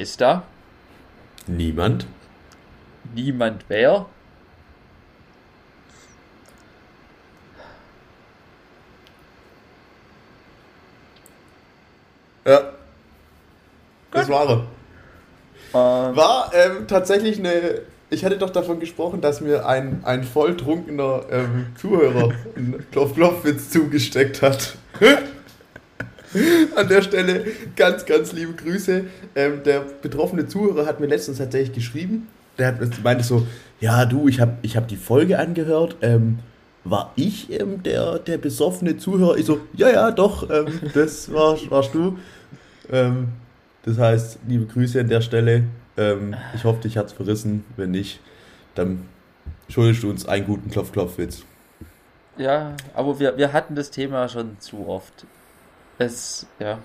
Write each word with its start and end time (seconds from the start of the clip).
ist 0.00 0.20
da? 0.20 0.44
Niemand. 1.46 2.06
Niemand 3.14 3.64
wer? 3.68 4.06
Ja. 12.46 12.72
Das 14.10 14.28
war 14.28 14.48
er. 14.48 14.66
Ähm. 15.72 16.16
War 16.16 16.50
ähm, 16.54 16.86
tatsächlich 16.88 17.38
eine. 17.38 17.82
Ich 18.12 18.24
hatte 18.24 18.38
doch 18.38 18.50
davon 18.50 18.80
gesprochen, 18.80 19.20
dass 19.20 19.40
mir 19.40 19.66
ein, 19.66 20.00
ein 20.04 20.24
volltrunkener 20.24 21.26
ähm, 21.30 21.66
Zuhörer 21.76 22.32
einen 22.56 22.84
Klopf-Klopf-Witz 22.90 23.70
zugesteckt 23.70 24.42
hat. 24.42 24.76
An 26.76 26.88
der 26.88 27.02
Stelle 27.02 27.44
ganz, 27.76 28.06
ganz 28.06 28.32
liebe 28.32 28.52
Grüße. 28.52 29.04
Ähm, 29.34 29.62
der 29.64 29.84
betroffene 30.02 30.46
Zuhörer 30.46 30.86
hat 30.86 31.00
mir 31.00 31.06
letztens 31.06 31.38
tatsächlich 31.38 31.74
geschrieben. 31.74 32.28
Der 32.58 32.68
hat, 32.68 33.02
meinte 33.02 33.24
so: 33.24 33.46
Ja, 33.80 34.04
du, 34.04 34.28
ich 34.28 34.40
habe 34.40 34.58
ich 34.62 34.76
hab 34.76 34.86
die 34.88 34.96
Folge 34.96 35.38
angehört. 35.38 35.96
Ähm, 36.02 36.38
war 36.84 37.12
ich 37.16 37.50
ähm, 37.50 37.82
der, 37.82 38.18
der 38.18 38.38
besoffene 38.38 38.96
Zuhörer? 38.96 39.36
Ich 39.36 39.46
so: 39.46 39.60
Ja, 39.74 39.90
ja, 39.90 40.10
doch, 40.12 40.48
ähm, 40.50 40.66
das 40.94 41.32
war, 41.32 41.58
warst 41.70 41.94
du. 41.94 42.18
Ähm, 42.90 43.28
das 43.84 43.98
heißt, 43.98 44.38
liebe 44.46 44.66
Grüße 44.66 45.00
an 45.00 45.08
der 45.08 45.20
Stelle. 45.20 45.64
Ähm, 45.96 46.36
ich 46.54 46.64
hoffe, 46.64 46.82
dich 46.82 46.96
hat 46.96 47.06
es 47.06 47.12
verrissen. 47.12 47.64
Wenn 47.76 47.90
nicht, 47.90 48.20
dann 48.74 49.08
schuldest 49.68 50.02
du 50.02 50.10
uns 50.10 50.26
einen 50.26 50.46
guten 50.46 50.70
Klopf-Klopf-Witz. 50.70 51.44
Ja, 52.36 52.74
aber 52.94 53.18
wir, 53.18 53.36
wir 53.36 53.52
hatten 53.52 53.74
das 53.74 53.90
Thema 53.90 54.28
schon 54.28 54.58
zu 54.60 54.88
oft. 54.88 55.26
Es, 56.00 56.46
ja. 56.58 56.78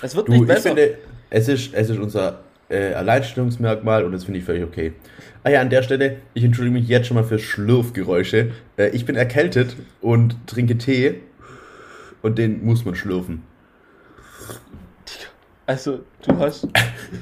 Es 0.00 0.14
wird 0.14 0.28
du, 0.28 0.32
nicht 0.32 0.46
besser. 0.46 0.70
Ich 0.70 0.76
finde, 0.76 0.98
es 1.30 1.48
ist, 1.48 1.74
es 1.74 1.90
ist 1.90 1.98
unser 1.98 2.40
äh, 2.68 2.92
Alleinstellungsmerkmal 2.94 4.04
und 4.04 4.12
das 4.12 4.24
finde 4.24 4.38
ich 4.38 4.44
völlig 4.44 4.62
okay. 4.62 4.92
Ah 5.42 5.50
ja, 5.50 5.60
an 5.60 5.70
der 5.70 5.82
Stelle, 5.82 6.18
ich 6.34 6.44
entschuldige 6.44 6.78
mich 6.78 6.88
jetzt 6.88 7.08
schon 7.08 7.16
mal 7.16 7.24
für 7.24 7.40
Schlürfgeräusche. 7.40 8.52
Äh, 8.76 8.90
ich 8.90 9.04
bin 9.06 9.16
erkältet 9.16 9.74
und 10.00 10.36
trinke 10.46 10.78
Tee 10.78 11.20
und 12.22 12.38
den 12.38 12.64
muss 12.64 12.84
man 12.84 12.94
schlürfen. 12.94 13.42
Also, 15.66 16.04
du 16.24 16.38
hast 16.38 16.68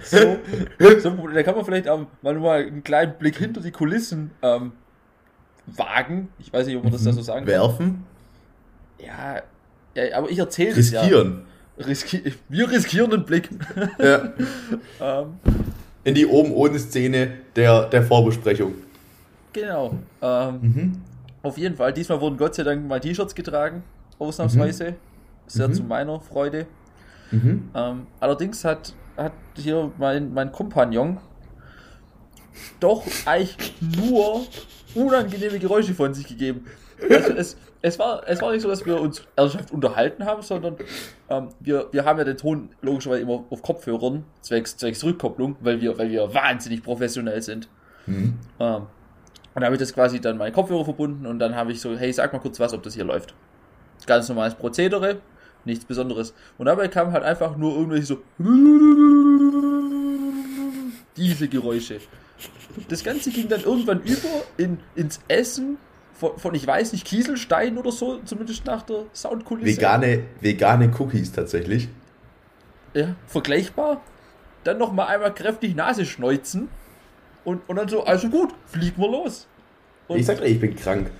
so, 0.02 0.36
so 1.00 1.28
da 1.32 1.42
kann 1.42 1.54
man 1.54 1.64
vielleicht 1.64 1.88
auch 1.88 2.06
mal 2.20 2.34
nur 2.34 2.42
mal 2.42 2.62
einen 2.62 2.84
kleinen 2.84 3.16
Blick 3.18 3.38
hinter 3.38 3.62
die 3.62 3.70
Kulissen 3.70 4.32
ähm, 4.42 4.72
wagen. 5.66 6.28
Ich 6.38 6.52
weiß 6.52 6.66
nicht, 6.66 6.76
ob 6.76 6.82
man 6.82 6.92
das 6.92 7.04
da 7.04 7.12
so 7.14 7.22
sagen 7.22 7.46
Werfen? 7.46 8.04
kann. 8.98 9.06
Ja, 9.06 9.42
ja 9.94 10.16
aber 10.16 10.30
ich 10.30 10.38
erzähle 10.38 10.78
es 10.78 10.90
ja. 10.90 11.00
Riskieren. 11.00 11.42
Riski 11.78 12.34
wir 12.48 12.70
riskieren 12.70 13.12
einen 13.12 13.24
Blick. 13.24 13.48
Ja. 13.98 14.32
ähm, 15.00 15.26
In 16.04 16.14
die 16.14 16.26
oben 16.26 16.52
ohne 16.52 16.78
Szene 16.78 17.32
der, 17.56 17.86
der 17.86 18.02
Vorbesprechung. 18.02 18.74
Genau. 19.52 19.94
Ähm, 20.20 20.58
mhm. 20.60 21.02
Auf 21.42 21.58
jeden 21.58 21.76
Fall, 21.76 21.92
diesmal 21.92 22.20
wurden 22.20 22.36
Gott 22.36 22.54
sei 22.54 22.62
Dank 22.62 22.86
mal 22.86 23.00
T-Shirts 23.00 23.34
getragen, 23.34 23.82
ausnahmsweise. 24.18 24.92
Mhm. 24.92 24.96
Sehr 25.46 25.68
mhm. 25.68 25.74
zu 25.74 25.82
meiner 25.82 26.20
Freude. 26.20 26.66
Mhm. 27.30 27.70
Ähm, 27.74 28.06
allerdings 28.20 28.64
hat, 28.64 28.94
hat 29.16 29.32
hier 29.56 29.90
mein, 29.98 30.32
mein 30.32 30.52
Kompagnon 30.52 31.18
doch 32.80 33.04
eigentlich 33.24 33.74
nur 33.80 34.46
unangenehme 34.94 35.58
Geräusche 35.58 35.94
von 35.94 36.14
sich 36.14 36.26
gegeben. 36.26 36.66
Also 37.08 37.32
es, 37.32 37.56
es, 37.82 37.98
war, 37.98 38.22
es 38.26 38.40
war 38.40 38.52
nicht 38.52 38.62
so, 38.62 38.68
dass 38.68 38.86
wir 38.86 39.00
uns 39.00 39.22
ernsthaft 39.34 39.72
unterhalten 39.72 40.24
haben, 40.24 40.42
sondern 40.42 40.76
ähm, 41.28 41.48
wir, 41.58 41.88
wir 41.90 42.04
haben 42.04 42.18
ja 42.18 42.24
den 42.24 42.36
Ton 42.36 42.70
logischerweise 42.80 43.22
immer 43.22 43.44
auf 43.50 43.62
Kopfhörern, 43.62 44.24
zwecks, 44.40 44.76
zwecks 44.76 45.02
Rückkopplung, 45.02 45.56
weil 45.60 45.80
wir, 45.80 45.98
weil 45.98 46.10
wir 46.10 46.32
wahnsinnig 46.32 46.82
professionell 46.84 47.42
sind. 47.42 47.68
Mhm. 48.06 48.38
Ähm, 48.60 48.82
und 49.54 49.60
da 49.60 49.66
habe 49.66 49.74
ich 49.74 49.80
das 49.80 49.92
quasi 49.92 50.20
dann 50.20 50.38
meine 50.38 50.52
Kopfhörer 50.52 50.84
verbunden 50.84 51.26
und 51.26 51.40
dann 51.40 51.56
habe 51.56 51.72
ich 51.72 51.80
so, 51.80 51.96
hey, 51.96 52.12
sag 52.12 52.32
mal 52.32 52.38
kurz 52.38 52.58
was, 52.60 52.72
ob 52.72 52.82
das 52.84 52.94
hier 52.94 53.04
läuft. 53.04 53.34
Ganz 54.06 54.28
normales 54.28 54.54
Prozedere, 54.54 55.20
nichts 55.64 55.84
Besonderes. 55.84 56.34
Und 56.58 56.66
dabei 56.66 56.88
kam 56.88 57.12
halt 57.12 57.24
einfach 57.24 57.56
nur 57.56 57.74
irgendwelche 57.74 58.06
so 58.06 58.22
diese 61.16 61.48
Geräusche. 61.48 62.00
Das 62.88 63.04
Ganze 63.04 63.30
ging 63.30 63.48
dann 63.48 63.62
irgendwann 63.62 64.00
über 64.02 64.28
in, 64.56 64.78
ins 64.94 65.20
Essen 65.28 65.78
von, 66.22 66.38
von, 66.38 66.54
ich 66.54 66.64
weiß 66.64 66.92
nicht, 66.92 67.04
Kieselstein 67.04 67.76
oder 67.76 67.90
so, 67.90 68.20
zumindest 68.24 68.64
nach 68.64 68.82
der 68.82 69.06
Soundkulisse. 69.12 69.76
Vegane, 69.76 70.20
vegane 70.40 70.88
Cookies 70.96 71.32
tatsächlich. 71.32 71.88
Ja, 72.94 73.16
vergleichbar. 73.26 74.00
Dann 74.62 74.78
nochmal 74.78 75.08
einmal 75.08 75.34
kräftig 75.34 75.74
Nase 75.74 76.06
schneuzen 76.06 76.68
und, 77.44 77.68
und 77.68 77.74
dann 77.74 77.88
so, 77.88 78.04
also 78.04 78.28
gut, 78.28 78.54
fliegen 78.66 79.02
wir 79.02 79.10
los. 79.10 79.48
Und 80.06 80.18
ich 80.18 80.26
sag 80.26 80.38
dir, 80.38 80.44
ich 80.44 80.60
bin 80.60 80.76
krank. 80.76 81.10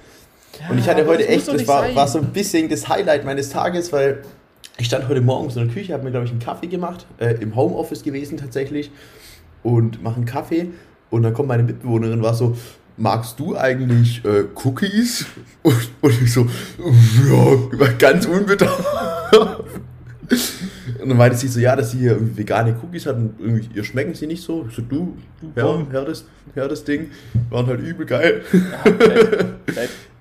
Ja, 0.60 0.70
und 0.70 0.78
ich 0.78 0.88
hatte 0.88 1.04
heute 1.04 1.26
echt, 1.26 1.48
das 1.48 1.66
war, 1.66 1.92
war 1.96 2.06
so 2.06 2.18
ein 2.18 2.32
bisschen 2.32 2.68
das 2.68 2.88
Highlight 2.88 3.24
meines 3.24 3.50
Tages, 3.50 3.92
weil 3.92 4.22
ich 4.78 4.86
stand 4.86 5.08
heute 5.08 5.20
Morgen 5.20 5.48
in 5.48 5.66
der 5.66 5.74
Küche, 5.74 5.94
habe 5.94 6.04
mir, 6.04 6.12
glaube 6.12 6.26
ich, 6.26 6.30
einen 6.30 6.40
Kaffee 6.40 6.68
gemacht, 6.68 7.06
äh, 7.18 7.34
im 7.40 7.56
Homeoffice 7.56 8.04
gewesen 8.04 8.36
tatsächlich, 8.38 8.92
und 9.64 10.00
mache 10.00 10.16
einen 10.16 10.26
Kaffee. 10.26 10.70
Und 11.10 11.24
dann 11.24 11.34
kommt 11.34 11.48
meine 11.48 11.64
Mitbewohnerin, 11.64 12.22
war 12.22 12.34
so, 12.34 12.56
magst 13.02 13.38
du 13.40 13.56
eigentlich 13.56 14.24
äh, 14.24 14.44
Cookies? 14.64 15.26
Und, 15.64 15.90
und, 16.00 16.22
ich 16.22 16.32
so, 16.32 16.44
ja, 16.80 17.92
ganz 17.96 18.26
unbedarft. 18.26 18.84
Und 21.00 21.08
dann 21.08 21.16
meinte 21.16 21.36
sie 21.36 21.46
so, 21.46 21.60
ja, 21.60 21.76
dass 21.76 21.92
sie 21.92 21.98
hier 21.98 22.12
irgendwie 22.14 22.38
vegane 22.38 22.76
Cookies 22.82 23.06
hat 23.06 23.14
und 23.14 23.38
irgendwie 23.38 23.68
ihr 23.72 23.84
schmecken 23.84 24.12
sie 24.14 24.26
nicht 24.26 24.42
so. 24.42 24.66
Ich 24.68 24.74
so, 24.74 24.82
du, 24.82 25.16
du 25.40 25.52
ja, 25.54 25.86
hör 25.88 26.04
das, 26.04 26.24
hör 26.54 26.66
das 26.66 26.82
Ding. 26.82 27.12
Waren 27.48 27.66
halt 27.68 27.78
übel 27.78 28.06
geil. 28.06 28.42
Ja, 28.52 28.92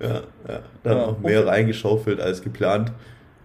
ja, 0.00 0.22
ja. 0.46 0.60
Dann 0.84 0.96
ja, 0.96 1.06
noch 1.06 1.18
mehr 1.18 1.44
reingeschaufelt 1.44 2.20
als 2.20 2.40
geplant. 2.40 2.92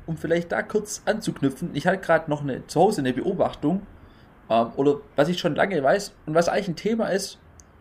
Um 0.06 0.18
vielleicht 0.18 0.52
da 0.52 0.62
kurz 0.62 1.02
anzuknüpfen, 1.06 1.72
ich 1.74 1.88
hatte 1.88 1.98
gerade 1.98 2.30
noch 2.30 2.44
eine, 2.44 2.68
zu 2.68 2.80
Hause 2.80 3.02
eine 3.02 3.14
Beobachtung, 3.14 3.82
ähm, 4.52 4.68
oder 4.76 4.98
was 5.16 5.30
ich 5.30 5.40
schon 5.40 5.56
lange 5.56 5.82
weiß 5.82 6.14
und 6.28 6.36
was 6.36 6.48
eigentlich 6.48 6.68
ein 6.68 6.76
Thema 6.76 7.08
ist, 7.08 7.40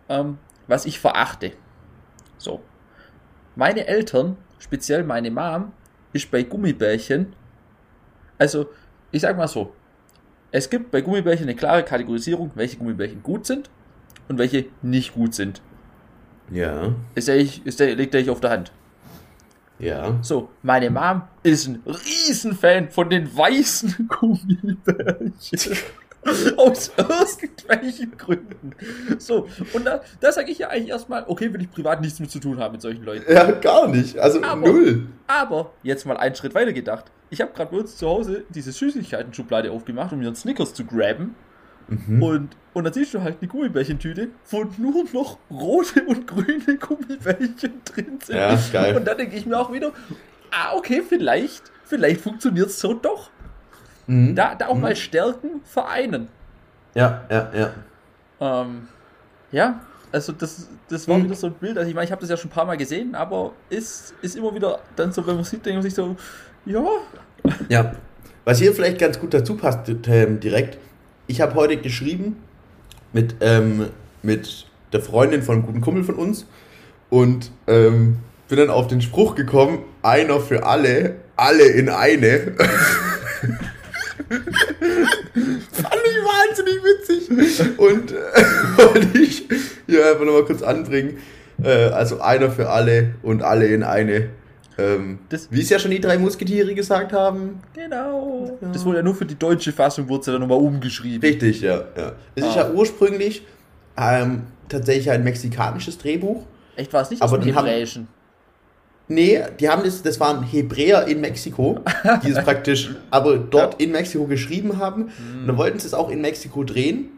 ähm, 0.08 0.38
was 0.66 0.86
ich 0.86 0.98
verachte. 0.98 1.52
So. 2.38 2.60
Meine 3.54 3.86
Eltern, 3.86 4.36
speziell 4.58 5.04
meine 5.04 5.30
Mom, 5.30 5.72
ist 6.12 6.30
bei 6.30 6.42
Gummibärchen, 6.42 7.34
also 8.38 8.68
ich 9.10 9.22
sag 9.22 9.36
mal 9.36 9.48
so, 9.48 9.72
es 10.50 10.68
gibt 10.68 10.90
bei 10.90 11.00
Gummibärchen 11.00 11.44
eine 11.44 11.56
klare 11.56 11.82
Kategorisierung, 11.82 12.50
welche 12.54 12.76
Gummibärchen 12.76 13.22
gut 13.22 13.46
sind 13.46 13.70
und 14.28 14.38
welche 14.38 14.66
nicht 14.82 15.14
gut 15.14 15.34
sind. 15.34 15.62
Ja. 16.50 16.94
Ist 17.14 17.28
der, 17.28 17.36
ist 17.36 17.80
der, 17.80 17.94
liegt 17.94 18.14
der 18.14 18.30
auf 18.30 18.40
der 18.40 18.50
Hand. 18.50 18.72
Ja. 19.78 20.18
So, 20.22 20.48
meine 20.62 20.90
Mom 20.90 21.22
ist 21.42 21.66
ein 21.66 21.82
Riesenfan 21.86 22.90
von 22.90 23.10
den 23.10 23.34
weißen 23.36 24.08
Gummibärchen. 24.20 25.76
Aus 26.56 26.90
irgendwelchen 26.96 28.16
Gründen. 28.16 28.74
So, 29.18 29.48
und 29.72 29.86
da, 29.86 30.02
da 30.20 30.32
sage 30.32 30.50
ich 30.50 30.58
ja 30.58 30.68
eigentlich 30.68 30.90
erstmal, 30.90 31.24
okay, 31.26 31.52
will 31.52 31.62
ich 31.62 31.70
privat 31.70 32.00
nichts 32.00 32.20
mit 32.20 32.30
zu 32.30 32.38
tun 32.38 32.58
haben 32.58 32.72
mit 32.72 32.82
solchen 32.82 33.04
Leuten. 33.04 33.30
Ja, 33.32 33.50
gar 33.52 33.88
nicht. 33.88 34.18
Also 34.18 34.42
aber, 34.42 34.68
null. 34.68 35.06
Aber 35.26 35.72
jetzt 35.82 36.06
mal 36.06 36.16
einen 36.16 36.34
Schritt 36.34 36.54
weiter 36.54 36.72
gedacht. 36.72 37.06
Ich 37.30 37.40
habe 37.40 37.52
gerade 37.52 37.70
bei 37.70 37.78
uns 37.78 37.96
zu 37.96 38.06
Hause 38.06 38.44
diese 38.50 38.72
Süßigkeiten-Schublade 38.72 39.70
aufgemacht, 39.70 40.12
um 40.12 40.18
mir 40.18 40.26
einen 40.26 40.36
Snickers 40.36 40.74
zu 40.74 40.84
grabben. 40.84 41.34
Mhm. 41.88 42.22
Und, 42.22 42.56
und 42.74 42.84
dann 42.84 42.92
siehst 42.92 43.14
du 43.14 43.22
halt 43.22 43.36
eine 43.40 43.48
Gummibärchentüte, 43.48 44.28
wo 44.50 44.64
nur 44.76 45.04
noch 45.12 45.38
rote 45.50 46.02
und 46.04 46.26
grüne 46.26 46.76
Gummibärchen 46.78 47.80
drin 47.84 48.18
sind. 48.24 48.36
Ja, 48.36 48.58
geil. 48.72 48.96
Und 48.96 49.06
dann 49.06 49.16
denke 49.16 49.36
ich 49.36 49.46
mir 49.46 49.58
auch 49.58 49.72
wieder, 49.72 49.92
ah, 50.50 50.74
okay, 50.74 51.02
vielleicht, 51.08 51.70
vielleicht 51.84 52.20
funktioniert 52.20 52.68
es 52.68 52.80
so 52.80 52.94
doch. 52.94 53.30
Mhm. 54.06 54.34
Da, 54.34 54.54
da 54.54 54.68
auch 54.68 54.74
mhm. 54.74 54.82
mal 54.82 54.96
Stärken 54.96 55.60
vereinen. 55.64 56.28
Ja, 56.94 57.24
ja, 57.30 57.50
ja. 57.54 57.72
Ähm, 58.40 58.88
ja, 59.52 59.80
also 60.12 60.32
das, 60.32 60.68
das 60.88 61.06
war 61.08 61.18
mhm. 61.18 61.24
wieder 61.24 61.34
so 61.34 61.48
ein 61.48 61.54
Bild. 61.54 61.76
Also 61.76 61.88
ich 61.88 61.94
meine, 61.94 62.06
ich 62.06 62.12
habe 62.12 62.20
das 62.20 62.30
ja 62.30 62.36
schon 62.36 62.50
ein 62.50 62.54
paar 62.54 62.64
Mal 62.64 62.76
gesehen, 62.76 63.14
aber 63.14 63.52
ist, 63.68 64.14
ist 64.22 64.36
immer 64.36 64.54
wieder 64.54 64.80
dann 64.94 65.12
so, 65.12 65.26
wenn 65.26 65.36
man 65.36 65.44
sieht, 65.44 65.64
denkt 65.66 65.76
man 65.76 65.82
sich 65.82 65.94
so, 65.94 66.16
ja. 66.64 66.84
Ja, 67.68 67.92
was 68.44 68.58
hier 68.58 68.72
vielleicht 68.72 68.98
ganz 68.98 69.20
gut 69.20 69.34
dazu 69.34 69.56
passt, 69.56 69.88
ähm, 70.08 70.40
direkt. 70.40 70.78
Ich 71.26 71.40
habe 71.40 71.54
heute 71.54 71.76
geschrieben 71.76 72.36
mit, 73.12 73.36
ähm, 73.40 73.88
mit 74.22 74.66
der 74.92 75.00
Freundin 75.00 75.42
von 75.42 75.56
einem 75.56 75.66
guten 75.66 75.80
Kumpel 75.80 76.04
von 76.04 76.14
uns 76.14 76.46
und 77.10 77.50
ähm, 77.66 78.18
bin 78.48 78.58
dann 78.58 78.70
auf 78.70 78.86
den 78.86 79.00
Spruch 79.00 79.34
gekommen, 79.34 79.80
einer 80.02 80.40
für 80.40 80.64
alle, 80.64 81.16
alle 81.36 81.66
in 81.66 81.88
eine. 81.88 82.54
Fand 84.28 86.02
ich 86.04 86.18
wahnsinnig 86.24 86.80
witzig. 86.82 87.78
Und 87.78 88.12
äh, 88.12 88.14
wollte 88.76 89.18
ich 89.18 89.44
hier 89.86 90.06
einfach 90.06 90.24
nochmal 90.24 90.44
kurz 90.44 90.62
anbringen. 90.62 91.18
Äh, 91.62 91.68
also 91.68 92.20
einer 92.20 92.50
für 92.50 92.68
alle 92.70 93.14
und 93.22 93.42
alle 93.42 93.66
in 93.66 93.82
eine. 93.82 94.30
Ähm, 94.78 95.20
das, 95.28 95.48
wie 95.50 95.62
es 95.62 95.70
ja 95.70 95.78
schon 95.78 95.90
die 95.90 96.00
drei 96.00 96.18
Musketiere 96.18 96.74
gesagt 96.74 97.12
haben. 97.12 97.60
Genau. 97.74 98.58
Das 98.60 98.84
wurde 98.84 98.98
ja 98.98 99.02
nur 99.02 99.14
für 99.14 99.24
die 99.24 99.38
deutsche 99.38 99.72
Fassung, 99.72 100.08
wurde 100.08 100.20
es 100.20 100.26
ja 100.26 100.32
dann 100.32 100.42
nochmal 100.42 100.58
umgeschrieben. 100.58 101.20
Richtig, 101.20 101.62
ja. 101.62 101.84
ja. 101.96 102.12
Es 102.34 102.44
ah. 102.44 102.48
ist 102.48 102.56
ja 102.56 102.70
ursprünglich 102.70 103.42
ähm, 103.96 104.42
tatsächlich 104.68 105.10
ein 105.10 105.24
mexikanisches 105.24 105.96
Drehbuch. 105.98 106.44
Echt, 106.74 106.92
war 106.92 107.02
es 107.02 107.10
nicht 107.10 107.22
aber 107.22 107.38
aus 107.38 107.44
dem 107.44 107.54
Hebräischen? 107.54 108.08
Nee, 109.08 109.40
die 109.60 109.68
haben 109.68 109.84
das, 109.84 110.02
das 110.02 110.18
waren 110.18 110.42
Hebräer 110.42 111.06
in 111.06 111.20
Mexiko, 111.20 111.80
die 112.24 112.30
es 112.30 112.38
praktisch 112.44 112.90
aber 113.10 113.38
dort 113.38 113.80
in 113.80 113.92
Mexiko 113.92 114.26
geschrieben 114.26 114.78
haben. 114.78 115.02
Mhm. 115.02 115.40
Und 115.40 115.46
dann 115.46 115.56
wollten 115.56 115.78
sie 115.78 115.86
es 115.86 115.94
auch 115.94 116.10
in 116.10 116.20
Mexiko 116.20 116.64
drehen, 116.64 117.10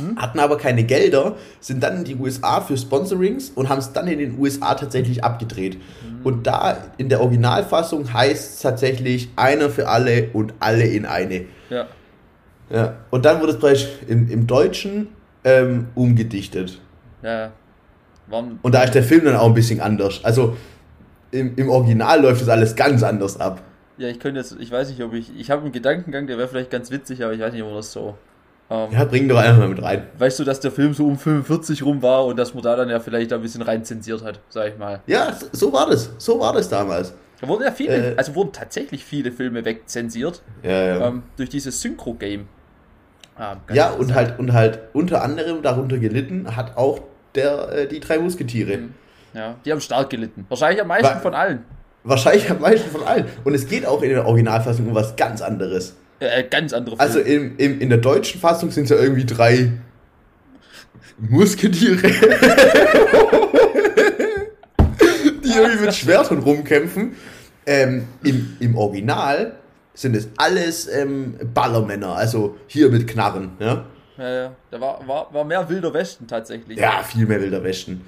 mhm. 0.00 0.16
hatten 0.16 0.40
aber 0.40 0.56
keine 0.58 0.82
Gelder, 0.82 1.36
sind 1.60 1.82
dann 1.82 1.98
in 1.98 2.04
die 2.04 2.16
USA 2.16 2.60
für 2.60 2.76
Sponsorings 2.76 3.50
und 3.50 3.68
haben 3.68 3.78
es 3.78 3.92
dann 3.92 4.08
in 4.08 4.18
den 4.18 4.38
USA 4.38 4.74
tatsächlich 4.74 5.22
abgedreht. 5.22 5.76
Mhm. 5.76 6.26
Und 6.26 6.46
da 6.48 6.76
in 6.98 7.08
der 7.08 7.20
Originalfassung 7.20 8.12
heißt 8.12 8.54
es 8.54 8.60
tatsächlich 8.60 9.28
einer 9.36 9.70
für 9.70 9.88
alle 9.88 10.30
und 10.32 10.54
alle 10.58 10.86
in 10.86 11.06
eine. 11.06 11.44
Ja. 11.70 11.86
Ja. 12.68 12.96
Und 13.10 13.24
dann 13.24 13.40
wurde 13.40 13.52
es 13.52 13.58
praktisch 13.58 13.86
im, 14.08 14.28
im 14.28 14.46
Deutschen 14.48 15.08
ähm, 15.44 15.88
umgedichtet. 15.94 16.80
Ja. 17.22 17.52
Warum? 18.26 18.58
Und 18.62 18.74
da 18.74 18.82
ist 18.82 18.94
der 18.94 19.02
Film 19.02 19.24
dann 19.24 19.36
auch 19.36 19.46
ein 19.46 19.54
bisschen 19.54 19.80
anders. 19.80 20.20
Also 20.24 20.56
im, 21.32 21.56
im 21.56 21.68
Original 21.68 22.22
läuft 22.22 22.42
das 22.42 22.48
alles 22.48 22.76
ganz 22.76 23.02
anders 23.02 23.40
ab. 23.40 23.60
Ja, 23.98 24.08
ich 24.08 24.20
könnte 24.20 24.40
jetzt, 24.40 24.56
ich 24.58 24.70
weiß 24.70 24.88
nicht, 24.90 25.02
ob 25.02 25.12
ich, 25.12 25.30
ich 25.36 25.50
habe 25.50 25.62
einen 25.62 25.72
Gedankengang, 25.72 26.26
der 26.26 26.38
wäre 26.38 26.48
vielleicht 26.48 26.70
ganz 26.70 26.90
witzig, 26.90 27.24
aber 27.24 27.32
ich 27.34 27.40
weiß 27.40 27.52
nicht, 27.52 27.62
ob 27.62 27.74
das 27.74 27.92
so. 27.92 28.16
Ähm, 28.70 28.88
ja, 28.92 29.04
bring 29.04 29.28
doch 29.28 29.36
einfach 29.36 29.58
mal 29.58 29.68
mit 29.68 29.82
rein. 29.82 30.06
Weißt 30.18 30.38
du, 30.38 30.44
dass 30.44 30.60
der 30.60 30.70
Film 30.70 30.94
so 30.94 31.06
um 31.06 31.18
45 31.18 31.82
rum 31.82 32.00
war 32.00 32.24
und 32.24 32.38
dass 32.38 32.54
man 32.54 32.62
da 32.62 32.76
dann 32.76 32.88
ja 32.88 33.00
vielleicht 33.00 33.32
ein 33.32 33.42
bisschen 33.42 33.62
rein 33.62 33.84
zensiert 33.84 34.24
hat, 34.24 34.40
sag 34.48 34.68
ich 34.68 34.78
mal. 34.78 35.00
Ja, 35.06 35.36
so 35.52 35.72
war 35.72 35.88
das. 35.90 36.10
So 36.18 36.40
war 36.40 36.52
das 36.52 36.68
damals. 36.68 37.12
Da 37.40 37.48
wurden 37.48 37.64
ja 37.64 37.72
viele, 37.72 38.12
äh, 38.12 38.16
also 38.16 38.34
wurden 38.34 38.52
tatsächlich 38.52 39.04
viele 39.04 39.32
Filme 39.32 39.64
wegzensiert. 39.64 40.42
Ja, 40.62 40.70
ja. 40.70 41.08
Ähm, 41.08 41.24
durch 41.36 41.48
dieses 41.48 41.80
Synchro-Game. 41.82 42.46
Ah, 43.36 43.56
ja, 43.72 43.90
und 43.90 44.14
halt, 44.14 44.38
und 44.38 44.52
halt 44.52 44.78
unter 44.92 45.22
anderem 45.22 45.62
darunter 45.62 45.98
gelitten 45.98 46.54
hat 46.54 46.76
auch 46.76 47.00
der, 47.34 47.72
äh, 47.72 47.88
die 47.88 48.00
drei 48.00 48.18
Musketiere. 48.18 48.76
Mhm. 48.76 48.94
Ja, 49.34 49.56
die 49.64 49.72
haben 49.72 49.80
stark 49.80 50.10
gelitten. 50.10 50.44
Wahrscheinlich 50.48 50.80
am 50.80 50.88
meisten 50.88 51.14
War, 51.14 51.20
von 51.20 51.34
allen. 51.34 51.64
Wahrscheinlich 52.04 52.50
am 52.50 52.60
meisten 52.60 52.90
von 52.90 53.02
allen. 53.02 53.26
Und 53.44 53.54
es 53.54 53.66
geht 53.66 53.86
auch 53.86 54.02
in 54.02 54.10
der 54.10 54.26
Originalfassung 54.26 54.88
um 54.88 54.94
was 54.94 55.16
ganz 55.16 55.40
anderes. 55.40 55.94
Äh, 56.20 56.44
ganz 56.44 56.72
andere 56.72 56.96
Filme. 56.96 57.08
Also 57.08 57.20
im, 57.20 57.56
im, 57.56 57.80
in 57.80 57.88
der 57.88 57.98
deutschen 57.98 58.40
Fassung 58.40 58.70
sind 58.70 58.84
es 58.84 58.90
ja 58.90 58.96
irgendwie 58.96 59.24
drei 59.24 59.72
Musketiere, 61.18 62.02
die 65.44 65.48
irgendwie 65.48 65.84
mit 65.84 65.94
Schwertern 65.94 66.38
rumkämpfen. 66.38 67.16
Ähm, 67.64 68.08
im, 68.24 68.56
Im 68.60 68.76
Original 68.76 69.54
sind 69.94 70.16
es 70.16 70.28
alles 70.36 70.88
ähm, 70.88 71.36
Ballermänner, 71.54 72.16
also 72.16 72.56
hier 72.66 72.88
mit 72.88 73.06
Knarren. 73.06 73.52
Ja, 73.58 73.84
ja, 74.18 74.30
ja. 74.30 74.52
Da 74.70 74.80
war, 74.80 75.06
war, 75.06 75.32
war 75.32 75.44
mehr 75.44 75.68
Wilder 75.68 75.94
Westen 75.94 76.26
tatsächlich. 76.26 76.78
Ja, 76.78 77.02
viel 77.02 77.26
mehr 77.26 77.40
Wilder 77.40 77.62
Westen. 77.62 78.04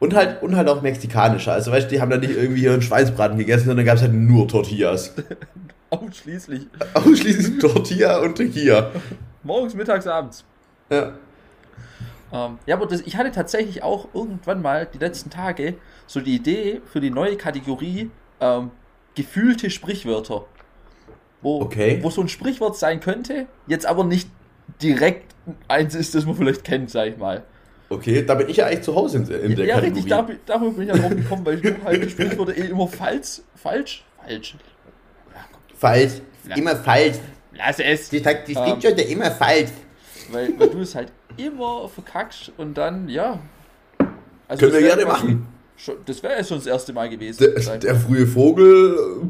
Und 0.00 0.14
halt, 0.14 0.42
und 0.42 0.54
halt 0.56 0.68
auch 0.68 0.80
mexikanischer. 0.80 1.52
Also 1.52 1.72
weißt 1.72 1.90
du, 1.90 1.94
die 1.94 2.00
haben 2.00 2.10
da 2.10 2.18
nicht 2.18 2.36
irgendwie 2.36 2.60
hier 2.60 2.72
einen 2.72 2.82
Schweinsbraten 2.82 3.36
gegessen, 3.36 3.66
sondern 3.66 3.84
da 3.84 3.90
gab 3.90 3.96
es 3.96 4.02
halt 4.02 4.14
nur 4.14 4.46
Tortillas. 4.46 5.14
Ausschließlich. 5.90 6.66
Ausschließlich 6.94 7.58
Tortilla 7.58 8.18
und 8.18 8.36
Tequila. 8.36 8.90
Morgens, 9.42 9.74
mittags, 9.74 10.06
abends. 10.06 10.44
Ja. 10.90 11.14
Ähm, 12.32 12.58
ja, 12.66 12.76
aber 12.76 12.86
das, 12.86 13.00
ich 13.00 13.16
hatte 13.16 13.32
tatsächlich 13.32 13.82
auch 13.82 14.08
irgendwann 14.14 14.62
mal 14.62 14.86
die 14.86 14.98
letzten 14.98 15.30
Tage 15.30 15.74
so 16.06 16.20
die 16.20 16.36
Idee 16.36 16.80
für 16.84 17.00
die 17.00 17.10
neue 17.10 17.36
Kategorie 17.36 18.10
ähm, 18.40 18.70
gefühlte 19.14 19.70
Sprichwörter. 19.70 20.44
Wo, 21.40 21.60
okay. 21.60 22.00
wo 22.02 22.10
so 22.10 22.20
ein 22.20 22.28
Sprichwort 22.28 22.76
sein 22.76 23.00
könnte, 23.00 23.46
jetzt 23.66 23.86
aber 23.86 24.04
nicht 24.04 24.28
direkt 24.82 25.34
eins 25.68 25.94
ist, 25.94 26.14
das 26.14 26.26
man 26.26 26.34
vielleicht 26.34 26.64
kennt, 26.64 26.90
sag 26.90 27.08
ich 27.08 27.16
mal. 27.16 27.44
Okay, 27.90 28.22
da 28.24 28.34
bin 28.34 28.48
ich 28.48 28.58
ja 28.58 28.66
eigentlich 28.66 28.82
zu 28.82 28.94
Hause 28.94 29.18
in, 29.18 29.50
in 29.50 29.56
der 29.56 29.64
ja, 29.66 29.76
Kategorie. 29.76 30.08
Ja, 30.08 30.20
richtig, 30.20 30.40
da, 30.46 30.54
darüber 30.54 30.72
bin 30.72 30.82
ich 30.82 30.94
ja 30.94 30.96
drauf 30.96 31.16
gekommen, 31.16 31.46
weil 31.46 31.64
ich 31.64 31.84
halt 31.84 32.10
Sprichwörter 32.10 32.56
eh 32.56 32.66
immer 32.66 32.86
falsch, 32.86 33.40
falsch, 33.54 34.04
falsch. 34.22 34.56
falsch, 35.74 36.12
immer 36.54 36.76
falsch. 36.76 37.16
Lass 37.52 37.78
es. 37.78 38.10
Die, 38.10 38.22
die 38.22 38.54
ähm, 38.54 39.10
immer 39.10 39.30
falsch. 39.30 39.70
Weil, 40.30 40.58
weil 40.58 40.68
du 40.68 40.80
es 40.80 40.94
halt 40.94 41.10
immer 41.36 41.88
verkackst 41.88 42.52
und 42.58 42.74
dann, 42.74 43.08
ja. 43.08 43.40
Also 44.46 44.66
Können 44.66 44.80
wir 44.80 44.88
gerne 44.88 45.06
machen. 45.06 45.46
Schon, 45.76 45.96
das 46.04 46.22
wäre 46.22 46.36
ja 46.38 46.44
schon 46.44 46.58
das 46.58 46.66
erste 46.66 46.92
Mal 46.92 47.08
gewesen. 47.08 47.38
Der, 47.40 47.78
der 47.78 47.94
frühe 47.94 48.26
Vogel 48.26 49.22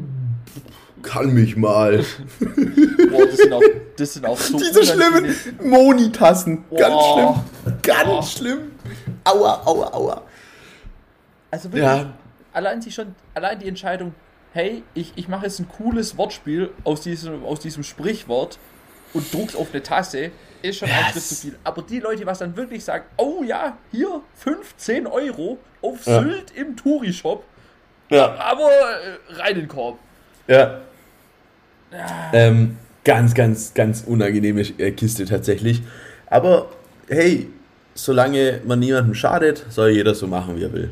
kann 1.01 1.33
mich 1.33 1.55
mal. 1.55 1.97
Boah, 2.39 3.25
das 3.25 3.37
sind 3.37 3.53
auch, 3.53 3.61
das 3.97 4.13
sind 4.13 4.25
auch 4.25 4.37
so 4.37 4.57
Diese 4.57 4.85
schlimmen 4.85 5.35
Monitassen. 5.63 6.65
Ganz 6.75 7.03
schlimm. 7.05 7.79
Ganz 7.81 8.05
Boah. 8.05 8.23
schlimm. 8.23 8.71
Aua, 9.23 9.61
aua, 9.65 9.93
aua. 9.93 10.21
Also 11.51 11.71
wirklich, 11.71 11.83
ja. 11.83 12.13
allein, 12.53 12.79
die 12.79 12.91
schon, 12.91 13.15
allein 13.33 13.59
die 13.59 13.67
Entscheidung, 13.67 14.13
hey, 14.53 14.83
ich, 14.93 15.13
ich 15.15 15.27
mache 15.27 15.45
jetzt 15.45 15.59
ein 15.59 15.67
cooles 15.67 16.17
Wortspiel 16.17 16.71
aus 16.83 17.01
diesem, 17.01 17.43
aus 17.43 17.59
diesem 17.59 17.83
Sprichwort 17.83 18.59
und 19.13 19.33
druck's 19.33 19.55
auf 19.55 19.69
eine 19.71 19.81
Tasse, 19.81 20.31
ist 20.61 20.79
schon 20.79 20.87
yes. 20.89 20.97
ein 21.05 21.13
zu 21.13 21.35
viel. 21.35 21.59
Aber 21.63 21.81
die 21.81 21.99
Leute, 21.99 22.25
was 22.25 22.39
dann 22.39 22.55
wirklich 22.55 22.83
sagen, 22.83 23.05
oh 23.17 23.43
ja, 23.43 23.77
hier 23.91 24.21
15 24.35 25.07
Euro 25.07 25.57
auf 25.81 26.05
ja. 26.05 26.21
Sylt 26.21 26.51
im 26.51 26.75
Touri-Shop, 26.75 27.43
ja. 28.09 28.35
aber 28.35 28.69
äh, 28.71 29.33
rein 29.33 29.53
in 29.53 29.61
den 29.61 29.67
Korb. 29.67 29.97
Ja. 30.47 30.81
Ähm, 32.33 32.77
ganz, 33.03 33.33
ganz, 33.33 33.73
ganz 33.73 34.03
unangenehme 34.05 34.61
äh, 34.77 34.91
Kiste 34.91 35.25
tatsächlich. 35.25 35.81
Aber 36.27 36.69
hey, 37.07 37.49
solange 37.95 38.61
man 38.65 38.79
niemandem 38.79 39.15
schadet, 39.15 39.65
soll 39.69 39.89
jeder 39.89 40.15
so 40.15 40.27
machen, 40.27 40.57
wie 40.57 40.63
er 40.63 40.73
will. 40.73 40.89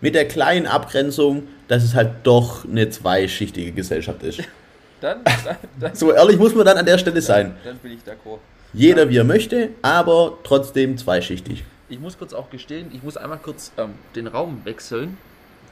Mit 0.00 0.14
der 0.14 0.28
kleinen 0.28 0.66
Abgrenzung, 0.66 1.44
dass 1.68 1.82
es 1.82 1.94
halt 1.94 2.10
doch 2.22 2.64
eine 2.68 2.90
zweischichtige 2.90 3.72
Gesellschaft 3.72 4.22
ist. 4.22 4.42
Dann, 4.98 5.18
dann, 5.24 5.56
dann 5.78 5.94
so 5.94 6.10
ehrlich 6.10 6.38
muss 6.38 6.54
man 6.54 6.64
dann 6.64 6.78
an 6.78 6.86
der 6.86 6.96
Stelle 6.96 7.20
sein. 7.20 7.54
Dann 7.64 7.76
bin 7.76 7.92
ich 7.92 7.98
d'accord. 7.98 8.38
Jeder 8.72 9.10
wie 9.10 9.18
er 9.18 9.24
möchte, 9.24 9.68
aber 9.82 10.38
trotzdem 10.42 10.96
zweischichtig. 10.96 11.64
Ich 11.90 12.00
muss 12.00 12.16
kurz 12.16 12.32
auch 12.32 12.48
gestehen, 12.48 12.90
ich 12.94 13.02
muss 13.02 13.18
einmal 13.18 13.38
kurz 13.38 13.72
ähm, 13.76 13.90
den 14.14 14.26
Raum 14.26 14.62
wechseln. 14.64 15.18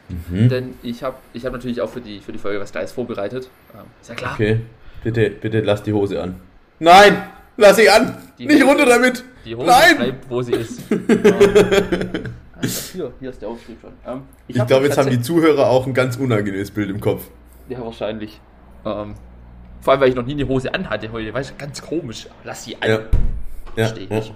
Mhm. 0.08 0.48
Denn 0.48 0.74
ich 0.82 1.02
habe 1.02 1.16
ich 1.32 1.46
hab 1.46 1.52
natürlich 1.52 1.80
auch 1.80 1.88
für 1.88 2.00
die, 2.00 2.20
für 2.20 2.32
die 2.32 2.38
Folge 2.38 2.60
was 2.60 2.72
Gleiches 2.72 2.92
vorbereitet. 2.92 3.48
Ähm, 3.74 3.84
ist 4.00 4.08
ja 4.08 4.14
klar. 4.14 4.34
Okay, 4.34 4.60
bitte, 5.02 5.30
bitte 5.30 5.60
lass 5.60 5.82
die 5.82 5.92
Hose 5.92 6.22
an. 6.22 6.40
Nein! 6.78 7.22
Lass 7.56 7.76
sie 7.76 7.88
an! 7.88 8.16
Die 8.36 8.46
Nicht 8.46 8.62
Hose, 8.62 8.70
runter 8.70 8.86
damit! 8.86 9.24
Die 9.44 9.54
Hose 9.54 9.66
Nein! 9.66 9.96
bleibt, 9.96 10.30
wo 10.30 10.42
sie 10.42 10.52
ist. 10.52 10.82
also, 10.90 11.02
hier, 12.92 13.12
hier 13.20 13.30
ist 13.30 13.40
der 13.40 13.48
Aufschrieb 13.48 13.80
schon. 13.80 13.92
Ähm, 14.06 14.22
ich, 14.48 14.56
ich 14.56 14.66
glaube, 14.66 14.86
jetzt 14.86 14.98
haben 14.98 15.08
die 15.08 15.20
Zuhörer 15.20 15.68
auch 15.68 15.86
ein 15.86 15.94
ganz 15.94 16.16
unangenehmes 16.16 16.72
Bild 16.72 16.90
im 16.90 17.00
Kopf. 17.00 17.28
Ja, 17.68 17.80
wahrscheinlich. 17.80 18.40
Ähm, 18.84 19.14
vor 19.80 19.92
allem, 19.92 20.00
weil 20.00 20.08
ich 20.08 20.14
noch 20.14 20.26
nie 20.26 20.32
eine 20.32 20.48
Hose 20.48 20.74
anhatte 20.74 21.12
heute. 21.12 21.32
Weißt 21.32 21.50
du, 21.50 21.54
ganz 21.56 21.80
komisch. 21.80 22.26
Lass 22.42 22.64
sie 22.64 22.76
an. 22.80 22.90
Ja. 22.90 22.98
Verstehe 23.74 24.08
ja. 24.08 24.16
nicht. 24.16 24.34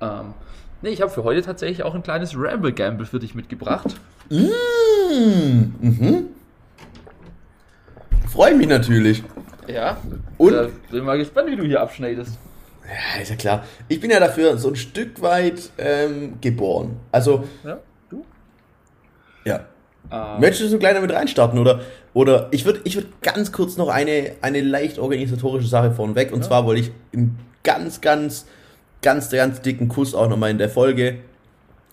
Ähm, 0.00 0.34
nee, 0.82 0.90
ich 0.90 1.00
habe 1.00 1.10
für 1.10 1.24
heute 1.24 1.42
tatsächlich 1.42 1.82
auch 1.82 1.94
ein 1.94 2.02
kleines 2.02 2.34
Ramble 2.36 2.72
Gamble 2.72 3.06
für 3.06 3.18
dich 3.18 3.34
mitgebracht. 3.34 3.96
Mmh, 4.30 5.72
mhm. 5.80 6.28
Freue 8.28 8.54
mich 8.54 8.68
natürlich. 8.68 9.22
Ja. 9.66 9.96
Und? 10.36 10.52
Da 10.52 10.68
bin 10.90 11.04
mal 11.04 11.18
gespannt, 11.18 11.50
wie 11.50 11.56
du 11.56 11.64
hier 11.64 11.80
abschneidest. 11.80 12.38
Ja, 12.84 13.20
ist 13.20 13.30
ja 13.30 13.36
klar. 13.36 13.64
Ich 13.88 14.00
bin 14.00 14.10
ja 14.10 14.20
dafür 14.20 14.56
so 14.56 14.68
ein 14.68 14.76
Stück 14.76 15.20
weit 15.20 15.70
ähm, 15.78 16.34
geboren. 16.40 16.96
Also. 17.12 17.44
Ja, 17.64 17.78
du? 18.08 18.24
Ja. 19.44 19.66
Ähm. 20.10 20.40
Möchtest 20.40 20.62
du 20.62 20.68
so 20.68 20.78
kleiner 20.78 21.00
mit 21.00 21.12
reinstarten? 21.12 21.58
Oder, 21.58 21.80
oder 22.14 22.48
ich 22.50 22.64
würde 22.64 22.80
ich 22.84 22.96
würd 22.96 23.22
ganz 23.22 23.52
kurz 23.52 23.76
noch 23.76 23.88
eine, 23.88 24.32
eine 24.40 24.60
leicht 24.60 24.98
organisatorische 24.98 25.68
Sache 25.68 25.92
vorneweg. 25.92 26.32
Und 26.32 26.40
ja. 26.40 26.46
zwar 26.46 26.64
wollte 26.64 26.82
ich 26.82 26.92
einen 27.12 27.38
ganz, 27.62 28.00
ganz, 28.00 28.46
ganz, 29.02 29.30
ganz 29.30 29.60
dicken 29.60 29.88
Kuss 29.88 30.14
auch 30.14 30.28
nochmal 30.28 30.50
in 30.50 30.58
der 30.58 30.70
Folge 30.70 31.18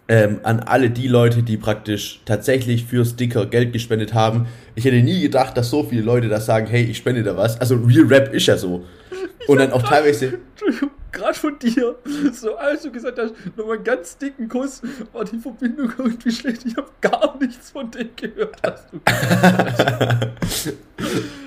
ähm, 0.08 0.40
an 0.44 0.60
alle 0.60 0.90
die 0.90 1.08
Leute, 1.08 1.44
die 1.44 1.58
praktisch 1.58 2.22
tatsächlich 2.26 2.86
für 2.86 3.06
Sticker 3.06 3.46
Geld 3.46 3.74
gespendet 3.74 4.14
haben. 4.14 4.48
Ich 4.76 4.86
hätte 4.86 4.98
nie 4.98 5.22
gedacht, 5.22 5.58
dass 5.58 5.70
so 5.70 5.84
viele 5.84 6.04
Leute 6.04 6.30
das 6.30 6.46
sagen, 6.46 6.68
hey, 6.68 6.84
ich 6.84 6.98
spende 6.98 7.24
da 7.24 7.36
was. 7.36 7.60
Also 7.60 7.76
Real 7.76 8.06
Rap 8.06 8.34
ist 8.34 8.46
ja 8.46 8.58
so. 8.58 8.86
Und 9.48 9.60
dann 9.60 9.72
auch 9.72 9.84
teilweise. 9.84 10.40
Entschuldigung, 10.52 10.92
gerade 11.12 11.34
von 11.34 11.58
dir, 11.60 11.96
so 12.34 12.56
als 12.56 12.84
du 12.84 12.92
gesagt 12.92 13.18
hast, 13.18 13.34
nochmal 13.56 13.76
einen 13.76 13.84
ganz 13.84 14.18
dicken 14.18 14.50
Kuss, 14.50 14.82
war 15.14 15.24
die 15.24 15.38
Verbindung 15.38 15.92
irgendwie 15.98 16.32
schlecht. 16.32 16.66
Ich 16.66 16.76
habe 16.76 16.88
gar 17.02 17.38
nichts 17.40 17.72
von 17.72 17.90
dem 17.92 18.10
gehört, 18.16 18.58
hast 18.64 18.88
du 18.92 19.00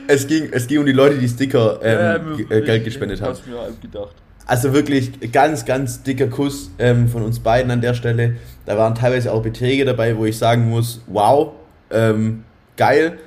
es, 0.06 0.26
ging, 0.26 0.48
es 0.52 0.66
ging 0.66 0.78
um 0.78 0.86
die 0.86 0.92
Leute, 0.92 1.18
die 1.18 1.28
Sticker 1.28 1.80
ähm, 1.82 2.46
ja, 2.48 2.60
Geld 2.60 2.84
gespendet 2.84 3.20
haben. 3.20 3.38
Mir 3.46 3.60
halt 3.60 3.80
gedacht. 3.80 4.14
Also 4.48 4.72
wirklich 4.72 5.30
ganz, 5.30 5.66
ganz 5.66 6.02
dicker 6.02 6.26
Kuss 6.26 6.70
ähm, 6.78 7.06
von 7.08 7.22
uns 7.22 7.38
beiden 7.38 7.70
an 7.70 7.82
der 7.82 7.92
Stelle. 7.92 8.36
Da 8.64 8.78
waren 8.78 8.94
teilweise 8.94 9.30
auch 9.30 9.42
Beträge 9.42 9.84
dabei, 9.84 10.16
wo 10.16 10.24
ich 10.24 10.38
sagen 10.38 10.68
muss, 10.68 11.02
wow, 11.06 11.52
Ähm, 11.90 12.44
geil. 12.76 13.18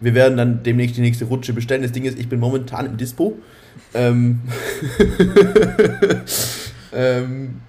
Wir 0.00 0.14
werden 0.14 0.36
dann 0.36 0.62
demnächst 0.62 0.96
die 0.96 1.00
nächste 1.02 1.26
Rutsche 1.26 1.52
bestellen. 1.52 1.82
Das 1.82 1.92
Ding 1.92 2.04
ist, 2.04 2.18
ich 2.18 2.28
bin 2.28 2.40
momentan 2.40 2.86
im 2.86 2.96
Dispo. 2.96 3.38
Ähm, 3.92 4.40
ähm, 6.94 7.60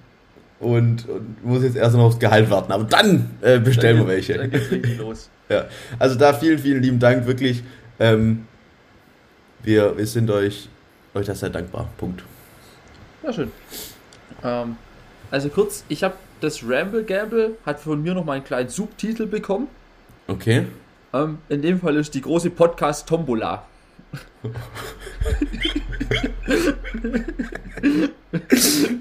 und, 0.58 1.08
und, 1.08 1.44
muss 1.44 1.62
jetzt 1.62 1.76
erst 1.76 1.96
noch 1.96 2.04
aufs 2.04 2.18
Gehalt 2.18 2.50
warten. 2.50 2.72
Aber 2.72 2.84
dann 2.84 3.30
äh, 3.42 3.58
bestellen 3.58 3.98
dann, 3.98 4.06
wir 4.06 4.14
welche. 4.14 4.38
Dann 4.38 4.50
geht's 4.50 4.96
los. 4.98 5.30
ja. 5.50 5.66
Also 5.98 6.16
da 6.16 6.32
vielen, 6.32 6.58
vielen 6.58 6.82
lieben 6.82 6.98
Dank, 6.98 7.26
wirklich. 7.26 7.62
Ähm, 7.98 8.46
wir, 9.62 9.96
wir 9.98 10.06
sind 10.06 10.30
euch, 10.30 10.68
euch 11.14 11.26
das 11.26 11.40
sehr 11.40 11.50
dankbar. 11.50 11.88
Punkt. 11.98 12.22
Ja, 13.26 13.32
schön. 13.32 13.50
Ähm, 14.44 14.76
also 15.32 15.48
kurz, 15.48 15.84
ich 15.88 16.04
habe 16.04 16.14
das 16.40 16.62
Ramble 16.62 17.02
Gamble 17.02 17.56
hat 17.66 17.80
von 17.80 18.00
mir 18.00 18.14
noch 18.14 18.24
mal 18.24 18.34
einen 18.34 18.44
kleinen 18.44 18.68
Subtitel 18.68 19.26
bekommen. 19.26 19.66
Okay. 20.28 20.66
Ähm, 21.12 21.38
in 21.48 21.60
dem 21.60 21.80
Fall 21.80 21.96
ist 21.96 22.14
die 22.14 22.20
große 22.20 22.50
Podcast 22.50 23.08
Tombola. 23.08 23.64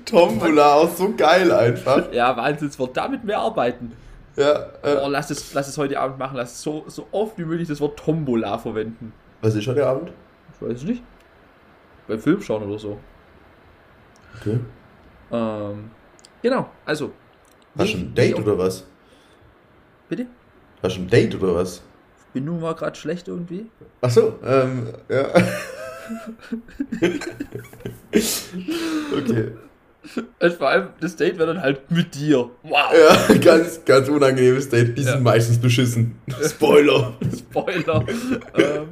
Tombola, 0.05 0.73
auch 0.73 0.95
so 0.95 1.13
geil 1.15 1.51
einfach. 1.51 2.11
Ja, 2.11 2.35
Wahnsinnswort. 2.35 2.97
Damit 2.97 3.23
mehr 3.23 3.37
arbeiten. 3.37 3.91
Ja. 4.37 4.71
Äh, 4.81 5.01
oh, 5.03 5.07
lass, 5.07 5.29
es, 5.29 5.53
lass 5.53 5.67
es 5.67 5.77
heute 5.77 5.99
Abend 5.99 6.17
machen. 6.17 6.35
Lass 6.37 6.53
es 6.53 6.63
so, 6.63 6.85
so 6.87 7.05
oft 7.11 7.37
wie 7.37 7.45
möglich 7.45 7.67
das 7.67 7.79
Wort 7.79 7.99
Tombola 7.99 8.57
verwenden. 8.57 9.13
Was 9.41 9.53
ist 9.53 9.67
heute 9.67 9.85
Abend? 9.85 10.11
Ich 10.55 10.67
weiß 10.67 10.77
es 10.77 10.83
nicht. 10.83 11.03
Beim 12.07 12.19
Film 12.19 12.41
schauen 12.41 12.63
oder 12.63 12.79
so. 12.79 12.97
Okay. 14.39 14.59
Ähm, 15.31 15.91
genau, 16.41 16.69
also. 16.85 17.11
Hast 17.77 17.93
du 17.93 17.97
ein 17.97 18.15
Date 18.15 18.35
oder 18.35 18.57
was? 18.57 18.85
Bitte? 20.07 20.27
Hast 20.81 20.97
du 20.97 21.01
ein 21.01 21.07
Date 21.07 21.35
oder 21.35 21.55
was? 21.55 21.81
Bin 22.33 22.45
nun 22.45 22.61
mal 22.61 22.75
gerade 22.75 22.95
schlecht 22.95 23.27
irgendwie. 23.27 23.67
Ach 24.01 24.09
so, 24.09 24.39
ähm, 24.43 24.87
ja. 25.09 25.27
okay. 29.17 29.51
Und 30.39 30.53
vor 30.53 30.69
allem, 30.69 30.89
das 30.99 31.15
Date 31.15 31.37
wäre 31.37 31.53
dann 31.53 31.61
halt 31.61 31.89
mit 31.89 32.13
dir. 32.13 32.49
Wow. 32.63 32.93
Ja, 32.93 33.35
ganz, 33.37 33.83
ganz 33.85 34.07
unangenehmes 34.07 34.69
Date. 34.69 34.97
Die 34.97 35.01
ja. 35.01 35.13
sind 35.13 35.23
meistens 35.23 35.57
beschissen. 35.59 36.19
Spoiler. 36.43 37.13
Spoiler. 37.35 38.05
ähm, 38.55 38.89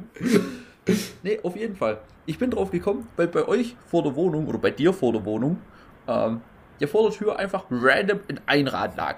nee, 1.22 1.40
auf 1.42 1.56
jeden 1.56 1.76
Fall. 1.76 1.98
Ich 2.26 2.38
bin 2.38 2.50
drauf 2.50 2.70
gekommen, 2.70 3.08
weil 3.16 3.28
bei 3.28 3.46
euch 3.46 3.76
vor 3.86 4.02
der 4.02 4.16
Wohnung 4.16 4.46
oder 4.46 4.58
bei 4.58 4.70
dir 4.70 4.92
vor 4.92 5.12
der 5.12 5.24
Wohnung 5.24 5.58
ähm, 6.06 6.40
ja 6.78 6.86
vor 6.86 7.08
der 7.08 7.18
Tür 7.18 7.38
einfach 7.38 7.64
random 7.70 8.20
ein 8.28 8.40
Einrad 8.46 8.96
lag. 8.96 9.16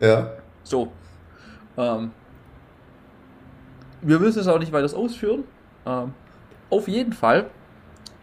Ja. 0.00 0.32
So. 0.62 0.92
Ähm, 1.76 2.12
wir 4.02 4.18
müssen 4.18 4.40
es 4.40 4.48
auch 4.48 4.58
nicht 4.58 4.72
weiter 4.72 4.96
ausführen. 4.96 5.44
Ähm, 5.84 6.14
auf 6.70 6.88
jeden 6.88 7.12
Fall, 7.12 7.50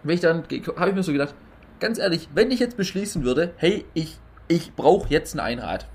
wenn 0.04 0.16
ich 0.16 0.22
dann, 0.22 0.44
habe 0.78 0.90
ich 0.90 0.96
mir 0.96 1.04
so 1.04 1.12
gedacht, 1.12 1.34
ganz 1.80 1.98
ehrlich, 1.98 2.30
wenn 2.34 2.52
ich 2.52 2.60
jetzt 2.60 2.78
beschließen 2.78 3.24
würde, 3.24 3.54
hey, 3.58 3.86
ich, 3.94 4.20
ich 4.48 4.76
brauche 4.76 5.10
jetzt 5.10 5.34
ein 5.36 5.40
Einrad. 5.40 5.88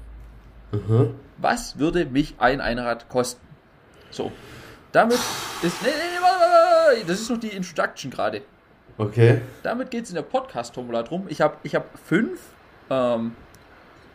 Mhm. 0.72 1.14
Was 1.38 1.78
würde 1.78 2.06
mich 2.06 2.34
ein 2.38 2.60
Einrad 2.60 3.08
kosten? 3.08 3.40
So. 4.10 4.32
Damit 4.92 5.18
ist. 5.62 5.82
Nee, 5.82 5.88
nee, 5.88 5.94
nee, 6.14 6.22
warte, 6.22 6.37
das 7.06 7.20
ist 7.20 7.30
noch 7.30 7.38
die 7.38 7.48
Introduction 7.48 8.10
gerade. 8.10 8.42
Okay. 8.96 9.40
Damit 9.62 9.90
geht 9.90 10.04
es 10.04 10.10
in 10.10 10.16
der 10.16 10.22
Podcast-Tombola 10.22 11.04
drum. 11.04 11.26
Ich 11.28 11.40
habe 11.40 11.56
ich 11.62 11.74
hab 11.74 11.98
fünf 11.98 12.40
ähm, 12.90 13.32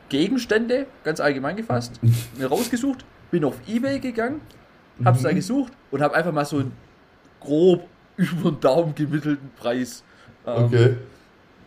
Gegenstände, 0.10 0.88
ganz 1.04 1.20
allgemein 1.20 1.56
gefasst, 1.56 2.00
mir 2.38 2.48
rausgesucht, 2.48 3.06
bin 3.32 3.46
auf 3.46 3.56
Ebay 3.68 4.00
gegangen, 4.00 4.42
hab's 5.04 5.22
mhm. 5.22 5.24
da 5.24 5.34
gesucht 5.34 5.74
und 5.92 6.02
habe 6.02 6.16
einfach 6.16 6.34
mal 6.34 6.46
so 6.46 6.58
einen 6.58 6.74
grob 7.40 7.88
über 8.18 8.52
den 8.52 8.60
Daumen 8.60 8.94
gemittelten 8.94 9.52
Preis 9.58 10.04
ähm, 10.46 10.66
okay. 10.66 10.98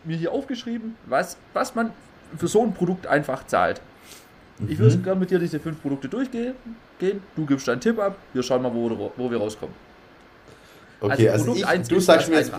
mir 0.03 0.15
hier 0.15 0.31
aufgeschrieben, 0.31 0.95
was, 1.07 1.37
was 1.53 1.75
man 1.75 1.91
für 2.37 2.47
so 2.47 2.63
ein 2.63 2.73
Produkt 2.73 3.07
einfach 3.07 3.45
zahlt. 3.47 3.81
Mhm. 4.59 4.69
Ich 4.69 4.77
würde 4.77 4.97
gerne 4.99 5.19
mit 5.19 5.31
dir 5.31 5.39
diese 5.39 5.59
fünf 5.59 5.81
Produkte 5.81 6.07
durchgehen. 6.07 6.53
Du 7.35 7.45
gibst 7.45 7.67
deinen 7.67 7.81
Tipp 7.81 7.99
ab, 7.99 8.15
wir 8.33 8.43
schauen 8.43 8.61
mal, 8.61 8.73
wo, 8.73 9.11
wo 9.15 9.31
wir 9.31 9.37
rauskommen. 9.37 9.86
Okay, 10.99 11.29
also, 11.29 11.51
also 11.51 11.81
ich, 11.81 11.87
du 11.87 11.99
sagst 11.99 12.29
mir 12.29 12.37
jetzt, 12.37 12.51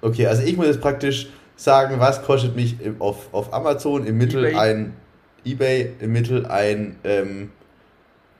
Okay, 0.00 0.26
also 0.26 0.42
ich 0.42 0.56
muss 0.56 0.66
jetzt 0.66 0.80
praktisch 0.80 1.28
sagen, 1.56 2.00
was 2.00 2.22
kostet 2.22 2.56
mich 2.56 2.76
auf, 2.98 3.32
auf 3.32 3.54
Amazon 3.54 4.04
im 4.04 4.18
Mittel 4.18 4.44
eBay. 4.44 4.58
ein 4.58 4.96
eBay 5.44 5.92
im 6.00 6.12
Mittel 6.12 6.46
ein 6.46 6.96
ähm, 7.04 7.50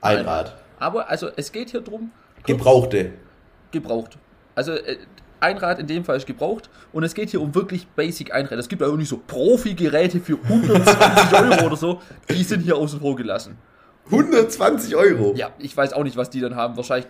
Einrad. 0.00 0.56
Aber 0.78 1.08
also 1.08 1.28
es 1.36 1.52
geht 1.52 1.70
hier 1.70 1.80
drum. 1.80 2.10
Gebrauchte. 2.44 3.12
Gebraucht. 3.70 4.18
Also 4.54 4.72
äh, 4.72 4.96
Einrad 5.40 5.78
in 5.78 5.86
dem 5.86 6.04
Fall 6.04 6.16
ist 6.16 6.26
gebraucht 6.26 6.68
und 6.92 7.02
es 7.02 7.14
geht 7.14 7.30
hier 7.30 7.40
um 7.40 7.54
wirklich 7.54 7.86
Basic 7.88 8.32
Einräder. 8.32 8.60
Es 8.60 8.68
gibt 8.68 8.82
auch 8.82 8.96
nicht 8.96 9.08
so 9.08 9.20
Profi-Geräte 9.26 10.20
für 10.20 10.38
120 10.42 11.32
Euro 11.40 11.66
oder 11.66 11.76
so. 11.76 12.00
Die 12.28 12.42
sind 12.42 12.62
hier 12.62 12.76
außen 12.76 13.00
vor 13.00 13.16
gelassen. 13.16 13.56
120 14.06 14.96
Euro? 14.96 15.34
Ja, 15.36 15.50
ich 15.58 15.76
weiß 15.76 15.92
auch 15.92 16.04
nicht, 16.04 16.16
was 16.16 16.30
die 16.30 16.40
dann 16.40 16.56
haben. 16.56 16.76
Wahrscheinlich. 16.76 17.08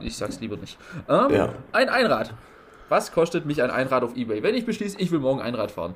Ich 0.00 0.16
sag's 0.16 0.40
lieber 0.40 0.56
nicht. 0.56 0.78
Ähm, 1.08 1.30
ja. 1.34 1.54
Ein 1.72 1.88
Einrad. 1.88 2.34
Was 2.88 3.12
kostet 3.12 3.46
mich 3.46 3.62
ein 3.62 3.70
Einrad 3.70 4.02
auf 4.02 4.16
Ebay, 4.16 4.42
wenn 4.42 4.54
ich 4.54 4.66
beschließe, 4.66 4.98
ich 4.98 5.10
will 5.10 5.18
morgen 5.18 5.40
Einrad 5.40 5.70
fahren? 5.70 5.94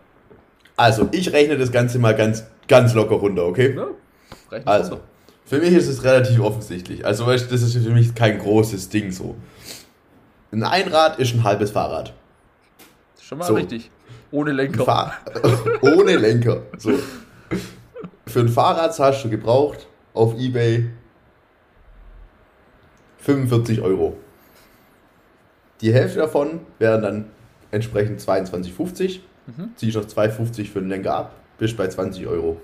Also, 0.77 1.09
ich 1.13 1.33
rechne 1.33 1.57
das 1.59 1.73
Ganze 1.73 1.99
mal 1.99 2.15
ganz, 2.15 2.45
ganz 2.67 2.95
locker 2.95 3.17
runter, 3.17 3.45
okay? 3.45 3.77
Ja, 3.77 4.59
also, 4.65 4.93
runter. 4.93 5.05
für 5.45 5.59
mich 5.59 5.73
ist 5.73 5.89
es 5.89 6.05
relativ 6.05 6.41
offensichtlich. 6.41 7.05
Also, 7.05 7.27
das 7.27 7.51
ist 7.51 7.77
für 7.77 7.91
mich 7.91 8.15
kein 8.15 8.39
großes 8.39 8.89
Ding 8.89 9.11
so. 9.11 9.37
Ein 10.51 10.63
Einrad 10.63 11.19
ist 11.19 11.35
ein 11.35 11.45
halbes 11.45 11.73
Fahrrad. 11.73 12.15
Schon 13.21 13.39
mal 13.39 13.45
so. 13.45 13.55
richtig. 13.55 13.91
Ohne 14.31 14.53
Lenker. 14.53 14.85
Fahr 14.85 15.15
Ohne 15.83 16.17
Lenker. 16.17 16.63
So. 16.79 16.93
Für 18.27 18.41
ein 18.41 18.49
Fahrrad 18.49 18.99
hast 18.99 19.25
du 19.25 19.31
gebraucht 19.31 19.87
auf 20.15 20.39
Ebay 20.39 20.91
45 23.29 23.83
Euro. 23.83 24.17
Die 25.83 25.93
Hälfte 25.93 26.21
davon 26.21 26.61
wären 26.79 27.03
dann 27.03 27.25
entsprechend 27.71 28.23
22,50. 28.23 29.21
Mhm. 29.47 29.71
Ziehe 29.77 29.91
ich 29.91 29.97
noch 29.97 30.07
2,50 30.07 30.71
für 30.71 30.81
den 30.81 30.89
Lenker 30.89 31.15
ab, 31.15 31.35
bist 31.59 31.77
bei 31.77 31.87
20 31.87 32.27
Euro. 32.27 32.59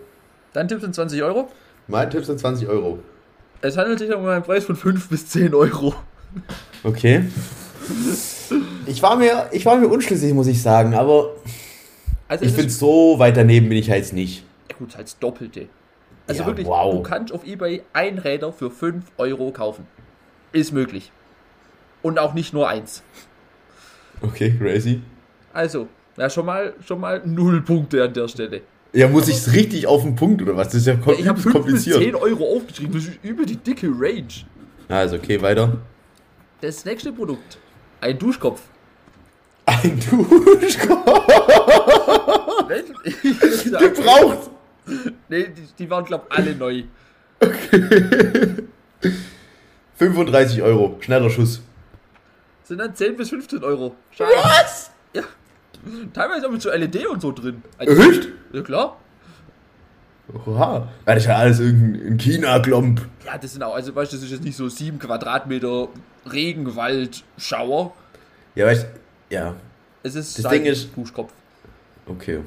Dein 0.54 0.66
Tipp 0.66 0.80
sind 0.80 0.94
20 0.94 1.22
Euro? 1.22 1.50
Mein 1.86 2.08
Tipp 2.08 2.24
sind 2.24 2.40
20 2.40 2.66
Euro. 2.68 3.00
Es 3.60 3.76
handelt 3.76 3.98
sich 3.98 4.10
um 4.14 4.24
einen 4.24 4.42
Preis 4.42 4.64
von 4.64 4.74
5 4.74 5.10
bis 5.10 5.26
10 5.28 5.54
Euro. 5.54 5.94
Okay. 6.82 7.24
Ich 8.86 9.02
war 9.02 9.16
mir, 9.16 9.48
ich 9.52 9.66
war 9.66 9.76
mir 9.76 9.88
unschlüssig, 9.88 10.32
muss 10.32 10.46
ich 10.46 10.62
sagen, 10.62 10.94
aber 10.94 11.34
also 12.26 12.42
ich 12.42 12.52
finde 12.52 12.70
so 12.70 13.18
weit 13.18 13.36
daneben 13.36 13.68
bin 13.68 13.76
ich 13.76 13.90
halt 13.90 14.10
nicht. 14.14 14.44
Gut, 14.78 14.96
als 14.96 15.18
Doppelte. 15.18 15.68
Also 16.26 16.40
ja, 16.40 16.46
wirklich, 16.46 16.66
wow. 16.66 16.94
du 16.94 17.02
kannst 17.02 17.34
auf 17.34 17.46
Ebay 17.46 17.82
Einräder 17.92 18.50
für 18.50 18.70
5 18.70 19.04
Euro 19.18 19.50
kaufen. 19.50 19.86
Ist 20.54 20.72
möglich. 20.72 21.10
Und 22.00 22.18
auch 22.20 22.32
nicht 22.32 22.54
nur 22.54 22.68
eins. 22.68 23.02
Okay, 24.22 24.54
crazy. 24.56 25.02
Also, 25.52 25.88
ja, 26.16 26.30
schon 26.30 26.46
mal, 26.46 26.74
schon 26.86 27.00
mal 27.00 27.20
null 27.24 27.60
Punkte 27.60 28.04
an 28.04 28.14
der 28.14 28.28
Stelle. 28.28 28.62
Ja, 28.92 29.08
muss 29.08 29.26
ich 29.26 29.38
es 29.38 29.52
richtig 29.52 29.88
auf 29.88 30.02
den 30.02 30.14
Punkt 30.14 30.40
oder 30.40 30.56
was? 30.56 30.68
Das 30.68 30.76
ist 30.76 30.86
ja, 30.86 30.94
ja 30.94 31.12
ich 31.12 31.26
habe 31.26 31.42
kompliziert. 31.42 31.98
10 31.98 32.14
Euro 32.14 32.56
aufgeschrieben, 32.56 32.94
das 32.94 33.06
ist 33.06 33.18
über 33.24 33.44
die 33.44 33.56
dicke 33.56 33.88
Range. 33.88 34.28
Also, 34.88 35.16
okay, 35.16 35.42
weiter. 35.42 35.78
Das 36.60 36.84
nächste 36.84 37.12
Produkt. 37.12 37.58
Ein 38.00 38.16
Duschkopf. 38.16 38.62
Ein 39.66 39.98
Duschkopf? 39.98 41.04
Gebraucht! 43.80 44.50
Nee, 45.28 45.48
die, 45.48 45.66
die 45.76 45.90
waren, 45.90 46.04
glaube 46.04 46.26
ich, 46.30 46.38
alle 46.38 46.54
neu. 46.54 46.84
Okay. 47.40 48.64
35 49.96 50.62
Euro, 50.62 50.96
schneller 51.00 51.30
Schuss 51.30 51.62
sind 52.64 52.78
dann 52.78 52.94
10 52.94 53.16
bis 53.16 53.30
15 53.30 53.62
Euro. 53.62 53.94
Schade. 54.10 54.30
Was? 54.42 54.90
Ja. 55.12 55.22
Teilweise 56.12 56.46
auch 56.46 56.50
mit 56.50 56.62
so 56.62 56.70
LED 56.70 57.06
und 57.06 57.20
so 57.20 57.32
drin. 57.32 57.62
Also, 57.78 58.02
Echt? 58.02 58.28
Ja, 58.52 58.62
klar. 58.62 58.98
Oha. 60.46 60.88
Ja, 61.06 61.14
das 61.14 61.18
ist 61.18 61.26
ja 61.28 61.36
alles 61.36 61.60
irgendein 61.60 62.16
China-Klomp. 62.16 63.02
Ja, 63.26 63.36
das 63.36 63.52
sind 63.52 63.62
auch, 63.62 63.74
also 63.74 63.94
weißt 63.94 64.12
du, 64.12 64.16
das 64.16 64.24
ist 64.24 64.30
jetzt 64.30 64.44
nicht 64.44 64.56
so 64.56 64.68
7 64.68 64.98
Quadratmeter 64.98 65.88
Regenwald, 66.30 67.22
Schauer. 67.36 67.94
Ja, 68.54 68.66
weißt 68.66 68.86
ja. 69.28 69.54
Es 70.02 70.14
ist 70.14 70.42
das 70.42 70.50
Ding 70.50 70.64
ist. 70.64 70.96
Duschkopf. 70.96 71.32
Okay. 72.06 72.40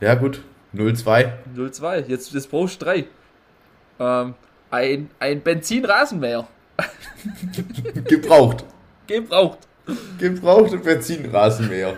Ja, 0.00 0.14
gut. 0.14 0.40
02. 0.74 1.32
02. 1.54 2.04
Jetzt, 2.08 2.32
jetzt 2.32 2.50
brauchst 2.50 2.80
du 2.80 2.86
drei. 2.86 3.04
Ähm, 3.98 4.34
ein, 4.70 5.10
ein 5.18 5.42
Benzinrasenmäher. 5.42 6.46
Gebraucht. 8.08 8.64
Gebraucht. 9.06 9.58
Gebrauchte 10.18 10.78
Benzinrasenmäher. 10.78 11.96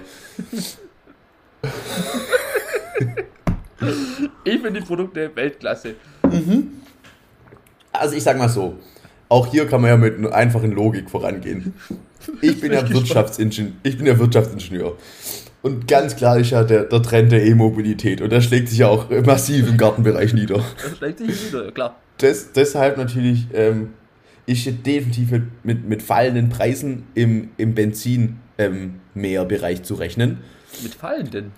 ich 4.45 4.61
finde 4.61 4.81
die 4.81 4.81
Produkte 4.81 5.31
Weltklasse. 5.35 5.95
Mhm. 6.23 6.81
Also 7.93 8.16
ich 8.16 8.23
sag 8.23 8.38
mal 8.38 8.49
so, 8.49 8.78
auch 9.28 9.47
hier 9.47 9.66
kann 9.66 9.81
man 9.81 9.90
ja 9.90 9.97
mit 9.97 10.19
einer 10.19 10.33
einfachen 10.33 10.73
Logik 10.73 11.11
vorangehen. 11.11 11.75
Ich 12.40 12.61
bin 12.61 12.73
ja 12.73 12.88
Wirtschaftsingenieur, 12.88 13.73
ich 13.83 13.99
bin 13.99 14.07
ja 14.07 14.19
Wirtschaftsingenieur. 14.19 14.97
Und 15.62 15.88
ganz 15.88 16.16
klar 16.16 16.38
ist 16.38 16.50
ja 16.50 16.62
der, 16.62 16.85
der 16.85 17.02
Trend 17.02 17.33
der 17.33 17.45
E-Mobilität 17.45 18.21
und 18.21 18.31
der 18.31 18.40
schlägt 18.40 18.69
sich 18.69 18.78
ja 18.78 18.88
auch 18.88 19.09
massiv 19.25 19.69
im 19.69 19.76
Gartenbereich 19.76 20.35
nieder. 20.35 20.62
Das 20.83 20.99
schlägt 20.99 21.19
sich 21.19 21.45
nieder, 21.47 21.73
klar. 21.73 21.97
Das, 22.19 22.52
deshalb 22.52 22.97
natürlich 22.99 23.47
ähm, 23.54 23.95
ist 24.46 24.66
definitiv 24.86 25.30
mit, 25.30 25.64
mit, 25.64 25.84
mit 25.88 26.02
fallenden 26.02 26.48
Preisen 26.48 27.06
im, 27.14 27.50
im 27.56 27.74
Benzin 27.74 28.40
ähm, 28.58 29.00
zu 29.82 29.94
rechnen. 29.94 30.38
Mit 30.82 30.94
fallenden? 30.94 31.52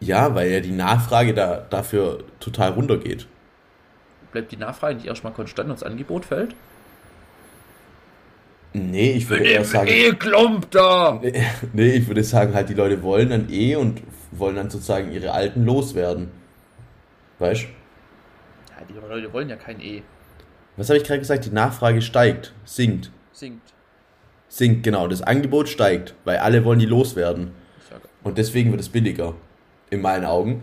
Ja, 0.00 0.34
weil 0.34 0.50
ja 0.50 0.60
die 0.60 0.72
Nachfrage 0.72 1.34
da, 1.34 1.64
dafür 1.70 2.24
total 2.40 2.72
runtergeht. 2.72 3.28
Bleibt 4.32 4.50
die 4.50 4.56
Nachfrage 4.56 4.96
nicht 4.96 5.06
erstmal 5.06 5.32
konstant 5.32 5.68
und 5.70 5.80
das 5.80 5.82
Angebot 5.84 6.24
fällt? 6.24 6.54
Nee, 8.72 9.12
ich 9.12 9.28
würde 9.28 9.44
eher 9.44 9.64
sagen. 9.64 9.88
E-Klump 9.88 10.70
da! 10.70 11.20
Nee, 11.72 11.92
ich 11.92 12.08
würde 12.08 12.24
sagen, 12.24 12.54
halt, 12.54 12.70
die 12.70 12.74
Leute 12.74 13.02
wollen 13.02 13.28
dann 13.28 13.50
eh 13.50 13.76
und 13.76 14.02
wollen 14.32 14.56
dann 14.56 14.70
sozusagen 14.70 15.12
ihre 15.12 15.32
alten 15.32 15.64
loswerden. 15.64 16.30
Weißt 17.38 17.66
Ja, 18.70 18.84
die 18.88 18.94
Leute 18.94 19.32
wollen 19.32 19.50
ja 19.50 19.56
kein 19.56 19.80
E. 19.80 20.02
Was 20.76 20.88
habe 20.88 20.98
ich 20.98 21.04
gerade 21.04 21.20
gesagt? 21.20 21.44
Die 21.44 21.50
Nachfrage 21.50 22.02
steigt, 22.02 22.52
sinkt. 22.64 23.10
Sinkt. 23.32 23.72
Sinkt, 24.48 24.82
genau. 24.82 25.08
Das 25.08 25.22
Angebot 25.22 25.68
steigt, 25.68 26.14
weil 26.24 26.38
alle 26.38 26.64
wollen 26.64 26.78
die 26.78 26.86
loswerden. 26.86 27.52
Und 28.22 28.38
deswegen 28.38 28.70
wird 28.70 28.80
es 28.80 28.88
billiger. 28.88 29.34
In 29.90 30.00
meinen 30.00 30.24
Augen. 30.24 30.62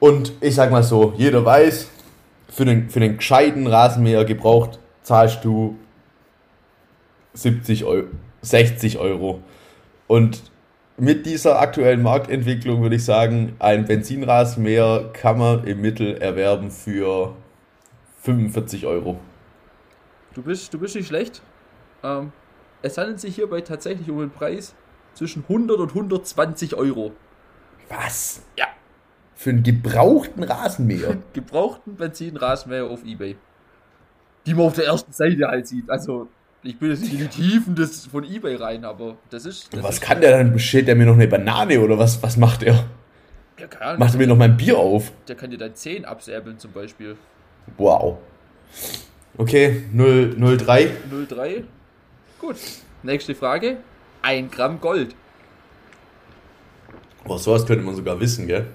Und 0.00 0.32
ich 0.40 0.54
sag 0.54 0.70
mal 0.70 0.82
so, 0.82 1.14
jeder 1.16 1.44
weiß, 1.44 1.88
für 2.48 2.64
den, 2.64 2.88
für 2.88 3.00
den 3.00 3.18
gescheiten 3.18 3.66
Rasenmäher 3.66 4.24
gebraucht 4.24 4.78
zahlst 5.02 5.44
du 5.44 5.76
70 7.34 7.84
Euro, 7.84 8.08
60 8.42 8.98
Euro. 8.98 9.42
Und 10.06 10.42
mit 10.96 11.26
dieser 11.26 11.60
aktuellen 11.60 12.02
Marktentwicklung 12.02 12.82
würde 12.82 12.96
ich 12.96 13.04
sagen, 13.04 13.54
ein 13.58 13.84
Benzinrasenmäher 13.84 15.10
kann 15.12 15.38
man 15.38 15.64
im 15.64 15.80
Mittel 15.80 16.16
erwerben 16.16 16.70
für 16.70 17.36
45 18.28 18.84
Euro. 18.84 19.18
Du 20.34 20.42
bist, 20.42 20.74
du 20.74 20.78
bist 20.78 20.94
nicht 20.94 21.06
schlecht. 21.06 21.40
Ähm, 22.02 22.30
es 22.82 22.98
handelt 22.98 23.20
sich 23.20 23.34
hierbei 23.34 23.62
tatsächlich 23.62 24.10
um 24.10 24.18
einen 24.18 24.30
Preis 24.30 24.74
zwischen 25.14 25.44
100 25.44 25.78
und 25.78 25.88
120 25.88 26.74
Euro. 26.74 27.12
Was? 27.88 28.42
Ja. 28.58 28.66
Für 29.34 29.50
einen 29.50 29.62
gebrauchten 29.62 30.42
Rasenmäher? 30.42 31.16
gebrauchten 31.32 31.96
Benzinrasenmäher 31.96 32.84
auf 32.84 33.02
Ebay. 33.02 33.36
Die 34.44 34.52
man 34.52 34.66
auf 34.66 34.74
der 34.74 34.84
ersten 34.84 35.12
Seite 35.12 35.48
halt 35.48 35.66
sieht. 35.66 35.88
Also 35.88 36.28
ich 36.62 36.78
bin 36.78 36.90
jetzt 36.90 37.00
nicht 37.00 37.14
in 37.14 37.20
die 37.20 37.28
Tiefen 37.28 37.76
des, 37.76 38.06
von 38.06 38.24
Ebay 38.24 38.56
rein, 38.56 38.84
aber 38.84 39.16
das 39.30 39.46
ist. 39.46 39.72
Das 39.72 39.82
was 39.82 39.94
ist 39.94 40.00
kann 40.02 40.20
der 40.20 40.36
dann? 40.36 40.52
Bestellt 40.52 40.86
der 40.86 40.96
mir 40.96 41.06
noch 41.06 41.14
eine 41.14 41.28
Banane 41.28 41.80
oder 41.80 41.98
was, 41.98 42.22
was 42.22 42.36
macht 42.36 42.62
er? 42.62 42.84
Ja, 43.58 43.96
macht 43.96 44.14
er 44.14 44.18
mir 44.18 44.26
noch 44.26 44.36
mein 44.36 44.56
Bier 44.58 44.76
auf? 44.76 45.12
Der 45.26 45.34
kann 45.34 45.50
dir 45.50 45.58
dein 45.58 45.74
10 45.74 46.04
absäbeln 46.04 46.58
zum 46.58 46.72
Beispiel. 46.72 47.16
Wow. 47.76 48.18
Okay, 49.36 49.84
0, 49.92 50.36
03. 50.58 50.90
03. 51.28 51.64
Gut. 52.40 52.56
Nächste 53.02 53.34
Frage. 53.34 53.78
1 54.22 54.50
Gramm 54.50 54.80
Gold. 54.80 55.14
Boah, 57.24 57.38
sowas 57.38 57.66
könnte 57.66 57.84
man 57.84 57.94
sogar 57.94 58.18
wissen, 58.20 58.46
gell? 58.46 58.66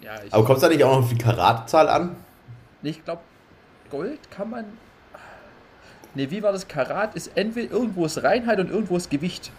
Ja, 0.00 0.12
ich 0.24 0.32
Aber 0.32 0.44
kommt 0.44 0.58
es 0.58 0.62
da 0.62 0.68
nicht 0.68 0.82
auch 0.84 0.92
noch 0.92 1.04
auf 1.04 1.08
die 1.10 1.18
Karatzahl 1.18 1.88
an? 1.88 2.16
Ich 2.82 3.04
glaube, 3.04 3.22
Gold 3.90 4.30
kann 4.30 4.50
man 4.50 4.64
Ne, 6.14 6.30
wie 6.30 6.42
war 6.42 6.52
das? 6.52 6.66
Karat 6.66 7.14
ist 7.14 7.30
entweder 7.36 7.70
irgendwo 7.72 8.04
ist 8.04 8.22
Reinheit 8.22 8.58
und 8.58 8.70
irgendwo 8.70 8.96
ist 8.96 9.10
Gewicht. 9.10 9.52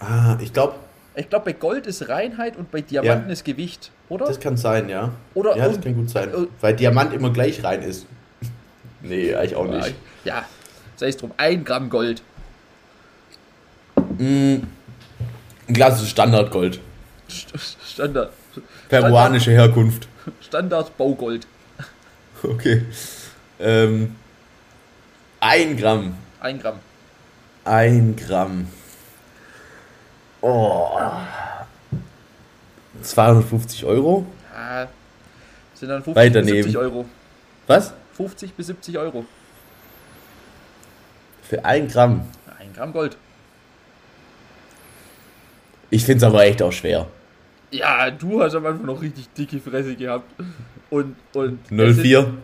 Ah, 0.00 0.36
ich 0.40 0.52
glaube. 0.52 0.76
Ich 1.18 1.28
glaube, 1.28 1.46
bei 1.46 1.52
Gold 1.52 1.88
ist 1.88 2.08
Reinheit 2.08 2.56
und 2.56 2.70
bei 2.70 2.80
Diamanten 2.80 3.26
ja. 3.26 3.32
ist 3.32 3.44
Gewicht, 3.44 3.90
oder? 4.08 4.26
Das 4.26 4.38
kann 4.38 4.56
sein, 4.56 4.88
ja. 4.88 5.10
Oder 5.34 5.56
ja, 5.56 5.66
das 5.66 5.80
kann 5.80 5.96
gut 5.96 6.08
sein. 6.08 6.28
Äh, 6.28 6.46
weil 6.60 6.76
Diamant 6.76 7.12
immer 7.12 7.32
gleich 7.32 7.64
rein 7.64 7.82
ist. 7.82 8.06
nee, 9.02 9.34
eigentlich 9.34 9.56
auch 9.56 9.66
nicht. 9.66 9.96
Ja, 10.22 10.44
sei 10.94 11.08
es 11.08 11.16
drum. 11.16 11.32
Ein 11.36 11.64
Gramm 11.64 11.90
Gold. 11.90 12.22
Mm, 13.96 14.58
ein 15.66 15.74
klassisches 15.74 16.10
Standardgold. 16.10 16.78
Standard. 17.84 18.32
Peruanische 18.88 19.50
Herkunft. 19.50 20.06
Standard 20.40 20.96
Baugold. 20.96 21.46
Okay. 22.40 22.84
Ähm, 23.58 24.14
ein 25.40 25.76
Gramm. 25.76 26.14
Ein 26.38 26.60
Gramm. 26.60 26.78
Ein 27.64 28.14
Gramm. 28.14 28.68
Oh. 30.40 30.98
250 33.02 33.84
Euro? 33.84 34.26
Ja, 34.54 34.88
sind 35.74 35.88
dann 35.88 36.02
50 36.02 36.16
Weiter 36.16 36.40
bis 36.42 36.50
70 36.50 36.78
Euro. 36.78 37.04
Was? 37.66 37.94
50 38.14 38.54
bis 38.54 38.66
70 38.66 38.98
Euro. 38.98 39.24
Für 41.42 41.64
ein 41.64 41.88
Gramm? 41.88 42.28
Ein 42.58 42.72
Gramm 42.72 42.92
Gold. 42.92 43.16
Ich 45.90 46.04
finde 46.04 46.18
es 46.18 46.22
aber 46.24 46.44
echt 46.44 46.60
auch 46.62 46.72
schwer. 46.72 47.06
Ja, 47.70 48.10
du 48.10 48.42
hast 48.42 48.54
am 48.54 48.66
Anfang 48.66 48.86
noch 48.86 49.00
richtig 49.00 49.32
dicke 49.34 49.60
Fresse 49.60 49.94
gehabt. 49.94 50.30
Und, 50.90 51.16
und 51.34 51.70
04? 51.70 51.78
Es 51.78 51.96
sind, 51.96 52.38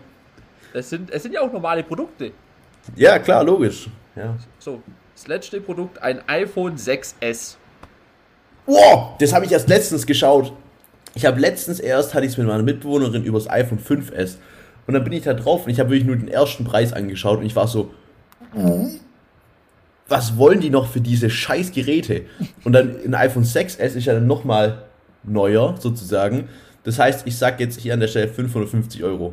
es 0.72 0.90
sind, 0.90 1.10
es 1.10 1.22
sind 1.22 1.32
ja 1.32 1.40
auch 1.40 1.52
normale 1.52 1.82
Produkte. 1.82 2.32
Ja, 2.96 3.18
klar, 3.18 3.42
logisch. 3.42 3.88
Ja. 4.16 4.36
So, 4.58 4.82
das 5.14 5.26
letzte 5.26 5.60
Produkt, 5.60 6.00
ein 6.00 6.26
iPhone 6.28 6.76
6S. 6.76 7.56
Wow, 8.66 9.16
das 9.18 9.32
habe 9.32 9.44
ich 9.44 9.52
erst 9.52 9.68
letztens 9.68 10.06
geschaut. 10.06 10.52
Ich 11.14 11.26
habe 11.26 11.38
letztens 11.38 11.80
erst, 11.80 12.14
hatte 12.14 12.26
ich 12.26 12.32
es 12.32 12.38
mit 12.38 12.46
meiner 12.46 12.62
Mitbewohnerin 12.62 13.24
über 13.24 13.38
das 13.38 13.48
iPhone 13.48 13.78
5S. 13.78 14.36
Und 14.86 14.94
dann 14.94 15.04
bin 15.04 15.12
ich 15.12 15.22
da 15.22 15.34
drauf 15.34 15.64
und 15.64 15.70
ich 15.70 15.80
habe 15.80 15.90
wirklich 15.90 16.06
nur 16.06 16.16
den 16.16 16.28
ersten 16.28 16.64
Preis 16.64 16.92
angeschaut 16.92 17.38
und 17.38 17.46
ich 17.46 17.56
war 17.56 17.68
so, 17.68 17.90
was 20.08 20.36
wollen 20.36 20.60
die 20.60 20.70
noch 20.70 20.88
für 20.88 21.00
diese 21.00 21.30
scheiß 21.30 21.72
Geräte? 21.72 22.22
Und 22.64 22.72
dann 22.72 22.96
ein 23.04 23.14
iPhone 23.14 23.44
6S 23.44 23.94
ist 23.94 24.04
ja 24.04 24.14
dann 24.14 24.26
nochmal 24.26 24.84
neuer, 25.22 25.76
sozusagen. 25.78 26.48
Das 26.84 26.98
heißt, 26.98 27.26
ich 27.26 27.38
sag 27.38 27.60
jetzt 27.60 27.80
hier 27.80 27.94
an 27.94 28.00
der 28.00 28.08
Stelle 28.08 28.28
550 28.28 29.02
Euro. 29.02 29.32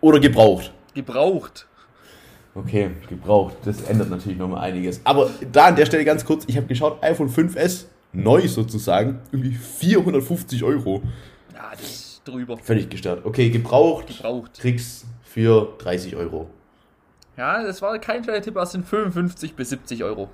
Oder 0.00 0.20
gebraucht. 0.20 0.72
Gebraucht. 0.94 1.66
Okay, 2.54 2.90
gebraucht. 3.08 3.56
Das 3.64 3.82
ändert 3.82 4.10
natürlich 4.10 4.38
nochmal 4.38 4.60
einiges. 4.62 5.00
Aber 5.04 5.30
da 5.50 5.66
an 5.66 5.76
der 5.76 5.86
Stelle 5.86 6.04
ganz 6.04 6.24
kurz, 6.24 6.44
ich 6.46 6.56
habe 6.56 6.66
geschaut, 6.66 7.02
iPhone 7.02 7.28
5S, 7.28 7.86
neu 8.12 8.46
sozusagen, 8.46 9.18
irgendwie 9.32 9.52
450 9.52 10.62
Euro. 10.62 11.02
Ja, 11.52 11.70
das 11.72 11.82
ist 11.82 12.22
drüber. 12.24 12.56
Völlig 12.58 12.88
gestört. 12.88 13.24
Okay, 13.24 13.50
gebraucht. 13.50 14.06
Gebraucht. 14.06 14.60
Kriegst 14.60 15.04
für 15.22 15.74
30 15.78 16.14
Euro. 16.14 16.48
Ja, 17.36 17.64
das 17.64 17.82
war 17.82 17.98
kein 17.98 18.22
kleiner 18.22 18.40
Tipp, 18.40 18.56
es 18.56 18.70
sind 18.70 18.86
55 18.86 19.54
bis 19.54 19.70
70 19.70 20.04
Euro. 20.04 20.30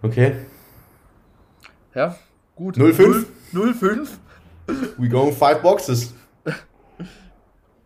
Okay. 0.00 0.36
Ja, 1.94 2.16
gut. 2.56 2.76
05? 2.76 3.26
05. 3.52 4.18
We 4.96 5.08
go 5.10 5.30
five 5.30 5.60
boxes. 5.60 6.14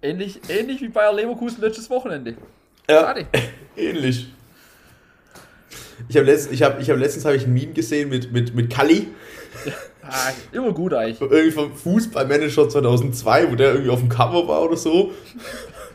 ähnlich, 0.02 0.40
ähnlich 0.48 0.80
wie 0.80 0.88
Bayer 0.88 1.12
Leverkusen 1.12 1.60
letztes 1.60 1.90
Wochenende. 1.90 2.36
Ja, 2.88 3.00
Schade. 3.00 3.26
ähnlich. 3.76 4.28
Ich 6.08 6.16
habe 6.16 6.26
letztens, 6.26 6.54
ich 6.54 6.62
hab, 6.62 6.80
ich 6.80 6.90
hab 6.90 6.98
letztens 6.98 7.24
hab 7.24 7.34
ich 7.34 7.46
ein 7.46 7.54
Meme 7.54 7.72
gesehen 7.72 8.08
mit, 8.08 8.32
mit, 8.32 8.54
mit 8.54 8.72
Kalli. 8.72 9.08
Ah, 10.08 10.30
immer 10.52 10.70
gut 10.70 10.94
eigentlich. 10.94 11.20
Irgendwie 11.20 11.50
vom 11.50 11.74
Fußballmanager 11.74 12.68
2002, 12.68 13.50
wo 13.50 13.56
der 13.56 13.72
irgendwie 13.72 13.90
auf 13.90 13.98
dem 13.98 14.08
Cover 14.08 14.46
war 14.46 14.62
oder 14.62 14.76
so. 14.76 15.12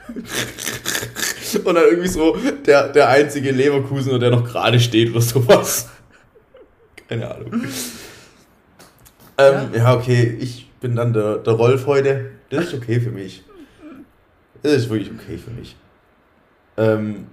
Und 1.64 1.76
dann 1.76 1.86
irgendwie 1.86 2.10
so 2.10 2.36
der, 2.66 2.90
der 2.90 3.08
einzige 3.08 3.52
Leverkusener, 3.52 4.20
der 4.20 4.32
noch 4.32 4.44
gerade 4.44 4.82
steht 4.82 5.12
oder 5.12 5.22
sowas. 5.22 5.88
Keine 7.08 7.34
Ahnung. 7.34 7.64
Ähm, 9.38 9.70
ja. 9.74 9.78
ja. 9.78 9.96
okay, 9.96 10.38
ich 10.42 10.70
bin 10.82 10.98
dann 10.98 11.14
der, 11.14 11.38
der 11.38 11.54
Rolf 11.54 11.86
heute. 11.86 12.32
Das 12.50 12.66
ist 12.66 12.74
okay 12.74 13.00
für 13.00 13.12
mich. 13.12 13.46
Das 14.62 14.74
ist 14.74 14.90
wirklich 14.90 15.10
okay 15.10 15.38
für 15.38 15.52
mich. 15.52 15.78
Ähm, 16.78 17.28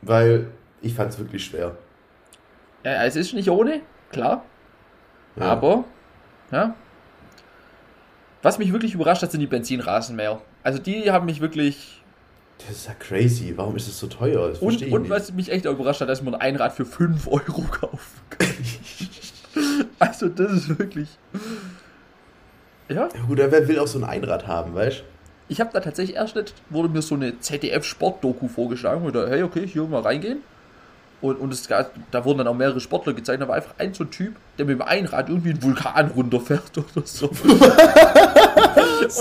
weil 0.00 0.48
ich 0.80 0.94
fand 0.94 1.12
es 1.12 1.18
wirklich 1.18 1.44
schwer. 1.44 1.76
Ja, 2.84 3.04
es 3.04 3.16
ist 3.16 3.32
nicht 3.34 3.48
ohne, 3.48 3.80
klar. 4.10 4.44
Ja. 5.36 5.44
Aber, 5.44 5.84
ja. 6.50 6.74
Was 8.42 8.58
mich 8.58 8.72
wirklich 8.72 8.94
überrascht 8.94 9.22
hat, 9.22 9.30
sind 9.30 9.40
die 9.40 9.46
Benzinrasenmäher. 9.46 10.42
Also 10.64 10.78
die 10.80 11.10
haben 11.10 11.26
mich 11.26 11.40
wirklich. 11.40 12.02
Das 12.58 12.70
ist 12.70 12.86
ja 12.86 12.94
crazy. 12.94 13.54
Warum 13.56 13.76
ist 13.76 13.88
es 13.88 13.98
so 13.98 14.08
teuer? 14.08 14.48
Das 14.48 14.58
und 14.58 14.82
und 14.92 15.10
was 15.10 15.32
mich 15.32 15.50
echt 15.50 15.64
überrascht 15.64 16.00
hat, 16.00 16.08
dass 16.08 16.22
man 16.22 16.34
ein 16.34 16.56
Rad 16.56 16.72
für 16.72 16.84
5 16.84 17.26
Euro 17.28 17.62
kaufen 17.62 18.20
kann. 18.30 18.48
also 19.98 20.28
das 20.28 20.52
ist 20.52 20.78
wirklich. 20.78 21.08
Ja. 22.88 23.08
ja 23.14 23.22
gut, 23.26 23.38
wer 23.38 23.68
will 23.68 23.78
auch 23.78 23.86
so 23.86 23.98
ein 23.98 24.04
Einrad 24.04 24.46
haben, 24.46 24.74
weißt 24.74 25.00
du? 25.00 25.11
Ich 25.52 25.60
habe 25.60 25.70
da 25.72 25.80
tatsächlich 25.80 26.16
erst 26.16 26.34
nicht, 26.34 26.54
wurde 26.70 26.88
mir 26.88 27.02
so 27.02 27.14
eine 27.14 27.38
ZDF-Sport-Doku 27.38 28.48
vorgeschlagen, 28.48 29.04
wo 29.04 29.10
da, 29.10 29.26
hey, 29.26 29.42
okay, 29.42 29.66
hier 29.66 29.84
mal 29.84 30.00
reingehen. 30.00 30.40
Und, 31.20 31.36
und 31.38 31.52
es, 31.52 31.68
da 31.68 32.24
wurden 32.24 32.38
dann 32.38 32.48
auch 32.48 32.54
mehrere 32.54 32.80
Sportler 32.80 33.12
gezeigt. 33.12 33.42
Da 33.42 33.46
war 33.46 33.54
einfach 33.54 33.74
ein 33.78 33.92
so 33.94 34.02
ein 34.02 34.10
Typ, 34.10 34.34
der 34.58 34.64
mit 34.64 34.76
dem 34.76 34.82
Einrad 34.82 35.28
irgendwie 35.28 35.50
einen 35.50 35.62
Vulkan 35.62 36.10
runterfährt 36.10 36.76
oder 36.78 37.06
so. 37.06 37.28
und 37.28 37.38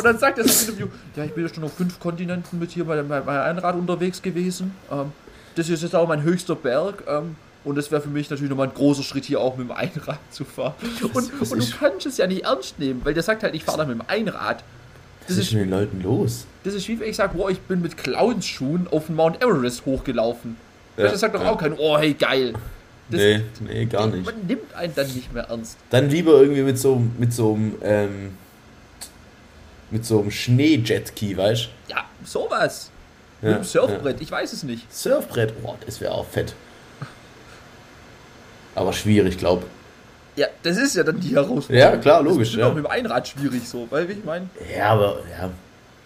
dann 0.04 0.18
sagt 0.18 0.40
er 0.40 0.46
das 0.46 0.68
Interview: 0.68 0.88
Ja, 1.16 1.26
ich 1.26 1.34
bin 1.34 1.46
ja 1.46 1.54
schon 1.54 1.64
auf 1.64 1.74
fünf 1.74 2.00
Kontinenten 2.00 2.58
mit 2.58 2.72
hier 2.72 2.86
bei, 2.86 3.04
meinem 3.04 3.30
Einrad 3.30 3.76
unterwegs 3.76 4.22
gewesen. 4.22 4.74
Ähm, 4.90 5.12
das 5.56 5.70
ist 5.70 5.84
jetzt 5.84 5.96
auch 5.96 6.08
mein 6.08 6.24
höchster 6.24 6.56
Berg. 6.56 7.04
Ähm, 7.08 7.36
und 7.64 7.76
das 7.76 7.92
wäre 7.92 8.02
für 8.02 8.10
mich 8.10 8.30
natürlich 8.32 8.50
nochmal 8.50 8.70
ein 8.70 8.74
großer 8.74 9.04
Schritt, 9.04 9.26
hier 9.26 9.40
auch 9.40 9.58
mit 9.58 9.68
dem 9.68 9.76
Einrad 9.76 10.18
zu 10.32 10.44
fahren. 10.44 10.74
Und, 11.14 11.52
und 11.52 11.52
du 11.52 11.78
kannst 11.78 12.08
es 12.08 12.18
ja 12.18 12.26
nicht 12.26 12.46
ernst 12.46 12.80
nehmen, 12.80 13.02
weil 13.04 13.14
der 13.14 13.22
sagt 13.22 13.44
halt, 13.44 13.54
ich 13.54 13.64
fahre 13.64 13.80
da 13.80 13.86
mit 13.86 14.00
dem 14.00 14.04
Einrad. 14.08 14.64
Das 15.32 15.40
Was 15.40 15.48
ist 15.48 15.54
mit 15.54 15.64
den 15.64 15.70
Leuten 15.70 16.02
los? 16.02 16.46
Das 16.64 16.74
ist 16.74 16.88
wie 16.88 17.00
wenn 17.00 17.10
ich 17.10 17.16
sage, 17.16 17.38
boah, 17.38 17.50
ich 17.50 17.60
bin 17.62 17.82
mit 17.82 17.98
Clownsschuhen 17.98 18.88
auf 18.90 19.08
den 19.08 19.16
Mount 19.16 19.42
Everest 19.42 19.86
hochgelaufen. 19.86 20.58
Ja, 20.98 21.06
das 21.06 21.22
sagt 21.22 21.36
doch 21.36 21.44
ja. 21.44 21.52
auch 21.52 21.58
kein, 21.58 21.74
oh, 21.78 21.98
hey, 21.98 22.14
geil. 22.14 22.54
Das, 23.10 23.20
nee, 23.20 23.42
nee, 23.62 23.86
gar 23.86 24.08
nicht. 24.08 24.26
Man 24.26 24.46
nimmt 24.46 24.74
einen 24.74 24.94
dann 24.94 25.08
nicht 25.08 25.34
mehr 25.34 25.44
ernst. 25.44 25.78
Dann 25.90 26.10
lieber 26.10 26.34
irgendwie 26.42 26.62
mit 26.62 26.78
so, 26.78 27.02
mit 27.18 27.34
so 27.34 27.54
einem, 27.54 27.76
ähm, 27.82 28.38
mit 29.90 30.06
so 30.06 30.20
einem 30.20 30.32
Schnee-Jetski, 30.32 31.36
weißt 31.36 31.70
du? 31.88 31.94
Ja, 31.94 32.06
sowas. 32.26 32.92
Ja, 33.42 33.48
mit 33.50 33.56
einem 33.56 33.64
Surfbrett, 33.66 34.18
ja. 34.18 34.22
ich 34.22 34.32
weiß 34.32 34.54
es 34.54 34.64
nicht. 34.64 34.94
Surfbrett, 34.94 35.54
oh, 35.64 35.76
das 35.86 36.00
wäre 36.02 36.14
auch 36.14 36.28
fett. 36.28 36.54
Aber 38.76 38.94
schwierig, 38.94 39.38
glaub. 39.38 39.66
Ja, 40.36 40.48
das 40.64 40.78
ist 40.78 40.96
ja 40.96 41.04
dann 41.04 41.20
die 41.20 41.36
Herausforderung. 41.36 41.94
Ja, 41.94 41.98
klar, 41.98 42.24
logisch. 42.24 42.50
Das 42.50 42.56
ist 42.56 42.60
ja. 42.60 42.68
auch 42.68 42.74
mit 42.74 42.86
dem 42.86 42.92
Einrad 42.92 43.28
schwierig 43.28 43.68
so, 43.68 43.88
weil 43.90 44.10
ich 44.10 44.24
meine. 44.24 44.50
Ja, 44.76 44.90
aber 44.92 45.18
ja. 45.30 45.50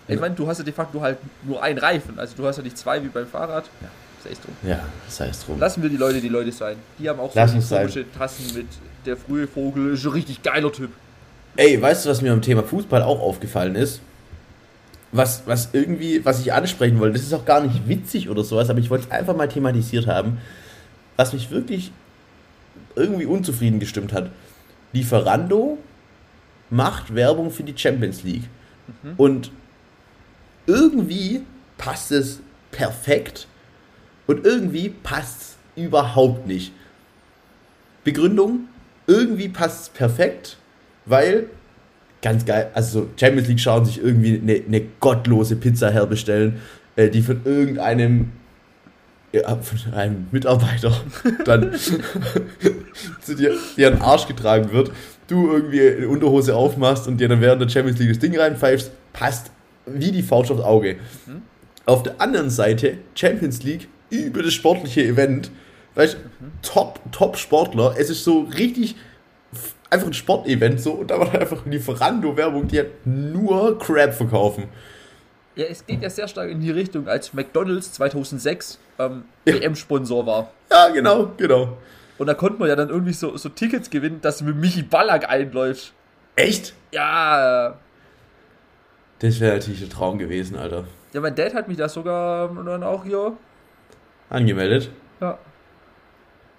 Ich 0.07 0.19
meine, 0.19 0.35
du 0.35 0.47
hast 0.47 0.59
ja 0.59 0.63
de 0.63 0.73
facto 0.73 1.01
halt 1.01 1.17
nur 1.43 1.61
einen 1.63 1.79
Reifen, 1.79 2.19
also 2.19 2.35
du 2.37 2.45
hast 2.45 2.57
ja 2.57 2.63
nicht 2.63 2.77
zwei 2.77 3.03
wie 3.03 3.07
beim 3.07 3.27
Fahrrad. 3.27 3.65
Ja 3.81 3.89
sei 4.25 4.31
es 4.31 4.41
drum. 4.41 4.55
Ja, 4.63 4.79
sei 5.07 5.27
es 5.27 5.45
drum. 5.45 5.59
Lassen 5.59 5.81
wir 5.81 5.89
die 5.89 5.97
Leute 5.97 6.21
die 6.21 6.29
Leute 6.29 6.51
sein. 6.51 6.77
Die 6.99 7.07
haben 7.07 7.19
auch 7.19 7.31
so 7.33 7.75
komische 7.75 8.11
Tassen 8.11 8.55
mit 8.55 8.67
der 9.05 9.17
frühe 9.17 9.47
Vogel, 9.47 9.93
ist 9.93 10.05
ein 10.05 10.11
richtig 10.11 10.41
geiler 10.41 10.71
Typ. 10.71 10.91
Ey, 11.55 11.81
weißt 11.81 12.05
du, 12.05 12.09
was 12.09 12.21
mir 12.21 12.33
am 12.33 12.41
Thema 12.41 12.63
Fußball 12.63 13.01
auch 13.01 13.21
aufgefallen 13.21 13.75
ist? 13.75 14.01
Was, 15.11 15.43
was 15.45 15.69
irgendwie, 15.71 16.25
was 16.25 16.41
ich 16.41 16.51
ansprechen 16.51 16.99
wollte, 16.99 17.13
das 17.13 17.21
ist 17.21 17.33
auch 17.33 17.45
gar 17.45 17.61
nicht 17.61 17.87
witzig 17.87 18.29
oder 18.29 18.43
sowas, 18.43 18.69
aber 18.69 18.79
ich 18.79 18.89
wollte 18.89 19.05
es 19.05 19.11
einfach 19.11 19.35
mal 19.35 19.47
thematisiert 19.47 20.07
haben, 20.07 20.39
was 21.15 21.31
mich 21.31 21.51
wirklich 21.51 21.91
irgendwie 22.95 23.25
unzufrieden 23.25 23.79
gestimmt 23.79 24.13
hat. 24.13 24.31
Lieferando 24.93 25.77
macht 26.69 27.13
Werbung 27.13 27.51
für 27.51 27.63
die 27.63 27.77
Champions 27.77 28.23
League. 28.23 28.49
Mhm. 29.03 29.13
Und 29.17 29.51
irgendwie 30.67 31.41
passt 31.77 32.11
es 32.11 32.39
perfekt 32.71 33.47
und 34.27 34.45
irgendwie 34.45 34.89
passt 34.89 35.41
es 35.75 35.83
überhaupt 35.83 36.47
nicht. 36.47 36.71
Begründung, 38.03 38.67
irgendwie 39.07 39.49
passt 39.49 39.83
es 39.83 39.89
perfekt, 39.89 40.57
weil, 41.05 41.47
ganz 42.21 42.45
geil, 42.45 42.69
also 42.73 43.09
Champions 43.19 43.47
League 43.47 43.59
schauen 43.59 43.85
sich 43.85 44.01
irgendwie 44.01 44.39
eine, 44.39 44.63
eine 44.65 44.81
gottlose 44.99 45.55
Pizza 45.55 45.91
herbestellen, 45.91 46.61
äh, 46.95 47.09
die 47.09 47.21
von 47.21 47.41
irgendeinem 47.45 48.31
ja, 49.35 49.55
von 49.57 49.93
einem 49.93 50.27
Mitarbeiter 50.31 50.95
dann 51.45 51.73
zu 53.21 53.35
dir, 53.35 53.55
dir 53.75 53.87
an 53.87 53.93
den 53.95 54.01
Arsch 54.01 54.27
getragen 54.27 54.71
wird, 54.71 54.91
du 55.27 55.51
irgendwie 55.51 55.81
eine 55.81 56.07
Unterhose 56.07 56.55
aufmachst 56.55 57.07
und 57.07 57.17
dir 57.17 57.27
dann 57.27 57.41
während 57.41 57.61
der 57.61 57.69
Champions 57.69 57.99
League 57.99 58.09
das 58.09 58.19
Ding 58.19 58.37
reinpfeifst, 58.37 58.91
passt 59.13 59.51
wie 59.85 60.11
die 60.11 60.23
Faust 60.23 60.51
aufs 60.51 60.63
Auge. 60.63 60.97
Mhm. 61.25 61.41
Auf 61.85 62.03
der 62.03 62.19
anderen 62.19 62.49
Seite 62.49 62.97
Champions 63.13 63.63
League 63.63 63.87
über 64.09 64.41
das 64.41 64.53
sportliche 64.53 65.03
Event. 65.03 65.51
Weißt 65.95 66.17
mhm. 66.17 66.51
top, 66.61 66.99
top 67.11 67.37
Sportler. 67.37 67.95
Es 67.97 68.09
ist 68.09 68.23
so 68.23 68.41
richtig 68.57 68.95
einfach 69.89 70.07
ein 70.07 70.13
Sportevent 70.13 70.81
so 70.81 70.93
und 70.93 71.11
da 71.11 71.19
war 71.19 71.33
einfach 71.33 71.65
Lieferando-Werbung, 71.65 72.67
die 72.67 72.79
hat 72.79 72.87
nur 73.05 73.77
Crap 73.79 74.13
verkaufen. 74.13 74.65
Ja, 75.55 75.65
es 75.65 75.85
geht 75.85 76.01
ja 76.01 76.09
sehr 76.09 76.27
stark 76.27 76.49
in 76.49 76.59
die 76.59 76.71
Richtung, 76.71 77.07
als 77.07 77.33
McDonalds 77.33 77.93
2006 77.93 78.79
ähm, 78.99 79.23
ja. 79.45 79.53
WM-Sponsor 79.53 80.25
war. 80.25 80.51
Ja, 80.69 80.89
genau, 80.89 81.31
genau. 81.37 81.77
Und 82.17 82.27
da 82.27 82.33
konnte 82.33 82.59
man 82.59 82.67
ja 82.67 82.75
dann 82.75 82.89
irgendwie 82.89 83.13
so, 83.13 83.37
so 83.37 83.49
Tickets 83.49 83.89
gewinnen, 83.89 84.19
dass 84.21 84.39
du 84.39 84.45
mit 84.45 84.57
Michi 84.57 84.83
Ballack 84.83 85.29
einläufst. 85.29 85.93
Echt? 86.35 86.73
Ja. 86.91 87.77
Das 89.19 89.39
wäre 89.39 89.53
natürlich 89.53 89.81
ein 89.81 89.89
Traum 89.89 90.17
gewesen, 90.17 90.57
Alter. 90.57 90.85
Ja, 91.13 91.21
mein 91.21 91.35
Dad 91.35 91.53
hat 91.53 91.67
mich 91.67 91.77
da 91.77 91.87
sogar 91.87 92.53
dann 92.65 92.83
auch 92.83 93.05
hier 93.05 93.37
Angemeldet? 94.29 94.89
Ja. 95.21 95.37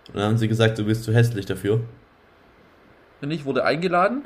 Und 0.08 0.16
dann 0.16 0.22
haben 0.22 0.38
sie 0.38 0.48
gesagt, 0.48 0.78
du 0.78 0.84
bist 0.84 1.04
zu 1.04 1.12
hässlich 1.12 1.46
dafür. 1.46 1.80
Und 3.20 3.30
ich 3.30 3.44
wurde 3.44 3.64
eingeladen 3.64 4.22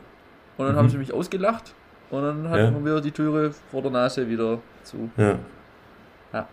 und 0.56 0.66
dann 0.66 0.74
mhm. 0.74 0.78
haben 0.78 0.88
sie 0.90 0.98
mich 0.98 1.12
ausgelacht 1.12 1.74
und 2.11 2.23
dann 2.23 2.49
hatten 2.49 2.75
ja. 2.77 2.85
wir 2.85 3.01
die 3.01 3.12
Türe 3.12 3.53
vor 3.70 3.83
der 3.83 3.90
Nase 3.90 4.29
wieder 4.29 4.59
zu. 4.85 5.11
Ja. 5.16 5.38
Ja. 6.33 6.49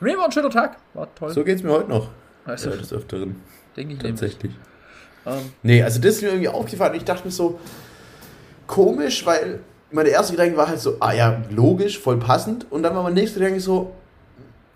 Nee, 0.00 0.16
war 0.16 0.26
ein 0.26 0.32
schöner 0.32 0.50
Tag. 0.50 0.76
War 0.94 1.14
toll. 1.14 1.30
So 1.30 1.44
geht 1.44 1.56
es 1.56 1.62
mir 1.62 1.70
heute 1.70 1.88
noch. 1.88 2.10
Also, 2.44 2.70
ja, 2.70 2.76
des 2.76 2.92
Öfteren. 2.92 3.40
Denke 3.76 3.94
ich 3.94 3.98
Tatsächlich. 4.00 4.52
Ähm, 5.26 5.52
nee, 5.62 5.82
also 5.82 6.00
das 6.00 6.16
ist 6.16 6.22
mir 6.22 6.28
irgendwie 6.28 6.48
aufgefallen. 6.48 6.94
Ich 6.94 7.04
dachte 7.04 7.24
mir 7.24 7.30
so, 7.30 7.58
komisch, 8.66 9.24
weil 9.24 9.60
meine 9.90 10.08
erste 10.10 10.32
Gedanke 10.32 10.56
war 10.56 10.68
halt 10.68 10.80
so, 10.80 10.96
ah 11.00 11.12
ja, 11.12 11.42
logisch, 11.50 11.98
voll 11.98 12.18
passend. 12.18 12.70
Und 12.70 12.82
dann 12.82 12.94
war 12.94 13.02
mein 13.02 13.14
nächster 13.14 13.40
Gedanke 13.40 13.60
so, 13.60 13.94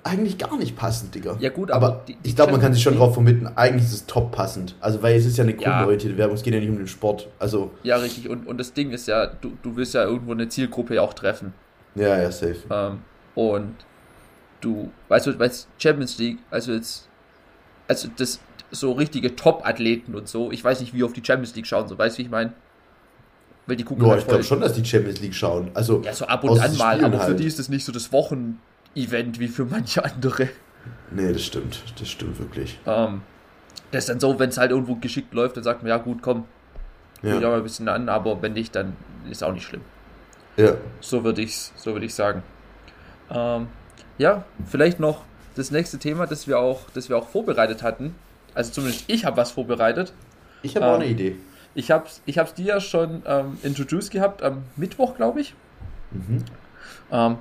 eigentlich 0.05 0.39
gar 0.39 0.57
nicht 0.57 0.77
passend, 0.77 1.15
Digga. 1.15 1.37
Ja, 1.41 1.51
gut, 1.51 1.71
aber. 1.71 1.87
aber 1.87 2.05
die, 2.07 2.15
die 2.15 2.29
ich 2.31 2.37
glaube, 2.37 2.53
man 2.53 2.61
kann 2.61 2.73
sich 2.73 2.83
schon 2.83 2.97
drauf 2.97 3.15
vermitteln, 3.15 3.51
eigentlich 3.57 3.85
ist 3.85 3.93
es 3.93 4.07
top 4.07 4.33
passend. 4.33 4.75
Also, 4.81 5.03
weil 5.03 5.17
es 5.17 5.27
ist 5.27 5.37
ja 5.37 5.45
eine 5.45 5.55
kundenorientierte 5.55 6.15
ja. 6.15 6.19
Werbung, 6.19 6.37
es 6.37 6.43
geht 6.43 6.55
ja 6.55 6.61
nicht 6.61 6.69
um 6.69 6.79
den 6.79 6.87
Sport. 6.87 7.29
Also. 7.39 7.73
Ja, 7.83 7.97
richtig. 7.97 8.29
Und, 8.29 8.47
und 8.47 8.59
das 8.59 8.73
Ding 8.73 8.91
ist 8.91 9.09
ja, 9.09 9.27
du, 9.27 9.53
du 9.63 9.77
willst 9.77 9.95
ja 9.95 10.05
irgendwo 10.05 10.33
eine 10.33 10.49
Zielgruppe 10.49 11.01
auch 11.03 11.15
treffen. 11.15 11.53
Ja, 11.95 12.21
ja, 12.21 12.31
safe. 12.31 12.57
Ähm, 12.71 13.01
und 13.35 13.75
du, 14.61 14.91
weißt 15.09 15.27
du, 15.27 15.39
weißt 15.39 15.69
Champions 15.79 16.19
League, 16.19 16.39
also 16.51 16.73
jetzt, 16.73 17.09
also 17.87 18.09
das, 18.17 18.41
so 18.71 18.93
richtige 18.93 19.35
Top-Athleten 19.35 20.15
und 20.15 20.29
so, 20.29 20.51
ich 20.53 20.63
weiß 20.63 20.81
nicht, 20.81 20.95
wie 20.95 21.03
auf 21.03 21.13
die 21.13 21.23
Champions 21.25 21.55
League 21.57 21.67
schauen, 21.67 21.89
so, 21.89 21.97
weißt 21.97 22.17
du, 22.17 22.19
wie 22.19 22.23
ich 22.25 22.31
meine? 22.31 22.53
Weil 23.67 23.77
die 23.77 23.85
gucken 23.85 24.05
ja, 24.05 24.13
halt 24.13 24.23
ich 24.23 24.29
glaube 24.29 24.45
schon, 24.45 24.61
dass 24.61 24.73
die 24.73 24.85
Champions 24.85 25.21
League 25.21 25.35
schauen. 25.35 25.71
Also, 25.75 26.01
ja, 26.03 26.15
so 26.15 26.27
ab 26.27 26.43
und 26.45 26.59
an 26.59 26.77
mal, 26.77 27.05
aber 27.05 27.19
halt. 27.19 27.29
für 27.29 27.35
die 27.35 27.47
ist 27.47 27.59
das 27.59 27.69
nicht 27.69 27.85
so 27.85 27.93
das 27.93 28.13
Wochen 28.13 28.59
Event 28.95 29.39
wie 29.39 29.49
für 29.49 29.65
manche 29.65 30.05
andere. 30.05 30.49
Nee, 31.11 31.33
das 31.33 31.45
stimmt. 31.45 31.83
Das 31.99 32.09
stimmt 32.09 32.39
wirklich. 32.39 32.79
Ähm, 32.87 33.23
das 33.91 34.05
ist 34.05 34.09
dann 34.09 34.21
so, 34.21 34.39
wenn 34.39 34.51
es 34.51 34.59
halt 34.59 34.71
irgendwo 34.71 34.97
geschickt 34.97 35.33
läuft, 35.35 35.57
dann 35.57 35.65
sagt 35.65 35.83
man, 35.83 35.91
ja 35.91 35.99
gut, 35.99 36.23
komm, 36.23 36.45
ja. 37.23 37.37
ich 37.37 37.41
mal 37.41 37.57
ein 37.57 37.63
bisschen 37.63 37.89
an, 37.89 38.09
aber 38.09 38.41
wenn 38.43 38.53
nicht, 38.53 38.75
dann 38.75 38.97
ist 39.31 39.43
auch 39.43 39.53
nicht 39.53 39.65
schlimm. 39.65 39.83
Ja. 40.57 40.75
So 41.01 41.25
würde 41.25 41.43
ich 41.43 41.57
so 41.77 41.93
würd 41.93 42.03
ich 42.03 42.15
sagen. 42.15 42.43
Ähm, 43.31 43.69
ja, 44.19 44.45
vielleicht 44.67 45.01
noch 45.01 45.25
das 45.55 45.71
nächste 45.71 45.99
Thema, 45.99 46.27
das 46.27 46.47
wir 46.47 46.59
auch, 46.59 46.91
das 46.95 47.09
wir 47.09 47.17
auch 47.17 47.29
vorbereitet 47.29 47.83
hatten. 47.83 48.15
Also 48.55 48.73
zumindest 48.73 49.05
ich 49.07 49.25
habe 49.25 49.37
was 49.37 49.53
vorbereitet. 49.53 50.13
Ich 50.63 50.77
habe 50.77 50.87
ähm, 50.87 50.93
auch 50.93 50.97
eine 50.97 51.07
Idee. 51.07 51.37
Ich 51.75 51.91
habe 51.91 52.07
es 52.07 52.23
ich 52.27 52.39
hab's 52.39 52.55
dir 52.55 52.65
ja 52.65 52.81
schon 52.81 53.23
ähm, 53.27 53.59
introduced 53.63 54.11
gehabt 54.11 54.43
am 54.43 54.65
Mittwoch, 54.77 55.17
glaube 55.17 55.41
ich. 55.41 55.55
Mhm. 56.11 56.45
Ähm, 57.13 57.39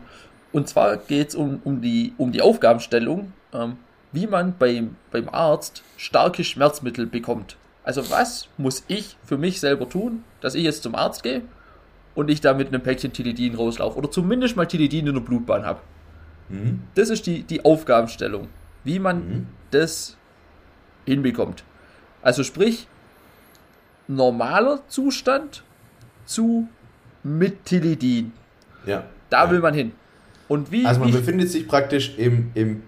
und 0.52 0.68
zwar 0.68 0.98
geht 0.98 1.30
es 1.30 1.36
um, 1.36 1.62
um, 1.64 1.82
die, 1.82 2.14
um 2.18 2.32
die 2.32 2.42
Aufgabenstellung, 2.42 3.34
ähm, 3.54 3.78
wie 4.12 4.28
man 4.28 4.58
beim, 4.58 4.96
beim 5.12 5.30
Arzt 5.30 5.84
starke 5.98 6.44
Schmerzmittel 6.44 7.06
bekommt. 7.06 7.58
Also 7.84 8.10
was 8.10 8.48
muss 8.58 8.84
ich 8.88 9.16
für 9.24 9.38
mich 9.38 9.60
selber 9.60 9.88
tun, 9.88 10.24
dass 10.42 10.56
ich 10.56 10.64
jetzt 10.64 10.84
zum 10.84 10.96
Arzt 10.96 11.24
gehe 11.24 11.42
und 12.16 12.30
ich 12.30 12.42
da 12.42 12.54
mit 12.54 12.68
einem 12.68 12.82
Päckchen 12.82 13.14
Tilidin 13.14 13.56
rauslaufe 13.56 13.98
oder 13.98 14.12
zumindest 14.12 14.56
mal 14.56 14.66
Tilidin 14.66 15.08
in 15.08 15.14
der 15.14 15.22
Blutbahn 15.22 15.66
habe. 15.66 15.82
Mhm. 16.50 16.82
Das 16.96 17.10
ist 17.10 17.28
die, 17.28 17.44
die 17.44 17.64
Aufgabenstellung, 17.64 18.48
wie 18.84 19.00
man 19.00 19.18
mhm. 19.18 19.48
das 19.72 20.18
hinbekommt. 21.06 21.64
Also 22.22 22.44
sprich, 22.44 22.88
normaler 24.08 24.82
Zustand 24.88 25.64
zu 26.26 26.68
mit 27.24 27.66
Tilidin. 27.66 28.34
Ja. 28.86 29.04
Da 29.30 29.46
ja. 29.46 29.52
will 29.52 29.60
man 29.60 29.74
hin. 29.74 29.92
Und 30.48 30.72
wie, 30.72 30.86
also 30.86 31.00
man 31.00 31.10
wie 31.10 31.14
befindet 31.14 31.50
sich 31.50 31.68
praktisch 31.68 32.16
im, 32.18 32.52
im, 32.54 32.84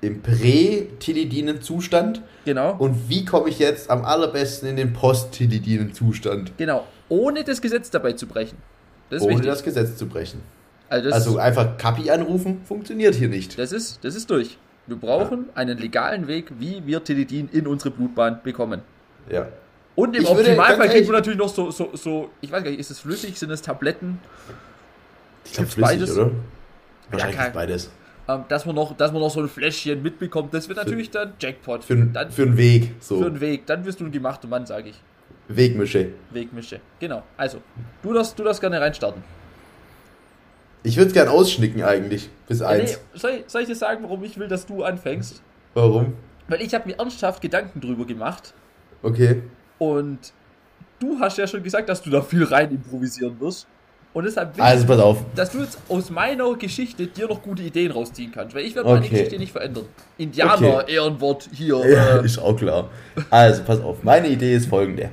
im 0.00 0.22
Prä-Tilidinen-Zustand. 0.22 2.22
Genau. 2.44 2.76
Und 2.78 3.08
wie 3.08 3.24
komme 3.24 3.48
ich 3.48 3.58
jetzt 3.58 3.90
am 3.90 4.04
allerbesten 4.04 4.68
in 4.68 4.76
den 4.76 4.92
Post-Tilidinen-Zustand? 4.92 6.52
Genau. 6.56 6.86
Ohne 7.08 7.42
das 7.44 7.60
Gesetz 7.60 7.90
dabei 7.90 8.12
zu 8.12 8.26
brechen. 8.26 8.58
Das 9.10 9.22
Ohne 9.22 9.32
wichtig. 9.32 9.46
das 9.46 9.64
Gesetz 9.64 9.96
zu 9.96 10.06
brechen. 10.06 10.40
Also, 10.88 11.10
also, 11.10 11.38
einfach 11.38 11.76
Kapi 11.78 12.10
anrufen, 12.10 12.62
funktioniert 12.64 13.14
hier 13.14 13.28
nicht. 13.28 13.58
Das 13.58 13.72
ist, 13.72 14.04
das 14.04 14.16
ist 14.16 14.28
durch. 14.30 14.58
Wir 14.86 14.96
brauchen 14.96 15.46
ja. 15.46 15.52
einen 15.54 15.78
legalen 15.78 16.26
Weg, 16.26 16.50
wie 16.58 16.82
wir 16.84 17.04
Tilidin 17.04 17.48
in 17.52 17.68
unsere 17.68 17.90
Blutbahn 17.90 18.40
bekommen. 18.42 18.82
Ja. 19.30 19.48
Und 19.94 20.16
im 20.16 20.22
ich 20.22 20.28
Optimalfall 20.28 20.88
kriegen 20.88 21.06
wir 21.06 21.12
natürlich 21.12 21.38
noch 21.38 21.48
so, 21.48 21.70
so, 21.70 21.90
so, 21.94 22.30
ich 22.40 22.50
weiß 22.50 22.64
gar 22.64 22.70
nicht, 22.70 22.80
ist 22.80 22.90
es 22.90 22.98
flüssig, 23.00 23.38
sind 23.38 23.50
es 23.50 23.62
Tabletten? 23.62 24.18
Ich 25.44 25.52
glaube 25.52 25.70
flüssig, 25.70 25.98
beides? 25.98 26.16
oder? 26.16 26.30
Wahrscheinlich 27.10 27.38
ja, 27.38 27.48
beides. 27.50 27.90
Ähm, 28.28 28.44
dass, 28.48 28.66
man 28.66 28.74
noch, 28.74 28.96
dass 28.96 29.12
man 29.12 29.20
noch 29.20 29.30
so 29.30 29.40
ein 29.40 29.48
Fläschchen 29.48 30.02
mitbekommt, 30.02 30.54
das 30.54 30.68
wird 30.68 30.78
natürlich 30.78 31.08
für, 31.08 31.12
dann 31.12 31.32
Jackpot. 31.38 31.84
Für, 31.84 31.96
dann, 31.96 32.30
für 32.30 32.42
einen 32.42 32.56
Weg. 32.56 32.94
So. 33.00 33.18
Für 33.18 33.26
einen 33.26 33.40
Weg. 33.40 33.66
Dann 33.66 33.84
wirst 33.84 34.00
du 34.00 34.04
ein 34.04 34.12
gemachter 34.12 34.48
Mann, 34.48 34.66
sage 34.66 34.90
ich. 34.90 35.00
Wegmische. 35.48 36.10
Wegmische, 36.30 36.80
genau. 37.00 37.24
Also, 37.36 37.58
du 38.02 38.12
darfst, 38.12 38.38
du 38.38 38.44
darfst 38.44 38.60
gerne 38.60 38.80
reinstarten. 38.80 39.22
Ich 40.82 40.96
würde 40.96 41.08
es 41.08 41.12
gerne 41.12 41.30
ausschnicken 41.30 41.82
eigentlich, 41.82 42.30
bis 42.46 42.60
ja, 42.60 42.68
eins. 42.68 42.92
Nee, 43.12 43.18
soll, 43.18 43.44
soll 43.46 43.62
ich 43.62 43.68
dir 43.68 43.74
sagen, 43.74 44.02
warum 44.02 44.22
ich 44.24 44.38
will, 44.38 44.48
dass 44.48 44.64
du 44.64 44.84
anfängst? 44.84 45.42
Warum? 45.74 46.14
Weil 46.48 46.62
ich 46.62 46.72
habe 46.72 46.88
mir 46.88 46.98
ernsthaft 46.98 47.42
Gedanken 47.42 47.80
drüber 47.80 48.06
gemacht. 48.06 48.54
Okay. 49.02 49.42
Und 49.78 50.32
du 50.98 51.18
hast 51.20 51.36
ja 51.36 51.46
schon 51.46 51.62
gesagt, 51.62 51.88
dass 51.88 52.02
du 52.02 52.10
da 52.10 52.22
viel 52.22 52.44
rein 52.44 52.70
improvisieren 52.70 53.38
wirst. 53.40 53.66
Und 54.12 54.24
deshalb 54.24 54.56
will 54.56 54.64
also, 54.64 54.86
pass 54.86 54.98
auf. 54.98 55.18
dass 55.36 55.50
du 55.52 55.60
jetzt 55.60 55.78
aus 55.88 56.10
meiner 56.10 56.56
Geschichte 56.56 57.06
dir 57.06 57.28
noch 57.28 57.42
gute 57.42 57.62
Ideen 57.62 57.92
rausziehen 57.92 58.32
kannst. 58.32 58.56
Weil 58.56 58.64
ich 58.64 58.74
werde 58.74 58.88
meine 58.88 59.08
Geschichte 59.08 59.38
nicht 59.38 59.52
verändern. 59.52 59.84
Indianer, 60.18 60.78
okay. 60.78 60.94
Ehrenwort 60.94 61.48
hier. 61.52 61.76
Ja, 61.88 62.18
äh. 62.18 62.24
ist 62.24 62.38
auch 62.38 62.56
klar. 62.56 62.90
Also, 63.30 63.62
pass 63.62 63.80
auf. 63.80 64.02
Meine 64.02 64.28
Idee 64.28 64.54
ist 64.54 64.66
folgende. 64.66 65.10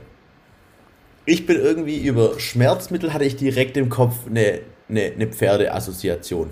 Ich 1.26 1.46
bin 1.46 1.58
irgendwie 1.58 1.98
über 1.98 2.40
Schmerzmittel 2.40 3.14
hatte 3.14 3.26
ich 3.26 3.36
direkt 3.36 3.78
im 3.78 3.90
Kopf 3.90 4.16
eine, 4.28 4.62
eine, 4.90 5.12
eine 5.14 5.28
Pferdeassoziation. 5.28 6.52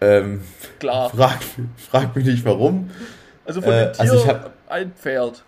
Ähm, 0.00 0.42
Klar. 0.78 1.10
Frag, 1.10 1.38
frag 1.90 2.14
mich 2.14 2.26
nicht 2.26 2.44
warum. 2.44 2.90
Also 3.44 3.62
von 3.62 3.72
dem 3.72 3.88
äh, 3.88 3.92
Tier 3.92 4.00
also 4.00 4.16
ich 4.16 4.26
hab, 4.28 4.52
ein 4.68 4.92
Pferd. 4.92 5.42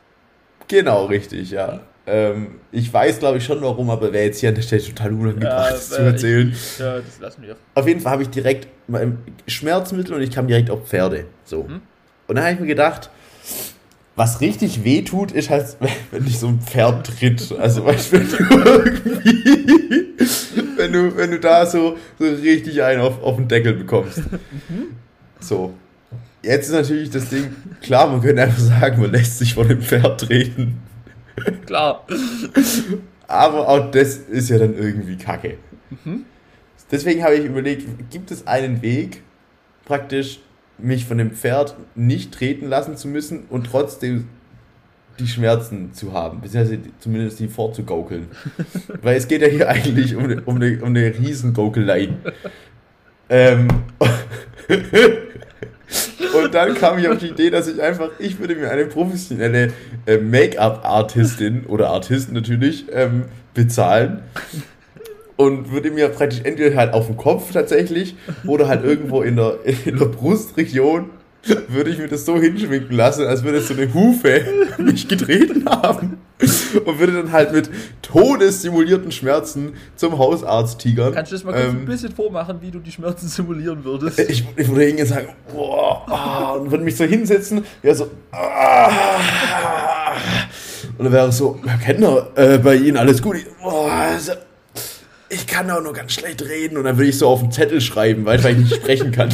Genau, 0.67 1.07
richtig, 1.07 1.51
ja. 1.51 1.81
Ähm, 2.07 2.57
ich 2.73 2.93
weiß, 2.93 3.19
glaube 3.19 3.39
ich, 3.39 3.45
schon 3.45 3.61
warum, 3.63 3.91
aber 3.91 4.13
wäre 4.13 4.25
jetzt 4.25 4.41
hier 4.41 4.49
an 4.49 4.55
der 4.55 4.63
Stelle 4.63 4.83
total 4.83 5.13
unangebracht, 5.13 5.71
ja, 5.71 5.71
das 5.71 5.91
zu 5.91 6.03
erzählen. 6.03 6.51
Ich, 6.51 6.79
ja, 6.79 6.97
das 6.99 7.21
lassen 7.21 7.43
wir. 7.43 7.57
Auf 7.75 7.87
jeden 7.87 8.01
Fall 8.01 8.13
habe 8.13 8.23
ich 8.23 8.31
direkt 8.31 8.69
Schmerzmittel 9.47 10.15
und 10.15 10.23
ich 10.23 10.31
kam 10.31 10.47
direkt 10.47 10.71
auf 10.71 10.89
Pferde. 10.89 11.27
So. 11.45 11.65
Mhm. 11.65 11.83
Und 12.27 12.35
dann 12.37 12.45
habe 12.45 12.55
ich 12.55 12.61
mir 12.61 12.67
gedacht, 12.67 13.11
was 14.17 14.41
richtig 14.41 14.85
weh 14.85 15.03
tut, 15.03 15.33
ist 15.33 15.51
halt, 15.51 15.77
wenn 16.11 16.25
dich 16.25 16.39
so 16.39 16.49
ein 16.49 16.61
Pferd 16.61 17.07
tritt. 17.07 17.55
Also, 17.59 17.85
weißt 17.85 18.13
wenn 18.13 18.29
du 18.29 18.37
irgendwie, 18.37 20.15
wenn 20.77 20.93
du, 20.93 21.17
wenn 21.17 21.31
du 21.31 21.41
da 21.41 21.67
so, 21.67 21.97
so 22.19 22.25
richtig 22.25 22.83
einen 22.83 23.01
auf, 23.01 23.23
auf 23.23 23.37
den 23.37 23.49
Deckel 23.49 23.75
bekommst. 23.75 24.19
Mhm. 24.19 24.97
So. 25.39 25.75
Jetzt 26.43 26.69
ist 26.69 26.73
natürlich 26.73 27.11
das 27.11 27.29
Ding, 27.29 27.55
klar, 27.83 28.09
man 28.09 28.23
könnte 28.23 28.43
einfach 28.43 28.59
sagen, 28.59 29.01
man 29.01 29.13
lässt 29.13 29.39
sich 29.39 29.55
von 29.55 29.69
dem 29.69 29.83
Pferd 29.83 30.21
treten. 30.21 30.79
Klar. 31.67 32.07
Aber 33.27 33.69
auch 33.69 33.91
das 33.91 34.17
ist 34.17 34.51
ja 34.51 34.59
dann 34.59 34.77
irgendwie 34.77 35.17
kacke. 35.17 35.57
Mhm. 36.05 36.25
Deswegen 36.91 37.23
habe 37.23 37.37
ich 37.37 37.45
überlegt, 37.45 38.11
gibt 38.11 38.31
es 38.31 38.47
einen 38.47 38.83
Weg, 38.83 39.23
praktisch 39.85 40.41
mich 40.79 41.05
von 41.05 41.19
dem 41.19 41.33
Pferd 41.33 41.77
nicht 41.95 42.33
treten 42.33 42.67
lassen 42.67 42.97
zu 42.97 43.09
müssen 43.09 43.45
und 43.49 43.67
trotzdem 43.67 44.29
die 45.19 45.29
Schmerzen 45.29 45.93
zu 45.93 46.13
haben, 46.13 46.41
beziehungsweise 46.41 46.81
zumindest 46.99 47.39
die 47.39 47.49
vorzugaukeln. 47.49 48.29
Weil 49.03 49.17
es 49.17 49.29
geht 49.29 49.43
ja 49.43 49.49
hier 49.49 49.69
eigentlich 49.69 50.17
um, 50.17 50.25
um, 50.47 50.57
eine, 50.57 50.81
um 50.83 50.89
eine 50.89 51.15
Riesengaukelei. 51.17 52.09
ähm, 53.29 53.69
und 56.35 56.55
dann 56.55 56.75
kam 56.75 56.99
ich 56.99 57.09
auf 57.09 57.19
die 57.19 57.29
Idee, 57.29 57.51
dass 57.51 57.69
ich 57.69 57.81
einfach, 57.81 58.11
ich 58.19 58.39
würde 58.39 58.55
mir 58.55 58.71
eine 58.71 58.87
professionelle 58.87 59.73
äh, 60.07 60.19
Make-up-Artistin 60.19 61.67
oder 61.67 61.91
Artist 61.91 62.33
natürlich 62.33 62.87
ähm, 62.93 63.25
bezahlen. 63.55 64.23
Und 65.37 65.73
würde 65.73 65.91
mir 65.91 66.11
praktisch 66.11 66.41
entweder 66.45 66.77
halt 66.77 66.93
auf 66.93 67.07
dem 67.07 67.17
Kopf 67.17 67.53
tatsächlich 67.53 68.15
oder 68.47 68.69
halt 68.69 68.85
irgendwo 68.85 69.23
in 69.23 69.37
der, 69.37 69.57
in 69.87 69.99
der 69.99 70.07
Brustregion 70.07 71.09
würde 71.69 71.91
ich 71.91 71.99
mir 71.99 72.09
das 72.09 72.25
so 72.25 72.39
hinschminken 72.39 72.95
lassen, 72.97 73.27
als 73.27 73.43
würde 73.43 73.61
so 73.61 73.75
eine 73.75 73.93
Hufe 73.93 74.45
mich 74.79 75.09
getreten 75.09 75.65
haben 75.67 76.19
und 76.85 76.99
würde 76.99 77.15
dann 77.15 77.33
halt 77.33 77.53
mit 77.53 77.71
todessimulierten 78.03 79.11
Schmerzen 79.13 79.75
zum 79.97 80.19
Hausarzt 80.19 80.79
tigern. 80.79 81.15
Kannst 81.15 81.33
du 81.33 81.37
das 81.37 81.45
mal 81.45 81.53
kurz 81.53 81.65
ähm, 81.65 81.81
ein 81.81 81.87
bisschen 81.87 82.13
vormachen, 82.13 82.59
wie 82.61 82.71
du 82.71 82.79
die 82.79 82.93
Schmerzen 82.93 83.29
simulieren 83.29 83.85
würdest? 83.85 84.19
Ich, 84.19 84.45
ich 84.57 84.69
würde 84.69 84.85
hingehen 84.85 85.07
und 85.07 85.15
sagen, 85.15 85.29
boah, 85.53 86.05
ah, 86.09 86.53
und 86.53 86.71
würde 86.71 86.85
mich 86.85 86.97
so 86.97 87.05
hinsetzen, 87.05 87.65
ja 87.83 87.95
so, 87.95 88.11
ah, 88.33 88.91
und 90.99 91.05
dann 91.05 91.13
wäre 91.13 91.29
es 91.29 91.39
so, 91.39 91.59
Herr 91.65 91.79
Kenner, 91.79 92.29
äh, 92.35 92.59
bei 92.59 92.75
Ihnen 92.75 92.97
alles 92.97 93.23
gut? 93.23 93.37
Boah, 93.63 93.91
also, 93.91 94.33
ich 95.31 95.47
kann 95.47 95.71
auch 95.71 95.83
nur 95.83 95.93
ganz 95.93 96.13
schlecht 96.13 96.43
reden 96.43 96.77
und 96.77 96.85
dann 96.85 96.99
würde 96.99 97.09
ich 97.09 97.17
so 97.17 97.29
auf 97.29 97.41
den 97.41 97.53
Zettel 97.53 97.81
schreiben, 97.81 98.27
weil 98.27 98.45
ich 98.45 98.57
nicht 98.59 98.75
sprechen 98.75 99.13
kann. 99.13 99.31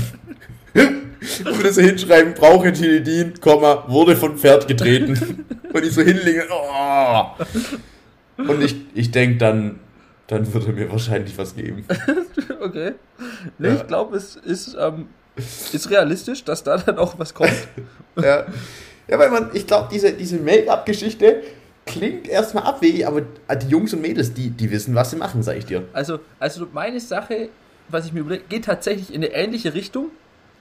Und 1.44 1.56
würde 1.56 1.72
so 1.72 1.80
hinschreiben, 1.80 2.34
brauche 2.34 2.72
Tilidin, 2.72 3.34
wurde 3.42 4.16
von 4.16 4.36
Pferd 4.36 4.68
getreten. 4.68 5.44
und 5.72 5.84
ich 5.84 5.92
so 5.92 6.02
hinlege, 6.02 6.44
oh. 6.50 7.24
Und 8.38 8.62
ich, 8.62 8.76
ich 8.94 9.10
denke 9.10 9.38
dann, 9.38 9.80
dann 10.26 10.52
wird 10.52 10.66
er 10.66 10.72
mir 10.72 10.90
wahrscheinlich 10.90 11.36
was 11.38 11.54
geben. 11.54 11.84
okay. 12.60 12.92
Nee, 13.58 13.68
ja. 13.68 13.74
ich 13.74 13.86
glaube, 13.86 14.16
es 14.16 14.36
ist, 14.36 14.76
ähm, 14.78 15.08
ist 15.36 15.90
realistisch, 15.90 16.44
dass 16.44 16.64
da 16.64 16.76
dann 16.76 16.98
auch 16.98 17.18
was 17.18 17.34
kommt. 17.34 17.52
ja. 18.16 18.46
ja, 19.08 19.18
weil 19.18 19.30
man, 19.30 19.50
ich 19.54 19.66
glaube, 19.66 19.88
diese, 19.92 20.12
diese 20.12 20.38
Make-up-Geschichte 20.38 21.42
klingt 21.86 22.28
erstmal 22.28 22.64
abwegig, 22.64 23.06
aber 23.06 23.22
die 23.22 23.68
Jungs 23.68 23.92
und 23.92 24.02
Mädels, 24.02 24.34
die, 24.34 24.50
die 24.50 24.70
wissen, 24.70 24.94
was 24.94 25.12
sie 25.12 25.16
machen, 25.16 25.42
sag 25.42 25.56
ich 25.56 25.66
dir. 25.66 25.84
Also, 25.92 26.18
also 26.40 26.66
meine 26.72 26.98
Sache, 26.98 27.48
was 27.88 28.06
ich 28.06 28.12
mir 28.12 28.20
überlege, 28.20 28.44
geht 28.48 28.64
tatsächlich 28.64 29.14
in 29.14 29.22
eine 29.22 29.32
ähnliche 29.32 29.74
Richtung. 29.74 30.10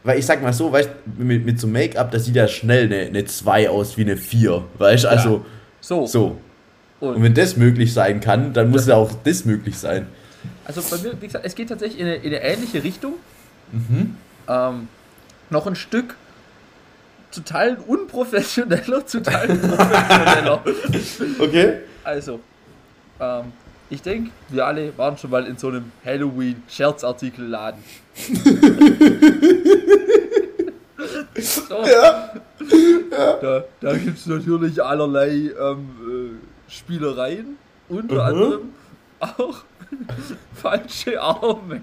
Weil 0.05 0.19
ich 0.19 0.25
sag 0.27 0.43
mal 0.43 0.53
so, 0.53 0.71
weißt 0.71 0.89
mit, 1.17 1.45
mit 1.45 1.59
so 1.59 1.65
Make-up, 1.65 2.11
das 2.11 2.25
sieht 2.25 2.35
ja 2.35 2.47
schnell 2.47 2.85
eine, 2.85 3.07
eine 3.07 3.25
2 3.25 3.71
aus 3.71 3.97
wie 3.97 4.01
eine 4.01 4.17
4. 4.17 4.63
Weißt 4.77 5.03
du, 5.03 5.07
also. 5.09 5.29
Ja. 5.37 5.45
So. 5.81 6.05
So. 6.05 6.37
Und, 6.99 7.15
und, 7.15 7.23
wenn 7.23 7.33
das 7.33 7.57
möglich 7.57 7.91
sein 7.91 8.21
kann, 8.21 8.53
dann 8.53 8.69
muss 8.69 8.85
ja 8.87 8.95
auch 8.95 9.11
das 9.23 9.45
möglich 9.45 9.77
sein. 9.77 10.07
Also 10.63 10.81
bei 10.89 11.01
mir, 11.01 11.19
wie 11.19 11.25
gesagt, 11.25 11.43
es 11.43 11.55
geht 11.55 11.69
tatsächlich 11.69 11.99
in 11.99 12.05
eine, 12.05 12.15
in 12.17 12.27
eine 12.27 12.41
ähnliche 12.41 12.83
Richtung. 12.83 13.13
Mhm. 13.71 14.15
Ähm, 14.47 14.87
noch 15.49 15.65
ein 15.65 15.75
Stück 15.75 16.15
total 17.31 17.77
unprofessioneller, 17.87 19.05
total 19.11 19.47
professioneller. 19.47 20.63
okay. 21.39 21.77
Also, 22.03 22.39
ähm, 23.19 23.45
ich 23.89 24.01
denke, 24.01 24.31
wir 24.49 24.65
alle 24.65 24.97
waren 24.97 25.17
schon 25.17 25.29
mal 25.29 25.45
in 25.45 25.57
so 25.57 25.67
einem 25.67 25.91
Halloween-Scherzartikel-Laden. 26.03 27.83
so. 31.37 31.85
Ja. 31.85 32.33
ja. 33.11 33.33
Da, 33.41 33.63
da 33.81 33.97
gibt 33.97 34.17
es 34.17 34.25
natürlich 34.25 34.81
allerlei 34.83 35.51
ähm, 35.59 35.89
äh, 36.01 36.31
Spielereien, 36.71 37.57
unter 37.89 38.15
mhm. 38.15 38.21
anderem 38.21 38.73
auch 39.19 39.57
falsche 40.53 41.21
Arme. 41.21 41.81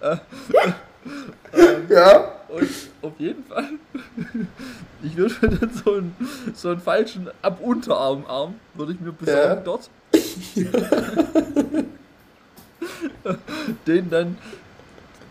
äh, 0.00 0.02
ähm, 1.52 1.86
ja. 1.88 2.32
Und 2.48 2.68
auf 3.06 3.18
jeden 3.18 3.44
Fall, 3.44 3.68
ich 5.02 5.16
würde 5.16 5.34
mir 5.40 5.56
dann 5.58 5.70
so 5.72 5.94
einen, 5.94 6.16
so 6.54 6.70
einen 6.70 6.80
falschen 6.80 7.30
Ab-Unterarm-Arm, 7.42 8.54
würde 8.74 8.92
ich 8.92 9.00
mir 9.00 9.12
besorgen 9.12 9.40
ja. 9.40 9.56
dort. 9.56 9.90
Den 13.86 14.10
dann, 14.10 14.38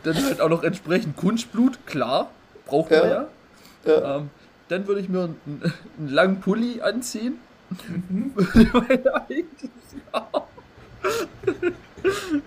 dann 0.04 0.26
halt 0.26 0.42
auch 0.42 0.50
noch 0.50 0.64
entsprechend 0.64 1.18
Kunstblut, 1.18 1.86
klar, 1.86 2.32
braucht 2.66 2.92
man 2.92 3.00
ja. 3.00 3.28
ja. 3.86 3.92
ja. 3.92 4.18
Ähm, 4.18 4.30
dann 4.68 4.88
würde 4.88 5.02
ich 5.02 5.10
mir 5.10 5.24
einen, 5.26 5.62
einen 5.98 6.10
langen 6.10 6.40
Pulli 6.40 6.82
anziehen. 6.82 7.40
Mhm. 8.10 8.34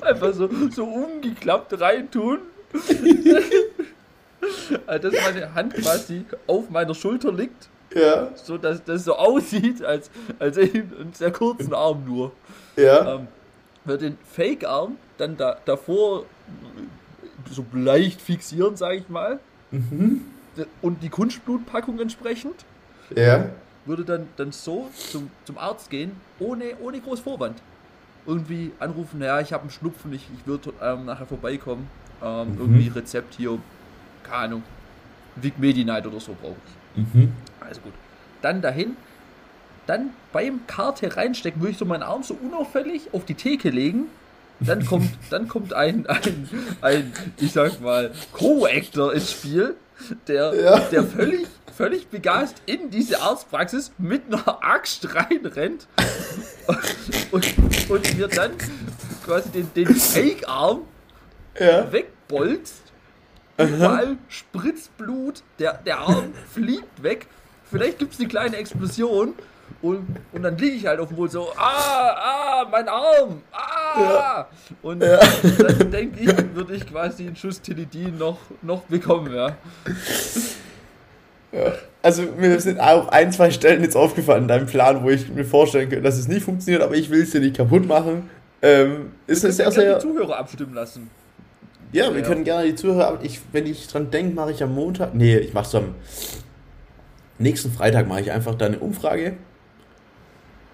Einfach 0.00 0.32
so, 0.32 0.48
so 0.70 0.84
umgeklappt 0.84 1.80
reintun 1.80 2.38
also, 4.86 5.10
dass 5.10 5.20
meine 5.22 5.54
Hand 5.54 5.74
quasi 5.74 6.24
auf 6.46 6.70
meiner 6.70 6.94
Schulter 6.94 7.32
liegt. 7.32 7.68
Ja. 7.94 8.30
So 8.34 8.58
dass 8.58 8.84
das 8.84 9.04
so 9.04 9.14
aussieht, 9.16 9.82
als, 9.82 10.10
als 10.38 10.58
einen 10.58 11.12
sehr 11.12 11.32
kurzen 11.32 11.74
Arm 11.74 12.04
nur. 12.04 12.32
Ja. 12.76 13.14
Ähm, 13.14 13.28
für 13.84 13.98
den 13.98 14.18
Fake-Arm 14.30 14.96
dann 15.16 15.36
da, 15.36 15.56
davor 15.64 16.24
so 17.50 17.64
leicht 17.72 18.20
fixieren, 18.20 18.76
sage 18.76 18.98
ich 18.98 19.08
mal. 19.08 19.40
Mhm. 19.70 20.22
Und 20.82 21.02
die 21.02 21.08
Kunstblutpackung 21.08 21.98
entsprechend. 22.00 22.64
Ja. 23.14 23.50
Würde 23.86 24.04
dann, 24.04 24.28
dann 24.36 24.52
so 24.52 24.90
zum, 24.92 25.30
zum 25.44 25.56
Arzt 25.56 25.88
gehen, 25.88 26.12
ohne, 26.38 26.76
ohne 26.82 27.00
groß 27.00 27.20
Vorwand. 27.20 27.62
Irgendwie 28.26 28.72
anrufen, 28.78 29.22
ja, 29.22 29.40
ich 29.40 29.52
habe 29.52 29.62
einen 29.62 29.70
Schnupfen, 29.70 30.12
ich, 30.12 30.26
ich 30.38 30.46
würde 30.46 30.72
ähm, 30.82 31.06
nachher 31.06 31.26
vorbeikommen. 31.26 31.88
Ähm, 32.22 32.52
mhm. 32.52 32.60
Irgendwie 32.60 32.88
Rezept 32.88 33.34
hier, 33.36 33.58
keine 34.28 34.42
Ahnung, 34.42 34.62
Vic 35.36 35.58
Medi 35.58 35.84
Night 35.84 36.06
oder 36.06 36.20
so 36.20 36.36
brauche 36.40 36.56
ich. 36.94 37.14
Mhm. 37.14 37.32
Also 37.60 37.80
gut. 37.80 37.92
Dann 38.42 38.62
dahin, 38.62 38.96
dann 39.86 40.10
beim 40.32 40.66
Karte 40.66 41.16
reinstecken, 41.16 41.60
würde 41.60 41.72
ich 41.72 41.78
so 41.78 41.84
meinen 41.84 42.02
Arm 42.02 42.22
so 42.22 42.34
unauffällig 42.34 43.08
auf 43.12 43.24
die 43.24 43.34
Theke 43.34 43.70
legen. 43.70 44.06
Dann 44.60 44.84
kommt, 44.84 45.10
dann 45.30 45.48
kommt 45.48 45.72
ein, 45.72 46.06
ein, 46.06 46.48
ein, 46.80 47.12
ich 47.38 47.52
sag 47.52 47.80
mal, 47.80 48.12
Co-Actor 48.32 49.14
ins 49.14 49.32
Spiel, 49.32 49.76
der, 50.26 50.54
ja. 50.54 50.78
der 50.80 51.04
völlig, 51.04 51.46
völlig 51.76 52.08
begeistert 52.08 52.62
in 52.66 52.90
diese 52.90 53.20
Arztpraxis 53.20 53.92
mit 53.98 54.22
einer 54.26 54.62
Axt 54.62 55.14
reinrennt 55.14 55.86
und, 57.30 57.54
und 57.88 58.16
mir 58.16 58.28
dann 58.28 58.52
quasi 59.24 59.50
den, 59.50 59.72
den 59.74 59.94
Fake-Arm 59.94 60.82
ja. 61.58 61.90
wegbolzt. 61.90 62.82
Überall 63.58 64.16
spritzt 64.28 64.96
Blut, 64.96 65.42
der, 65.58 65.74
der 65.74 65.98
Arm 65.98 66.32
fliegt 66.52 67.02
weg. 67.02 67.26
Vielleicht 67.70 67.98
gibt 67.98 68.14
es 68.14 68.20
eine 68.20 68.28
kleine 68.28 68.56
Explosion 68.56 69.34
und, 69.82 70.06
und 70.32 70.42
dann 70.42 70.56
liege 70.56 70.76
ich 70.76 70.86
halt 70.86 71.00
auf 71.00 71.08
dem 71.08 71.16
Boden 71.16 71.30
so, 71.30 71.48
ah, 71.56 72.62
ah, 72.64 72.68
mein 72.70 72.88
Arm, 72.88 73.42
ah. 73.52 74.00
Ja. 74.00 74.48
Und 74.82 75.02
ja. 75.02 75.18
dann 75.58 75.90
denke 75.90 76.20
ich, 76.20 76.54
würde 76.54 76.74
ich 76.74 76.86
quasi 76.86 77.26
einen 77.26 77.36
Schuss 77.36 77.60
Tilidin 77.60 78.16
noch, 78.18 78.38
noch 78.62 78.82
bekommen, 78.82 79.34
ja. 79.34 79.56
ja. 81.52 81.72
Also 82.02 82.22
mir 82.38 82.58
sind 82.60 82.80
auch 82.80 83.08
ein, 83.08 83.32
zwei 83.32 83.50
Stellen 83.50 83.82
jetzt 83.82 83.96
aufgefallen 83.96 84.42
in 84.42 84.48
deinem 84.48 84.66
Plan, 84.66 85.02
wo 85.02 85.10
ich 85.10 85.28
mir 85.28 85.44
vorstellen 85.44 85.88
könnte, 85.88 86.04
dass 86.04 86.16
es 86.16 86.28
nicht 86.28 86.44
funktioniert, 86.44 86.82
aber 86.82 86.94
ich 86.94 87.10
will 87.10 87.22
es 87.22 87.30
dir 87.30 87.40
nicht 87.40 87.56
kaputt 87.56 87.86
machen. 87.86 88.30
Ähm, 88.62 89.12
ist 89.26 89.44
es 89.44 89.56
sehr, 89.56 89.70
sehr... 89.70 89.94
die 89.94 90.00
Zuhörer 90.00 90.38
abstimmen 90.38 90.74
lassen. 90.74 91.10
Ja, 91.92 92.12
wir 92.12 92.20
ja. 92.20 92.26
können 92.26 92.44
gerne 92.44 92.66
die 92.66 92.74
Zuhörer, 92.74 93.18
ich, 93.22 93.40
wenn 93.52 93.66
ich 93.66 93.88
dran 93.88 94.10
denke, 94.10 94.34
mache 94.34 94.52
ich 94.52 94.62
am 94.62 94.74
Montag, 94.74 95.14
nee, 95.14 95.36
ich 95.36 95.54
mache 95.54 95.66
es 95.66 95.74
am 95.74 95.94
nächsten 97.38 97.70
Freitag, 97.70 98.06
mache 98.06 98.20
ich 98.20 98.32
einfach 98.32 98.54
da 98.54 98.66
eine 98.66 98.78
Umfrage 98.78 99.36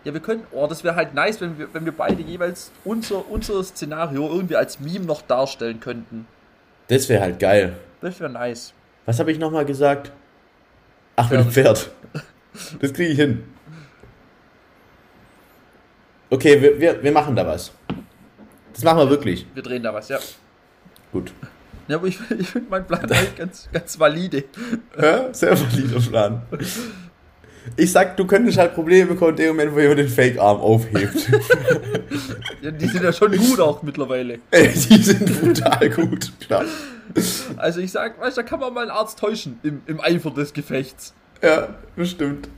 ja, 0.05 0.13
wir 0.13 0.21
können, 0.21 0.47
oh, 0.53 0.67
das 0.67 0.85
wäre 0.85 0.97
halt 0.97 1.15
nice, 1.15 1.41
wenn 1.41 1.59
wir, 1.59 1.73
wenn 1.73 1.87
wir 1.87 1.93
beide 1.93 2.23
jeweils 2.23 2.71
unser, 2.85 3.29
unser 3.31 3.65
Szenario 3.65 4.29
irgendwie 4.29 4.57
als 4.57 4.79
Meme 4.79 5.07
noch 5.07 5.23
darstellen 5.23 5.81
könnten. 5.81 6.27
Das 6.89 7.09
wäre 7.09 7.23
halt 7.23 7.41
geil. 7.41 7.75
Das 8.03 8.21
wäre 8.21 8.31
nice. 8.31 8.75
Was 9.07 9.19
habe 9.19 9.33
ich 9.33 9.39
nochmal 9.39 9.65
gesagt? 9.65 10.13
Ach, 11.17 11.31
mit 11.31 11.41
dem 11.41 11.51
Pferd. 11.51 11.91
Das 12.81 12.93
kriege 12.93 13.11
ich 13.11 13.19
hin. 13.19 13.43
Okay, 16.31 16.61
wir, 16.61 16.79
wir, 16.79 17.03
wir 17.03 17.13
machen 17.13 17.35
da 17.35 17.47
was. 17.47 17.73
Das 18.75 18.85
machen 18.85 18.99
wir 18.99 19.11
wirklich. 19.11 19.47
Wir 19.55 19.63
drehen 19.63 19.83
da 19.83 19.95
was, 19.95 20.09
ja. 20.09 20.19
Gut. 21.15 21.33
Ja, 21.87 21.97
aber 21.97 22.09
ich, 22.09 22.19
ich 22.37 22.49
finde 22.49 22.71
meinen 22.71 22.87
Plan 22.87 23.05
eigentlich 23.05 23.37
ganz, 23.39 23.69
ganz 23.73 24.01
valide. 24.01 24.45
Ja, 25.01 25.33
sehr 25.33 25.53
valider 25.53 26.01
Plan. 26.01 26.43
Ich 27.77 27.93
sag, 27.93 28.17
du 28.17 28.27
könntest 28.27 28.59
halt 28.59 28.75
Probleme 28.75 29.11
bekommen 29.11 29.31
in 29.31 29.37
dem 29.37 29.57
Moment, 29.57 29.75
wo 29.75 29.79
jemand 29.79 30.01
den 30.01 30.09
Fake-Arm 30.09 30.59
aufhebt. 30.59 31.31
ja, 32.63 32.73
die 32.73 32.87
sind 32.89 33.05
ja 33.05 33.13
schon 33.13 33.31
gut 33.37 33.61
auch 33.61 33.83
mittlerweile. 33.85 34.41
die 34.53 35.03
sind 35.03 35.41
brutal 35.41 35.89
gut, 35.89 36.33
klar. 36.41 36.65
Also 37.57 37.79
ich 37.79 37.93
sag, 37.93 38.21
weißt 38.21 38.37
du, 38.37 38.43
da 38.43 38.49
kann 38.49 38.59
man 38.59 38.75
mal 38.75 38.83
einen 38.83 38.91
Arzt 38.91 39.21
täuschen 39.21 39.61
im, 39.63 39.83
im 39.87 40.01
Eifer 40.01 40.33
des 40.33 40.53
Gefechts. 40.53 41.15
Ja, 41.43 41.69
bestimmt. 41.95 42.49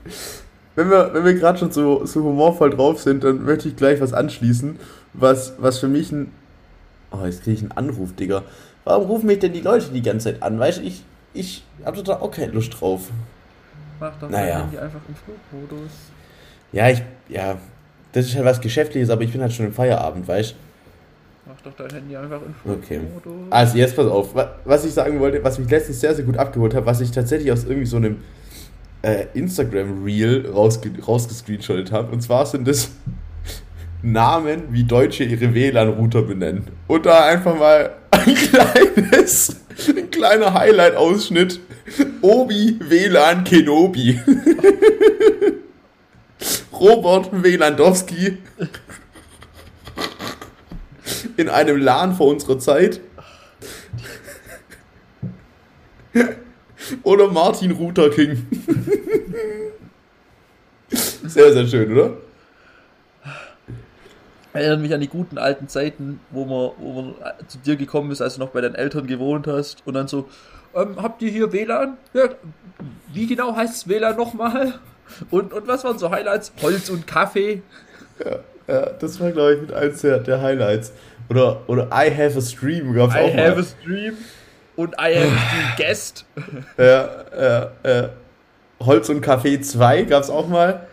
Wenn 0.76 0.90
wir, 0.90 1.12
wenn 1.12 1.26
wir 1.26 1.34
gerade 1.34 1.58
schon 1.58 1.72
so, 1.72 2.06
so 2.06 2.22
humorvoll 2.24 2.70
drauf 2.70 3.02
sind, 3.02 3.22
dann 3.22 3.44
möchte 3.44 3.68
ich 3.68 3.76
gleich 3.76 4.00
was 4.00 4.14
anschließen, 4.14 4.78
was, 5.12 5.54
was 5.58 5.78
für 5.78 5.88
mich 5.88 6.10
ein. 6.10 6.32
Oh, 7.10 7.24
jetzt 7.24 7.42
kriege 7.42 7.56
ich 7.56 7.62
einen 7.62 7.72
Anruf, 7.72 8.14
Digga. 8.14 8.42
Warum 8.84 9.06
rufen 9.06 9.26
mich 9.26 9.38
denn 9.38 9.52
die 9.52 9.60
Leute 9.60 9.90
die 9.90 10.02
ganze 10.02 10.32
Zeit 10.32 10.42
an? 10.42 10.58
Weißt 10.58 10.78
du, 10.78 10.82
ich, 10.82 11.02
ich 11.34 11.64
habe 11.84 12.02
da 12.02 12.20
auch 12.20 12.30
keine 12.30 12.52
Lust 12.52 12.80
drauf. 12.80 13.10
Mach 13.98 14.12
doch 14.20 14.28
naja. 14.28 14.52
dein 14.52 14.62
Handy 14.62 14.78
einfach 14.78 15.00
im 15.08 15.14
Flugmodus. 15.14 15.90
Ja, 16.72 16.88
ich, 16.90 17.02
ja, 17.28 17.56
das 18.12 18.26
ist 18.26 18.36
halt 18.36 18.44
was 18.44 18.60
Geschäftliches, 18.60 19.10
aber 19.10 19.22
ich 19.22 19.32
bin 19.32 19.40
halt 19.40 19.52
schon 19.52 19.66
im 19.66 19.72
Feierabend, 19.72 20.28
weißt 20.28 20.52
du? 20.52 20.56
Mach 21.48 21.60
doch 21.62 21.74
dein 21.76 21.90
Handy 21.90 22.16
einfach 22.16 22.40
im 22.42 22.54
Flugmodus. 22.54 22.84
Okay. 22.84 23.50
Also 23.50 23.78
jetzt 23.78 23.96
pass 23.96 24.06
auf, 24.06 24.34
was 24.64 24.84
ich 24.84 24.92
sagen 24.92 25.18
wollte, 25.20 25.42
was 25.42 25.58
mich 25.58 25.70
letztens 25.70 26.00
sehr, 26.00 26.14
sehr 26.14 26.24
gut 26.24 26.36
abgeholt 26.36 26.74
hat, 26.74 26.86
was 26.86 27.00
ich 27.00 27.10
tatsächlich 27.10 27.50
aus 27.52 27.64
irgendwie 27.64 27.86
so 27.86 27.96
einem 27.96 28.18
äh, 29.02 29.26
Instagram-Reel 29.34 30.50
rausge 30.50 30.90
rausgescreenshottet 31.04 31.92
habe. 31.92 32.12
Und 32.12 32.20
zwar 32.20 32.46
sind 32.46 32.66
das 32.66 32.90
Namen, 34.02 34.64
wie 34.70 34.84
Deutsche 34.84 35.24
ihre 35.24 35.54
WLAN-Router 35.54 36.22
benennen. 36.22 36.66
Und 36.86 37.06
da 37.06 37.24
einfach 37.26 37.56
mal 37.56 37.96
ein 38.10 38.34
kleines, 38.34 39.56
ein 39.88 40.10
kleiner 40.10 40.54
Highlight-Ausschnitt 40.54 41.60
Obi 42.20 42.78
WLAN 42.80 43.44
Kenobi. 43.44 44.20
Robert 46.72 47.30
Wlandowski. 47.32 48.38
In 51.36 51.48
einem 51.48 51.78
LAN 51.78 52.14
vor 52.14 52.28
unserer 52.28 52.58
Zeit. 52.58 53.00
Oder 57.02 57.28
Martin 57.30 57.72
Ruther 57.72 58.10
King. 58.10 58.46
Sehr, 60.88 61.52
sehr 61.52 61.66
schön, 61.66 61.92
oder? 61.92 62.16
Erinnert 64.56 64.80
mich 64.80 64.94
an 64.94 65.00
die 65.00 65.08
guten 65.08 65.38
alten 65.38 65.68
Zeiten, 65.68 66.20
wo 66.30 66.44
man, 66.44 66.70
wo 66.78 67.02
man 67.02 67.14
zu 67.48 67.58
dir 67.58 67.76
gekommen 67.76 68.10
ist, 68.10 68.20
als 68.20 68.34
du 68.34 68.40
noch 68.40 68.50
bei 68.50 68.60
deinen 68.60 68.74
Eltern 68.74 69.06
gewohnt 69.06 69.46
hast 69.46 69.82
und 69.86 69.94
dann 69.94 70.08
so, 70.08 70.28
ähm, 70.74 70.96
habt 71.02 71.22
ihr 71.22 71.30
hier 71.30 71.52
WLAN? 71.52 71.96
Ja, 72.12 72.28
wie 73.12 73.26
genau 73.26 73.54
heißt 73.54 73.74
es 73.74 73.88
WLAN 73.88 74.16
nochmal? 74.16 74.74
Und, 75.30 75.52
und 75.52 75.68
was 75.68 75.84
waren 75.84 75.98
so 75.98 76.10
Highlights? 76.10 76.52
Holz 76.60 76.88
und 76.88 77.06
Kaffee? 77.06 77.62
Ja, 78.24 78.38
ja 78.66 78.86
das 78.98 79.20
war, 79.20 79.30
glaube 79.30 79.54
ich, 79.54 79.60
mit 79.60 79.72
eins 79.72 80.00
der, 80.00 80.18
der 80.18 80.42
Highlights. 80.42 80.92
Oder, 81.28 81.60
oder 81.68 81.88
I 81.92 82.10
have 82.10 82.38
a 82.38 82.40
stream 82.40 82.92
gab 82.92 83.10
es 83.10 83.16
auch 83.16 83.28
I 83.28 83.36
have 83.36 83.60
a 83.60 83.62
stream 83.62 84.16
und 84.76 84.94
I 84.94 85.16
have 85.16 85.32
a 85.32 85.76
guest. 85.76 86.24
Ja, 86.76 87.08
ja, 87.38 87.70
ja. 87.84 88.08
Holz 88.80 89.08
und 89.08 89.20
Kaffee 89.22 89.60
2 89.60 90.02
gab 90.02 90.22
es 90.22 90.30
auch 90.30 90.48
mal. 90.48 90.86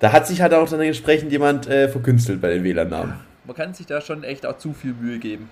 Da 0.00 0.12
hat 0.12 0.26
sich 0.26 0.40
halt 0.40 0.54
auch 0.54 0.68
dann 0.68 0.80
entsprechend 0.80 1.32
jemand 1.32 1.66
äh, 1.66 1.88
verkünstelt 1.88 2.40
bei 2.40 2.50
den 2.50 2.64
WLAN-Namen. 2.64 3.14
Man 3.44 3.56
kann 3.56 3.74
sich 3.74 3.86
da 3.86 4.00
schon 4.00 4.22
echt 4.22 4.46
auch 4.46 4.58
zu 4.58 4.72
viel 4.72 4.92
Mühe 4.92 5.18
geben. 5.18 5.50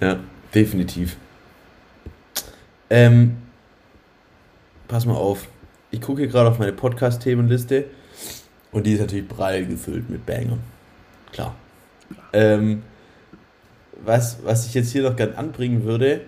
Ja, 0.00 0.18
definitiv. 0.54 1.16
Ähm, 2.90 3.36
pass 4.88 5.06
mal 5.06 5.14
auf. 5.14 5.46
Ich 5.90 6.00
gucke 6.00 6.22
hier 6.22 6.30
gerade 6.30 6.48
auf 6.48 6.58
meine 6.58 6.72
Podcast-Themenliste 6.72 7.84
und 8.72 8.86
die 8.86 8.92
ist 8.92 9.00
natürlich 9.00 9.28
prall 9.28 9.64
gefüllt 9.64 10.10
mit 10.10 10.24
Bangern. 10.26 10.60
Klar. 11.32 11.54
Ähm, 12.32 12.82
was, 14.04 14.38
was 14.44 14.66
ich 14.66 14.74
jetzt 14.74 14.92
hier 14.92 15.02
noch 15.02 15.16
gern 15.16 15.34
anbringen 15.34 15.84
würde, 15.84 16.22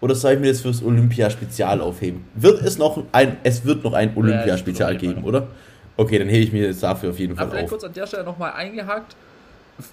oder 0.00 0.14
soll 0.14 0.34
ich 0.34 0.40
mir 0.40 0.48
das 0.48 0.60
fürs 0.60 0.82
Olympia-Spezial 0.82 1.80
aufheben? 1.80 2.24
Wird 2.34 2.62
es 2.62 2.78
noch 2.78 3.02
ein, 3.12 3.38
es 3.42 3.64
wird 3.64 3.82
noch 3.82 3.94
ein 3.94 4.16
Olympia-Spezial 4.16 4.92
ja, 4.94 4.98
geben, 4.98 5.24
oder? 5.24 5.48
Okay, 5.96 6.18
dann 6.18 6.28
hebe 6.28 6.44
ich 6.44 6.52
mir 6.52 6.68
das 6.68 6.80
dafür 6.80 7.10
auf 7.10 7.18
jeden 7.18 7.36
Fall 7.36 7.44
Aber 7.44 7.52
vielleicht 7.52 7.64
auf. 7.64 7.70
kurz 7.70 7.84
an 7.84 7.92
der 7.92 8.06
Stelle 8.06 8.24
nochmal 8.24 8.52
eingehakt, 8.52 9.16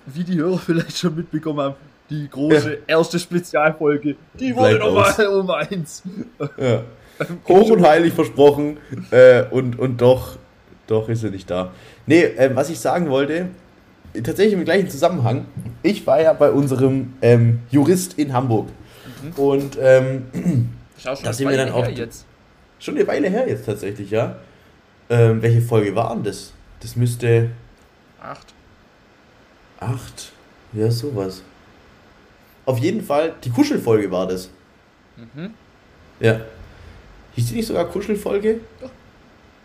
wie 0.05 0.23
die 0.23 0.35
Hörer 0.35 0.57
vielleicht 0.65 0.97
schon 0.97 1.15
mitbekommen 1.15 1.59
haben, 1.59 1.75
die 2.09 2.29
große 2.29 2.71
ja. 2.71 2.79
erste 2.87 3.19
Spezialfolge, 3.19 4.15
die 4.33 4.55
wurde 4.55 4.79
nochmal 4.79 5.27
um 5.27 5.49
eins. 5.49 6.03
Ja. 6.57 6.83
Hoch 7.47 7.69
und 7.69 7.85
heilig 7.85 8.13
versprochen 8.13 8.77
äh, 9.11 9.43
und, 9.43 9.77
und 9.79 10.01
doch, 10.01 10.37
doch 10.87 11.09
ist 11.09 11.23
er 11.23 11.29
nicht 11.31 11.49
da. 11.49 11.71
Nee, 12.05 12.23
äh, 12.23 12.55
was 12.55 12.69
ich 12.69 12.79
sagen 12.79 13.09
wollte, 13.09 13.47
tatsächlich 14.13 14.53
im 14.53 14.65
gleichen 14.65 14.89
Zusammenhang, 14.89 15.45
ich 15.81 16.05
war 16.05 16.21
ja 16.21 16.33
bei 16.33 16.51
unserem 16.51 17.13
ähm, 17.21 17.61
Jurist 17.69 18.17
in 18.17 18.33
Hamburg 18.33 18.67
mhm. 19.21 19.43
und 19.43 19.77
ähm, 19.81 20.25
da 21.03 21.33
sind 21.33 21.49
wir 21.49 21.57
dann 21.57 21.71
auch 21.71 21.87
jetzt. 21.87 22.25
schon 22.79 22.95
eine 22.95 23.07
Weile 23.07 23.29
her 23.29 23.47
jetzt 23.47 23.65
tatsächlich, 23.65 24.11
ja. 24.11 24.37
Ähm, 25.09 25.41
welche 25.41 25.61
Folge 25.61 25.95
war 25.95 26.13
denn 26.13 26.23
das? 26.23 26.53
Das 26.79 26.95
müsste... 26.95 27.49
Acht. 28.21 28.53
Acht? 29.79 30.31
Ja, 30.73 30.89
sowas. 30.89 31.43
Auf 32.65 32.79
jeden 32.79 33.03
Fall, 33.03 33.33
die 33.43 33.49
Kuschelfolge 33.49 34.09
war 34.09 34.27
das. 34.27 34.49
Mhm. 35.17 35.53
Ja. 36.19 36.39
Hieß 37.35 37.47
die 37.47 37.55
nicht 37.55 37.67
sogar 37.67 37.85
Kuschelfolge? 37.85 38.61
Doch. 38.79 38.91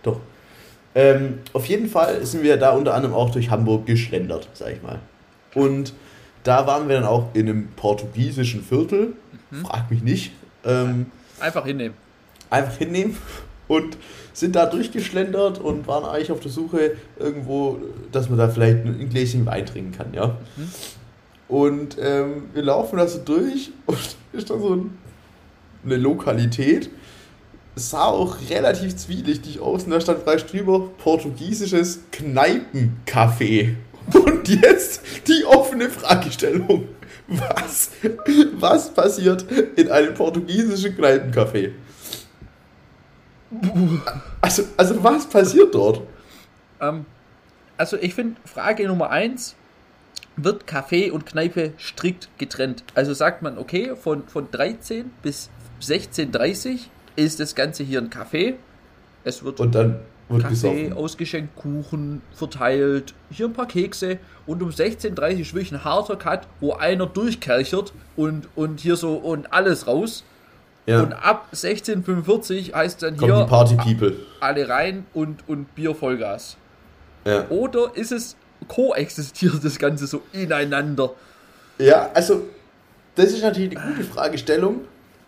Doch. 0.03 0.21
Ähm, 0.95 1.41
auf 1.53 1.67
jeden 1.67 1.89
Fall 1.89 2.25
sind 2.27 2.43
wir 2.43 2.57
da 2.57 2.73
unter 2.73 2.95
anderem 2.95 3.15
auch 3.15 3.31
durch 3.31 3.51
Hamburg 3.51 3.87
geschlendert, 3.87 4.49
sag 4.55 4.73
ich 4.73 4.83
mal. 4.83 4.99
Und 5.55 5.93
da 6.43 6.67
waren 6.67 6.89
wir 6.89 6.97
dann 6.97 7.05
auch 7.05 7.29
in 7.35 7.49
einem 7.49 7.69
portugiesischen 7.69 8.63
Viertel. 8.63 9.15
Mhm. 9.51 9.65
Frag 9.65 9.91
mich 9.91 10.03
nicht. 10.03 10.33
Ähm, 10.65 11.07
einfach 11.39 11.65
hinnehmen. 11.65 11.95
Einfach 12.51 12.77
hinnehmen. 12.77 13.17
Und 13.69 13.99
sind 14.33 14.57
da 14.57 14.67
durchgeschlendert 14.67 15.59
und 15.59 15.87
waren 15.87 16.05
eigentlich 16.05 16.33
auf 16.33 16.41
der 16.41 16.51
Suche 16.51 16.97
irgendwo, 17.19 17.79
dass 18.13 18.29
man 18.29 18.39
da 18.39 18.49
vielleicht 18.49 18.85
ein 18.85 19.09
Gläschen 19.11 19.45
Wein 19.47 19.67
trinken 19.67 19.93
kann, 19.93 20.15
ja. 20.15 20.39
Mhm. 20.57 20.69
Und 21.49 21.97
ähm, 22.01 22.45
wir 22.53 22.63
laufen 22.63 22.99
da 22.99 23.07
so 23.07 23.19
durch 23.19 23.71
und 23.87 23.99
ist 24.33 24.51
da 24.51 24.59
so 24.59 24.75
ein, 24.75 24.99
eine 25.85 25.97
Lokalität, 25.97 26.91
sah 27.75 28.07
auch 28.07 28.37
relativ 28.51 28.97
zwielichtig 28.97 29.61
aus 29.61 29.85
und 29.85 29.91
da 29.91 30.01
stand 30.01 30.25
gleich 30.25 30.45
drüber 30.47 30.91
portugiesisches 30.99 32.01
Kneipencafé. 32.13 33.75
Und 34.13 34.49
jetzt 34.49 35.03
die 35.27 35.45
offene 35.45 35.91
Fragestellung. 35.91 36.89
Was, 37.29 37.91
was 38.59 38.95
passiert 38.95 39.45
in 39.77 39.91
einem 39.91 40.15
portugiesischen 40.15 40.97
Kneipencafé? 40.97 41.73
Also, 44.41 44.65
also 44.77 45.03
was 45.03 45.29
passiert 45.29 45.75
dort? 45.75 46.03
Ähm, 46.81 47.07
also 47.77 47.97
ich 47.97 48.15
finde, 48.15 48.41
Frage 48.45 48.87
Nummer 48.87 49.11
eins, 49.11 49.57
wird 50.37 50.65
Café 50.69 51.11
und 51.11 51.27
Kneipe 51.27 51.73
strikt 51.79 52.29
getrennt? 52.39 52.85
Also 52.95 53.15
sagt 53.15 53.43
man, 53.43 53.59
okay, 53.59 53.95
von, 53.97 54.27
von 54.29 54.51
13 54.51 55.11
bis 55.23 55.51
16.30 55.83 56.81
ist 57.17 57.41
das 57.41 57.55
Ganze 57.55 57.83
hier 57.83 58.01
ein 58.01 58.11
Café. 58.11 58.55
Es 59.25 59.43
wird, 59.43 59.61
und 59.61 59.75
dann 59.75 60.01
wird 60.29 60.43
Kaffee 60.43 60.55
gesoffen. 60.55 60.93
ausgeschenkt, 60.93 61.57
Kuchen 61.57 62.23
verteilt, 62.35 63.15
hier 63.31 63.47
ein 63.47 63.53
paar 63.53 63.67
Kekse 63.67 64.19
und 64.47 64.63
um 64.63 64.71
16.30 64.71 65.13
Uhr 65.13 65.39
wirklich 65.39 65.73
ein 65.73 65.85
harter 65.85 66.17
Cut, 66.17 66.47
wo 66.61 66.73
einer 66.73 67.07
durchkerchert 67.07 67.93
und, 68.17 68.49
und 68.55 68.81
hier 68.81 68.97
so 68.97 69.15
und 69.15 69.53
alles 69.53 69.87
raus. 69.87 70.25
Ja. 70.89 71.03
Und 71.03 71.13
ab 71.13 71.49
16.45 71.53 72.73
heißt 72.73 73.03
dann 73.03 73.19
Kommt 73.19 73.31
hier 73.31 73.43
die 73.45 73.49
Party 73.51 73.77
People. 73.77 74.17
alle 74.41 74.67
rein 74.71 75.07
und, 75.13 75.47
und 75.47 75.75
Bier 75.75 75.95
Vollgas. 75.95 76.57
Ja. 77.27 77.47
Oder 77.51 77.91
ist 77.95 78.11
es 78.11 78.37
koexistiert 78.69 79.63
das 79.63 79.79
Ganze 79.79 80.07
so 80.07 80.23
ineinander? 80.33 81.11
Ja, 81.77 82.09
also 82.15 82.45
das 83.17 83.27
ist 83.33 83.43
natürlich 83.43 83.77
eine 83.77 83.93
gute 83.93 84.03
Fragestellung. 84.03 84.81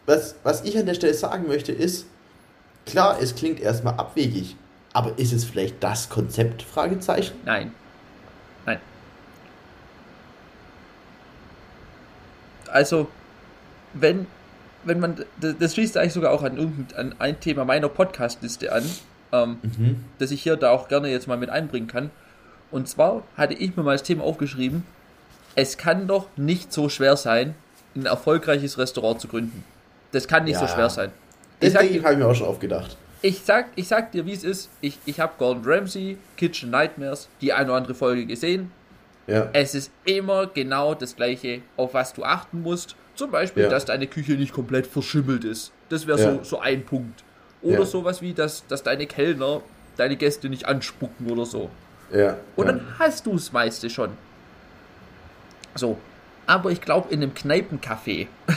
Was, 0.07 0.35
was 0.45 0.63
ich 0.65 0.79
an 0.79 0.87
der 0.87 0.95
Stelle 0.95 1.13
sagen 1.13 1.47
möchte 1.47 1.73
ist, 1.73 2.07
klar, 2.87 3.19
es 3.21 3.35
klingt 3.35 3.61
erstmal 3.61 3.93
abwegig, 3.95 4.57
aber 4.95 5.19
ist 5.19 5.35
es 5.35 5.45
vielleicht 5.45 5.85
das 5.85 6.09
Konzept? 6.09 6.63
Fragezeichen? 6.63 7.35
Nein. 7.45 7.75
Nein. 8.65 8.81
Also, 12.69 13.09
wenn, 13.93 14.27
wenn 14.85 15.01
man, 15.01 15.25
das 15.41 15.75
schließt 15.75 15.97
eigentlich 15.97 16.13
sogar 16.13 16.33
auch 16.33 16.43
an, 16.43 16.87
an 16.97 17.15
ein 17.19 17.41
Thema 17.41 17.65
meiner 17.65 17.89
Podcast-Liste 17.89 18.73
an, 18.73 18.85
ähm, 19.33 19.59
mhm. 19.63 20.05
das 20.19 20.31
ich 20.31 20.43
hier 20.43 20.57
da 20.57 20.71
auch 20.71 20.89
gerne 20.89 21.09
jetzt 21.11 21.29
mal 21.29 21.37
mit 21.37 21.51
einbringen 21.51 21.87
kann. 21.87 22.11
Und 22.71 22.89
zwar 22.89 23.23
hatte 23.37 23.55
ich 23.55 23.77
mir 23.77 23.83
mal 23.83 23.93
das 23.93 24.03
Thema 24.03 24.25
aufgeschrieben, 24.25 24.85
es 25.57 25.77
kann 25.77 26.07
doch 26.07 26.29
nicht 26.37 26.73
so 26.73 26.89
schwer 26.89 27.17
sein, 27.17 27.55
ein 27.97 28.07
erfolgreiches 28.07 28.79
Restaurant 28.79 29.21
zu 29.21 29.29
gründen. 29.29 29.65
Das 30.13 30.29
kann 30.29 30.45
nicht 30.45 30.55
ja. 30.55 30.61
so 30.61 30.69
schwer 30.69 30.91
sein. 30.91 31.11
Ich 31.61 31.73
das 31.73 31.83
habe 31.83 31.87
ich 31.87 32.03
mir 32.03 32.27
auch 32.27 32.35
schon 32.35 32.47
aufgedacht. 32.47 32.97
Ich 33.23 33.43
sag, 33.43 33.67
ich 33.77 33.87
sag 33.89 34.13
dir, 34.13 34.25
wie 34.25 34.33
es 34.33 34.45
ist. 34.45 34.71
Ich, 34.81 34.99
ich 35.05 35.21
habe 35.21 35.35
Gordon 35.39 35.63
Ramsay, 35.67 36.17
Kitchen 36.37 36.71
Nightmares, 36.71 37.29
die 37.41 37.53
eine 37.53 37.67
oder 37.67 37.77
andere 37.77 37.95
Folge 37.95 38.25
gesehen. 38.25 38.71
Ja. 39.27 39.51
Es 39.53 39.75
ist 39.75 39.93
immer 40.05 40.47
genau 40.47 40.95
das 40.95 41.15
Gleiche, 41.15 41.61
auf 41.77 41.95
was 41.95 42.15
du 42.15 42.25
achten 42.25 42.63
musst. 42.63 42.97
Zum 43.21 43.31
Beispiel, 43.31 43.65
ja. 43.65 43.69
dass 43.69 43.85
deine 43.85 44.07
Küche 44.07 44.33
nicht 44.33 44.55
komplett 44.55 44.87
verschimmelt 44.87 45.45
ist. 45.45 45.73
Das 45.91 46.07
wäre 46.07 46.19
ja. 46.19 46.33
so, 46.37 46.43
so 46.43 46.59
ein 46.59 46.87
Punkt. 46.87 47.23
Oder 47.61 47.85
sowas 47.85 48.23
wie, 48.23 48.33
dass, 48.33 48.67
dass 48.67 48.83
deine 48.83 49.07
Kellner 49.07 49.61
deine 49.99 50.17
Gäste 50.17 50.49
nicht 50.49 50.65
anspucken 50.65 51.31
oder 51.31 51.45
so. 51.45 51.69
Ja. 52.11 52.39
Und 52.57 52.67
dann 52.67 52.81
hast 52.99 53.27
du 53.27 53.35
es 53.35 53.53
meiste 53.53 53.91
schon. 53.91 54.13
So. 55.75 55.99
Aber 56.47 56.71
ich 56.71 56.81
glaube, 56.81 57.13
in 57.13 57.23
einem 57.23 57.35
Kneipencafé 57.35 58.29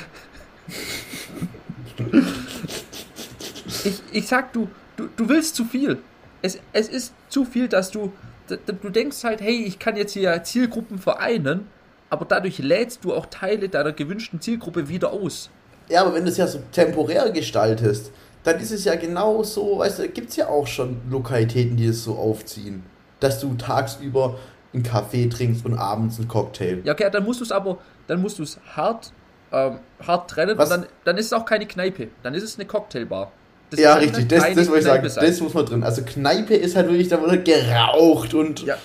ich, 3.83 4.01
ich 4.13 4.25
sag, 4.25 4.53
du, 4.53 4.69
du, 4.95 5.09
du 5.13 5.27
willst 5.27 5.57
zu 5.57 5.65
viel. 5.65 5.97
Es, 6.41 6.57
es 6.71 6.87
ist 6.87 7.13
zu 7.27 7.43
viel, 7.43 7.67
dass 7.67 7.91
du, 7.91 8.13
du 8.47 8.89
denkst 8.89 9.25
halt, 9.25 9.41
hey, 9.41 9.65
ich 9.65 9.77
kann 9.77 9.97
jetzt 9.97 10.13
hier 10.13 10.41
Zielgruppen 10.43 10.99
vereinen, 10.99 11.67
aber 12.13 12.25
dadurch 12.25 12.59
lädst 12.59 13.03
du 13.03 13.11
auch 13.11 13.25
Teile 13.25 13.69
deiner 13.69 13.91
gewünschten 13.91 14.39
Zielgruppe 14.39 14.87
wieder 14.87 15.11
aus. 15.11 15.49
Ja, 15.89 16.01
aber 16.01 16.13
wenn 16.13 16.23
du 16.23 16.29
es 16.29 16.37
ja 16.37 16.45
so 16.45 16.59
temporär 16.71 17.31
gestaltest, 17.31 18.11
dann 18.43 18.59
ist 18.59 18.69
es 18.69 18.85
ja 18.85 18.93
genau 18.93 19.41
so, 19.41 19.79
weißt 19.79 19.97
du, 19.97 20.09
gibt 20.09 20.29
es 20.29 20.35
ja 20.35 20.47
auch 20.47 20.67
schon 20.67 21.01
Lokalitäten, 21.09 21.75
die 21.75 21.87
es 21.87 22.03
so 22.03 22.13
aufziehen, 22.13 22.83
dass 23.19 23.39
du 23.39 23.55
tagsüber 23.55 24.37
einen 24.75 24.83
Kaffee 24.83 25.27
trinkst 25.27 25.65
und 25.65 25.73
abends 25.73 26.19
einen 26.19 26.27
Cocktail. 26.27 26.81
Ja, 26.83 26.93
okay, 26.93 27.09
dann 27.11 27.23
musst 27.23 27.39
du 27.39 27.45
es 27.45 27.51
aber, 27.51 27.79
dann 28.05 28.21
musst 28.21 28.37
du 28.37 28.43
es 28.43 28.59
hart 28.75 29.11
ähm, 29.51 29.79
hart 30.05 30.29
trennen 30.29 30.55
Was? 30.55 30.69
und 30.69 30.81
dann, 30.81 30.89
dann 31.05 31.17
ist 31.17 31.27
es 31.27 31.33
auch 31.33 31.45
keine 31.45 31.65
Kneipe, 31.65 32.09
dann 32.21 32.35
ist 32.35 32.43
es 32.43 32.59
eine 32.59 32.67
Cocktailbar. 32.67 33.31
Das 33.71 33.79
ja, 33.79 33.95
richtig, 33.95 34.27
das, 34.27 34.53
das 34.53 34.67
wollte 34.67 34.79
ich 34.79 34.85
sagen, 34.85 35.09
sein. 35.09 35.25
das 35.25 35.41
muss 35.41 35.55
man 35.55 35.65
drin. 35.65 35.83
Also 35.83 36.03
Kneipe 36.03 36.53
ist 36.53 36.75
halt 36.75 36.89
wirklich, 36.89 37.07
da 37.07 37.19
wird 37.19 37.43
geraucht 37.43 38.35
und, 38.35 38.63
ja. 38.63 38.77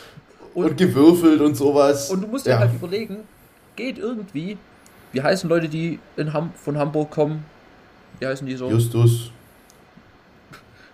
Und, 0.58 0.70
und, 0.70 0.76
gewürfelt 0.76 1.40
und 1.40 1.56
sowas. 1.56 2.10
Und 2.10 2.22
du 2.22 2.26
musst 2.26 2.46
dir 2.46 2.50
ja. 2.50 2.58
halt 2.58 2.74
überlegen, 2.74 3.18
geht 3.76 3.98
irgendwie, 3.98 4.58
wie 5.12 5.22
heißen 5.22 5.48
Leute, 5.48 5.68
die 5.68 5.98
in 6.16 6.32
Ham 6.32 6.52
von 6.54 6.76
Hamburg 6.76 7.10
kommen? 7.10 7.44
Wie 8.18 8.26
heißen 8.26 8.46
die 8.46 8.56
so? 8.56 8.68
Justus. 8.68 9.30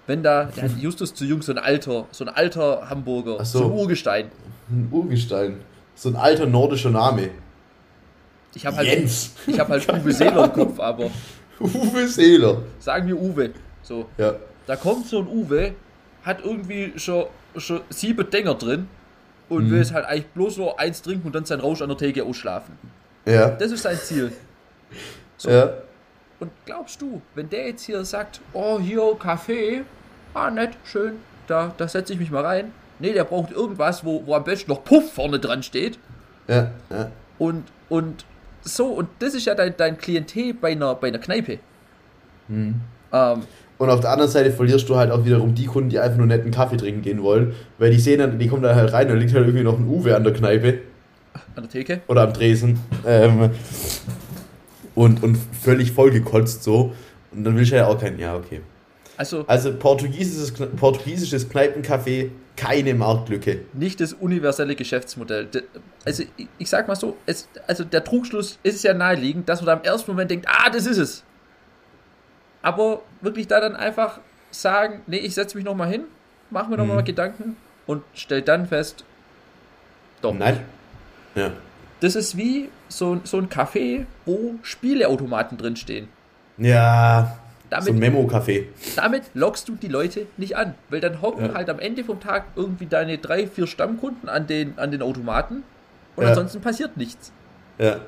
Wenn 0.06 0.22
da, 0.22 0.50
ja, 0.54 0.66
Justus 0.66 1.14
zu 1.14 1.24
jung, 1.24 1.40
so 1.40 1.52
ein 1.52 1.58
alter, 1.58 2.06
so 2.10 2.24
ein 2.24 2.28
alter 2.28 2.90
Hamburger, 2.90 3.42
so. 3.44 3.60
so 3.60 3.64
ein 3.64 3.70
Urgestein. 3.70 4.30
Ein 4.68 4.88
Urgestein. 4.90 5.60
So 5.94 6.10
ein 6.10 6.16
alter 6.16 6.46
nordischer 6.46 6.90
Name. 6.90 7.30
Ich 8.54 8.66
habe 8.66 8.76
halt, 8.76 8.88
Jens. 8.88 9.32
Ich 9.46 9.58
hab 9.58 9.68
halt 9.68 9.88
Uwe 9.90 10.12
Seeler 10.12 10.44
im 10.44 10.52
Kopf, 10.52 10.78
aber. 10.78 11.10
Uwe 11.60 12.06
Seeler. 12.06 12.58
Sagen 12.78 13.08
wir 13.08 13.18
Uwe. 13.18 13.50
So. 13.82 14.06
Ja. 14.18 14.34
Da 14.66 14.76
kommt 14.76 15.06
so 15.06 15.20
ein 15.20 15.26
Uwe, 15.26 15.72
hat 16.22 16.44
irgendwie 16.44 16.92
schon, 16.96 17.24
schon 17.56 17.80
sieben 17.88 18.28
Dinger 18.28 18.54
drin 18.54 18.88
und 19.48 19.66
mhm. 19.66 19.70
will 19.70 19.80
es 19.80 19.92
halt 19.92 20.06
eigentlich 20.06 20.28
bloß 20.28 20.58
nur 20.58 20.78
eins 20.78 21.02
trinken 21.02 21.26
und 21.26 21.34
dann 21.34 21.44
sein 21.44 21.60
Rausch 21.60 21.82
an 21.82 21.88
der 21.88 21.98
Theke 21.98 22.24
ausschlafen. 22.24 22.78
Ja. 23.26 23.50
Das 23.50 23.72
ist 23.72 23.82
sein 23.82 23.96
Ziel. 23.96 24.32
So. 25.36 25.50
Ja. 25.50 25.72
Und 26.40 26.50
glaubst 26.66 27.00
du, 27.00 27.22
wenn 27.34 27.48
der 27.48 27.68
jetzt 27.68 27.84
hier 27.84 28.04
sagt, 28.04 28.40
oh, 28.52 28.78
hier 28.78 29.16
Kaffee, 29.18 29.82
ah, 30.34 30.50
nett, 30.50 30.76
schön, 30.84 31.14
da, 31.46 31.72
da 31.76 31.88
setze 31.88 32.12
ich 32.12 32.18
mich 32.18 32.30
mal 32.30 32.44
rein. 32.44 32.72
Nee, 32.98 33.12
der 33.12 33.24
braucht 33.24 33.50
irgendwas, 33.50 34.04
wo, 34.04 34.26
wo 34.26 34.34
am 34.34 34.44
besten 34.44 34.70
noch 34.70 34.84
Puff 34.84 35.12
vorne 35.12 35.38
dran 35.38 35.62
steht. 35.62 35.98
Ja, 36.48 36.70
ja. 36.90 37.10
Und, 37.38 37.64
und 37.88 38.24
so, 38.62 38.86
und 38.86 39.08
das 39.18 39.34
ist 39.34 39.46
ja 39.46 39.54
dein, 39.54 39.76
dein 39.76 39.98
Klientel 39.98 40.54
bei 40.54 40.72
einer, 40.72 40.94
bei 40.94 41.08
einer 41.08 41.18
Kneipe. 41.18 41.58
Mhm. 42.48 42.80
Ähm, 43.12 43.42
und 43.78 43.90
auf 43.90 44.00
der 44.00 44.10
anderen 44.10 44.30
Seite 44.30 44.52
verlierst 44.52 44.88
du 44.88 44.96
halt 44.96 45.10
auch 45.10 45.24
wiederum 45.24 45.54
die 45.54 45.66
Kunden, 45.66 45.90
die 45.90 45.98
einfach 45.98 46.18
nur 46.18 46.26
netten 46.26 46.50
Kaffee 46.50 46.76
trinken 46.76 47.02
gehen 47.02 47.22
wollen, 47.22 47.54
weil 47.78 47.90
die 47.90 47.98
sehen 47.98 48.20
dann, 48.20 48.38
die 48.38 48.48
kommen 48.48 48.62
dann 48.62 48.76
halt 48.76 48.92
rein, 48.92 49.08
da 49.08 49.14
liegt 49.14 49.34
halt 49.34 49.46
irgendwie 49.46 49.64
noch 49.64 49.78
ein 49.78 49.86
Uwe 49.86 50.14
an 50.14 50.24
der 50.24 50.32
Kneipe. 50.32 50.78
An 51.56 51.64
der 51.64 51.68
Theke? 51.70 52.00
Oder 52.06 52.22
am 52.22 52.32
Dresen. 52.32 52.78
Ähm, 53.06 53.50
und, 54.94 55.22
und 55.22 55.36
völlig 55.60 55.92
vollgekotzt 55.92 56.62
so. 56.62 56.94
Und 57.32 57.44
dann 57.44 57.56
will 57.56 57.64
ich 57.64 57.70
ja 57.70 57.86
auch 57.86 57.98
keinen, 57.98 58.18
ja, 58.18 58.36
okay. 58.36 58.60
Also, 59.16 59.44
also 59.46 59.72
portugiesisches, 59.74 60.52
portugiesisches 60.76 61.50
Kneipencafé, 61.50 62.30
keine 62.56 62.94
Marktlücke. 62.94 63.62
Nicht 63.72 64.00
das 64.00 64.12
universelle 64.12 64.76
Geschäftsmodell. 64.76 65.48
Also 66.04 66.24
ich, 66.36 66.48
ich 66.58 66.68
sag 66.68 66.86
mal 66.86 66.94
so, 66.94 67.16
es, 67.26 67.48
also 67.66 67.84
der 67.84 68.04
Trugschluss 68.04 68.58
ist 68.62 68.82
ja 68.84 68.94
naheliegend, 68.94 69.48
dass 69.48 69.60
man 69.60 69.66
da 69.66 69.72
im 69.74 69.82
ersten 69.82 70.10
Moment 70.10 70.30
denkt, 70.30 70.46
ah, 70.48 70.70
das 70.70 70.86
ist 70.86 70.98
es. 70.98 71.24
Aber 72.64 73.02
wirklich 73.20 73.46
da 73.46 73.60
dann 73.60 73.76
einfach 73.76 74.20
sagen, 74.50 75.02
nee, 75.06 75.18
ich 75.18 75.34
setze 75.34 75.54
mich 75.54 75.66
nochmal 75.66 75.90
hin, 75.90 76.04
mache 76.48 76.70
mir 76.70 76.78
nochmal 76.78 77.02
mhm. 77.02 77.04
Gedanken 77.04 77.56
und 77.86 78.02
stell 78.14 78.40
dann 78.40 78.66
fest, 78.66 79.04
doch. 80.22 80.32
Nein. 80.32 80.60
Ja. 81.34 81.50
Das 82.00 82.16
ist 82.16 82.38
wie 82.38 82.70
so, 82.88 83.20
so 83.24 83.36
ein 83.36 83.50
Café, 83.50 84.06
wo 84.24 84.54
Spieleautomaten 84.62 85.58
drinstehen. 85.58 86.08
Ja, 86.56 87.36
damit, 87.68 87.84
so 87.84 87.92
ein 87.92 87.98
Memo-Café. 87.98 88.64
Damit 88.96 89.24
lockst 89.34 89.68
du 89.68 89.74
die 89.74 89.88
Leute 89.88 90.26
nicht 90.38 90.56
an, 90.56 90.74
weil 90.88 91.00
dann 91.00 91.20
hocken 91.20 91.46
ja. 91.46 91.54
halt 91.54 91.68
am 91.68 91.78
Ende 91.78 92.02
vom 92.02 92.18
Tag 92.18 92.46
irgendwie 92.56 92.86
deine 92.86 93.18
drei, 93.18 93.46
vier 93.46 93.66
Stammkunden 93.66 94.30
an 94.30 94.46
den, 94.46 94.78
an 94.78 94.90
den 94.90 95.02
Automaten 95.02 95.64
und 96.16 96.22
ja. 96.22 96.30
ansonsten 96.30 96.62
passiert 96.62 96.96
nichts. 96.96 97.30
Ja. 97.78 98.00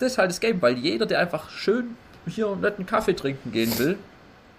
Das 0.00 0.12
ist 0.12 0.18
halt 0.18 0.30
das 0.30 0.40
Game, 0.40 0.60
weil 0.60 0.76
jeder, 0.76 1.06
der 1.06 1.18
einfach 1.18 1.48
schön 1.48 1.96
hier 2.26 2.48
einen 2.48 2.60
netten 2.60 2.86
Kaffee 2.86 3.14
trinken 3.14 3.52
gehen 3.52 3.78
will, 3.78 3.96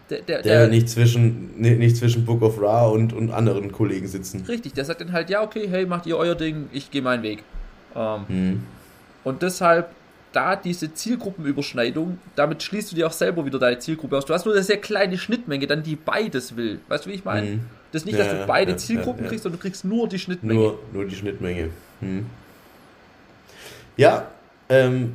der, 0.09 0.22
der, 0.22 0.41
der, 0.41 0.59
der 0.59 0.68
nicht, 0.68 0.89
zwischen, 0.89 1.59
nicht 1.59 1.97
zwischen 1.97 2.26
Book 2.26 2.41
of 2.41 2.61
Ra 2.61 2.88
und, 2.88 3.14
und 3.14 3.32
anderen 3.32 3.72
Kollegen 3.72 4.07
sitzen. 4.07 4.43
Richtig, 4.47 4.74
der 4.74 4.86
sagt 4.86 5.01
dann 5.01 5.11
halt, 5.11 5.30
ja, 5.30 5.41
okay, 5.41 5.68
hey, 5.70 5.86
macht 5.86 6.05
ihr 6.05 6.18
euer 6.18 6.36
Ding, 6.36 6.70
ich 6.72 6.91
gehe 6.91 7.01
meinen 7.01 7.24
Weg. 7.24 7.43
Ähm, 7.95 8.26
hm. 8.28 8.64
Und 9.24 9.41
deshalb 9.41 9.89
da 10.34 10.55
diese 10.55 10.93
Zielgruppenüberschneidung, 10.93 12.18
damit 12.36 12.64
schließt 12.64 12.91
du 12.91 12.95
dir 12.95 13.07
auch 13.07 13.11
selber 13.11 13.45
wieder 13.45 13.59
deine 13.59 13.80
Zielgruppe 13.80 14.18
aus. 14.18 14.26
Du 14.26 14.34
hast 14.34 14.45
nur 14.45 14.53
eine 14.53 14.64
sehr 14.64 14.78
kleine 14.78 15.18
Schnittmenge, 15.18 15.68
dann 15.68 15.84
die 15.84 15.95
beides 15.95 16.57
will. 16.57 16.80
Weißt 16.88 17.05
du, 17.05 17.09
wie 17.11 17.14
ich 17.14 17.24
meine? 17.24 17.47
Mhm. 17.47 17.61
Das 17.91 18.01
ist 18.01 18.05
nicht, 18.07 18.18
ja, 18.18 18.26
dass 18.26 18.34
du 18.34 18.47
beide 18.47 18.72
ja, 18.72 18.78
Zielgruppen 18.78 19.24
ja, 19.24 19.30
kriegst, 19.30 19.43
sondern 19.43 19.59
du 19.59 19.61
kriegst 19.61 19.86
nur 19.86 20.07
die 20.07 20.20
Schnittmenge. 20.20 20.59
Nur, 20.59 20.80
nur 20.91 21.05
die 21.05 21.16
Schnittmenge. 21.16 21.70
Hm. 21.99 22.26
Ja, 23.95 24.28
ähm, 24.70 25.14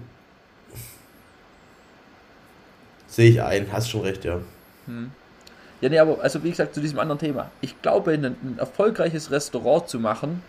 sehe 3.18 3.30
ich 3.30 3.42
ein, 3.42 3.66
hast 3.72 3.90
schon 3.90 4.02
recht, 4.02 4.24
ja. 4.24 4.38
Hm. 4.86 5.10
Ja, 5.80 5.88
nee, 5.88 5.98
aber 5.98 6.22
also 6.22 6.44
wie 6.44 6.50
gesagt, 6.50 6.72
zu 6.72 6.80
diesem 6.80 7.00
anderen 7.00 7.18
Thema. 7.18 7.50
Ich 7.60 7.82
glaube, 7.82 8.12
ein, 8.12 8.24
ein 8.24 8.54
erfolgreiches 8.58 9.32
Restaurant 9.32 9.88
zu 9.88 9.98
machen, 9.98 10.40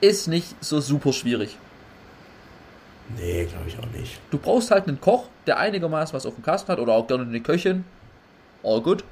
ist 0.00 0.28
nicht 0.28 0.54
so 0.60 0.80
super 0.80 1.12
schwierig. 1.12 1.58
Nee, 3.18 3.44
glaube 3.46 3.64
ich 3.66 3.76
auch 3.80 3.90
nicht. 3.98 4.20
Du 4.30 4.38
brauchst 4.38 4.70
halt 4.70 4.86
einen 4.86 5.00
Koch, 5.00 5.26
der 5.48 5.58
einigermaßen 5.58 6.14
was 6.14 6.26
auf 6.26 6.36
dem 6.36 6.44
Kasten 6.44 6.70
hat, 6.70 6.78
oder 6.78 6.92
auch 6.92 7.08
gerne 7.08 7.24
eine 7.24 7.40
Köchin. 7.40 7.84
All 8.62 8.80
good. 8.80 9.02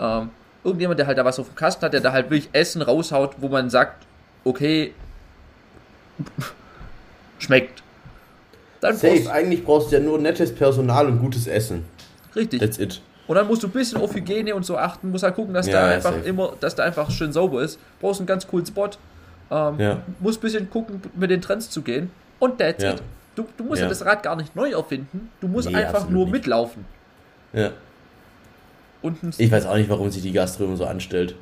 Ähm, 0.00 0.30
irgendjemand, 0.64 0.98
der 0.98 1.06
halt 1.06 1.18
da 1.18 1.24
was 1.26 1.38
auf 1.38 1.48
dem 1.48 1.54
Kasten 1.54 1.84
hat, 1.84 1.92
der 1.92 2.00
da 2.00 2.12
halt 2.12 2.30
wirklich 2.30 2.48
Essen 2.54 2.80
raushaut, 2.80 3.36
wo 3.42 3.48
man 3.48 3.68
sagt, 3.68 4.06
okay, 4.42 4.94
schmeckt. 7.38 7.82
Dann 8.80 8.96
Safe, 8.96 9.30
eigentlich 9.30 9.64
brauchst 9.64 9.90
du 9.90 9.96
ja 9.96 10.02
nur 10.02 10.18
nettes 10.18 10.54
Personal 10.54 11.06
und 11.06 11.20
gutes 11.20 11.46
Essen. 11.46 11.84
Richtig. 12.34 12.60
That's 12.60 12.78
it. 12.78 13.00
Und 13.26 13.36
dann 13.36 13.46
musst 13.46 13.62
du 13.62 13.66
ein 13.66 13.72
bisschen 13.72 14.00
auf 14.00 14.14
Hygiene 14.14 14.54
und 14.54 14.64
so 14.64 14.76
achten, 14.76 15.10
musst 15.10 15.24
halt 15.24 15.34
gucken, 15.34 15.52
dass 15.52 15.66
ja, 15.66 15.72
da 15.72 15.94
einfach 15.94 16.12
safe. 16.12 16.28
immer, 16.28 16.52
dass 16.60 16.74
da 16.74 16.84
einfach 16.84 17.10
schön 17.10 17.32
sauber 17.32 17.62
ist. 17.62 17.78
Brauchst 18.00 18.20
einen 18.20 18.26
ganz 18.26 18.46
coolen 18.46 18.66
Spot. 18.66 18.90
Ähm, 19.50 19.80
ja. 19.80 20.02
Musst 20.20 20.38
ein 20.38 20.42
bisschen 20.42 20.70
gucken, 20.70 21.02
mit 21.14 21.30
den 21.30 21.40
Trends 21.40 21.70
zu 21.70 21.82
gehen. 21.82 22.10
Und 22.38 22.58
that's 22.58 22.82
ja. 22.82 22.92
it. 22.92 23.02
Du, 23.34 23.46
du 23.56 23.64
musst 23.64 23.82
ja. 23.82 23.88
das 23.88 24.04
Rad 24.04 24.22
gar 24.22 24.36
nicht 24.36 24.54
neu 24.54 24.70
erfinden. 24.70 25.30
Du 25.40 25.48
musst 25.48 25.68
nee, 25.68 25.76
einfach 25.76 26.08
nur 26.08 26.24
nicht. 26.24 26.32
mitlaufen. 26.32 26.84
Ja. 27.52 27.70
Und 29.02 29.18
ich 29.38 29.50
weiß 29.50 29.66
auch 29.66 29.76
nicht, 29.76 29.90
warum 29.90 30.10
sich 30.10 30.22
die 30.22 30.32
Gastro 30.32 30.64
immer 30.64 30.76
so 30.76 30.84
anstellt. 30.86 31.34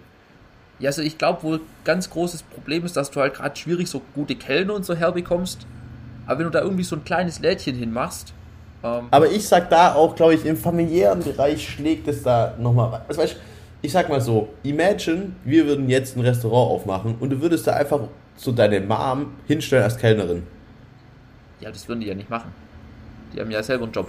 Ja, 0.79 0.89
also 0.89 1.03
ich 1.03 1.19
glaube 1.19 1.43
wohl 1.45 1.61
ganz 1.85 2.11
großes 2.11 2.43
Problem 2.43 2.85
ist, 2.85 2.97
dass 2.97 3.11
du 3.11 3.21
halt 3.21 3.35
gerade 3.35 3.57
schwierig 3.57 3.89
so 3.89 4.03
gute 4.15 4.35
Kellner 4.35 4.75
und 4.75 4.85
so 4.85 4.95
herbekommst. 4.95 5.67
Aber 6.27 6.39
wenn 6.39 6.45
du 6.47 6.51
da 6.51 6.63
irgendwie 6.63 6.85
so 6.85 6.97
ein 6.97 7.05
kleines 7.05 7.41
Lädchen 7.41 7.77
hinmachst. 7.77 8.33
Ähm, 8.83 9.09
aber 9.11 9.31
ich 9.31 9.47
sag 9.49 9.71
da 9.71 9.95
auch, 9.95 10.15
glaube 10.15 10.35
ich, 10.35 10.45
im 10.45 10.57
familiären 10.57 11.23
Bereich 11.23 11.69
schlägt 11.69 12.09
es 12.09 12.23
da 12.23 12.55
nochmal. 12.59 13.03
Also 13.09 13.23
weißt, 13.23 13.37
ich 13.83 13.93
sag 13.93 14.09
mal 14.09 14.21
so, 14.21 14.49
imagine, 14.63 15.33
wir 15.45 15.67
würden 15.67 15.89
jetzt 15.89 16.17
ein 16.17 16.21
Restaurant 16.21 16.71
aufmachen 16.71 17.17
und 17.21 17.31
du 17.31 17.41
würdest 17.41 17.67
da 17.67 17.75
einfach 17.75 18.01
so 18.37 18.53
deine 18.53 18.81
Mom 18.81 19.33
hinstellen 19.47 19.85
als 19.85 19.97
Kellnerin. 19.99 20.43
Ja, 21.61 21.71
das 21.71 21.87
würden 21.89 22.01
die 22.01 22.07
ja 22.07 22.15
nicht 22.15 22.31
machen. 22.31 22.53
Die 23.35 23.41
haben 23.41 23.51
ja 23.51 23.63
selber 23.63 23.85
einen 23.85 23.93
Job. 23.93 24.09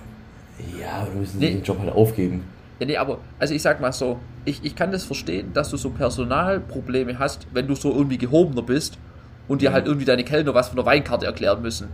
Ja, 0.79 1.01
aber 1.01 1.11
du 1.11 1.17
müssen 1.19 1.39
nee. 1.39 1.51
den 1.51 1.63
Job 1.63 1.79
halt 1.79 1.91
aufgeben. 1.91 2.45
Ja, 2.79 2.85
nee, 2.85 2.97
aber, 2.97 3.19
also 3.39 3.53
ich 3.53 3.61
sag 3.61 3.79
mal 3.81 3.93
so, 3.93 4.19
ich, 4.45 4.63
ich 4.63 4.75
kann 4.75 4.91
das 4.91 5.03
verstehen, 5.03 5.51
dass 5.53 5.69
du 5.69 5.77
so 5.77 5.89
Personalprobleme 5.89 7.17
hast, 7.19 7.47
wenn 7.53 7.67
du 7.67 7.75
so 7.75 7.93
irgendwie 7.93 8.17
gehobener 8.17 8.61
bist 8.61 8.97
und 9.47 9.61
dir 9.61 9.69
mhm. 9.69 9.73
halt 9.73 9.85
irgendwie 9.85 10.05
deine 10.05 10.23
Kellner 10.23 10.53
was 10.53 10.69
von 10.69 10.77
der 10.77 10.85
Weinkarte 10.85 11.25
erklären 11.25 11.61
müssen. 11.61 11.89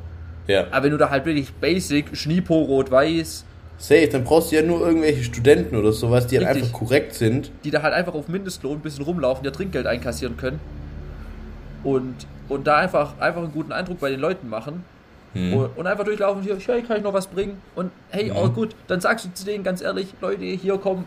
Ja. 0.47 0.67
Aber 0.71 0.85
wenn 0.85 0.91
du 0.91 0.97
da 0.97 1.09
halt 1.09 1.25
wirklich 1.25 1.53
basic, 1.53 2.15
Schnipo, 2.15 2.59
Rot-Weiß. 2.59 3.45
Safe, 3.77 4.07
dann 4.07 4.23
brauchst 4.23 4.51
du 4.51 4.57
ja 4.57 4.61
nur 4.61 4.85
irgendwelche 4.85 5.23
Studenten 5.23 5.75
oder 5.75 5.91
sowas, 5.91 6.27
die 6.27 6.37
halt 6.37 6.47
einfach 6.47 6.71
korrekt 6.71 7.15
sind. 7.15 7.51
Die 7.63 7.71
da 7.71 7.81
halt 7.81 7.93
einfach 7.93 8.13
auf 8.13 8.27
Mindestlohn 8.27 8.77
ein 8.77 8.81
bisschen 8.81 9.05
rumlaufen, 9.05 9.43
dir 9.43 9.51
Trinkgeld 9.51 9.87
einkassieren 9.87 10.37
können. 10.37 10.59
Und, 11.83 12.15
und 12.47 12.67
da 12.67 12.77
einfach, 12.77 13.19
einfach 13.19 13.41
einen 13.41 13.51
guten 13.51 13.71
Eindruck 13.71 13.99
bei 13.99 14.11
den 14.11 14.19
Leuten 14.19 14.49
machen. 14.49 14.83
Hm. 15.33 15.53
Und, 15.53 15.77
und, 15.77 15.87
einfach 15.87 16.03
durchlaufen, 16.03 16.43
hier, 16.43 16.57
hey, 16.63 16.83
kann 16.83 16.97
ich 16.97 17.03
noch 17.03 17.13
was 17.13 17.27
bringen? 17.27 17.59
Und 17.73 17.89
hey, 18.09 18.27
hm. 18.27 18.35
oh 18.35 18.49
gut, 18.49 18.75
dann 18.87 19.01
sagst 19.01 19.25
du 19.25 19.33
zu 19.33 19.45
denen 19.45 19.63
ganz 19.63 19.81
ehrlich, 19.81 20.13
Leute, 20.21 20.43
hier 20.43 20.77
kommen, 20.77 21.05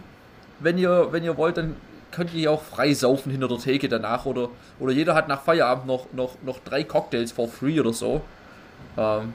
wenn 0.61 0.79
ihr, 0.79 1.09
wenn 1.13 1.23
ihr 1.23 1.37
wollt, 1.37 1.59
dann 1.59 1.77
könnt 2.15 2.33
ihr 2.35 2.51
auch 2.51 2.62
frei 2.62 2.95
saufen 2.95 3.33
hinter 3.33 3.49
der 3.49 3.59
Theke 3.59 3.89
danach 3.89 4.25
oder, 4.27 4.49
oder 4.79 4.93
jeder 4.93 5.15
hat 5.15 5.27
nach 5.29 5.43
Feierabend 5.43 5.87
noch, 5.87 6.12
noch, 6.12 6.37
noch 6.43 6.61
drei 6.61 6.85
Cocktails 6.85 7.33
for 7.33 7.49
free 7.49 7.81
oder 7.81 7.93
so. 7.93 8.23
Ähm. 8.97 9.33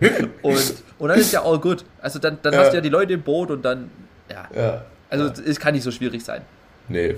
und, 0.42 0.74
und 0.98 1.08
dann 1.08 1.18
ist 1.18 1.32
ja 1.32 1.42
all 1.42 1.58
good. 1.58 1.84
Also 2.00 2.18
dann, 2.18 2.38
dann 2.42 2.54
ja. 2.54 2.60
hast 2.60 2.70
du 2.70 2.76
ja 2.76 2.80
die 2.80 2.88
Leute 2.88 3.14
im 3.14 3.22
Boot 3.22 3.50
und 3.50 3.62
dann, 3.62 3.90
ja. 4.30 4.48
ja. 4.54 4.84
Also 5.10 5.26
es 5.42 5.58
kann 5.58 5.74
nicht 5.74 5.82
so 5.82 5.90
schwierig 5.90 6.24
sein. 6.24 6.42
Nee. 6.88 7.16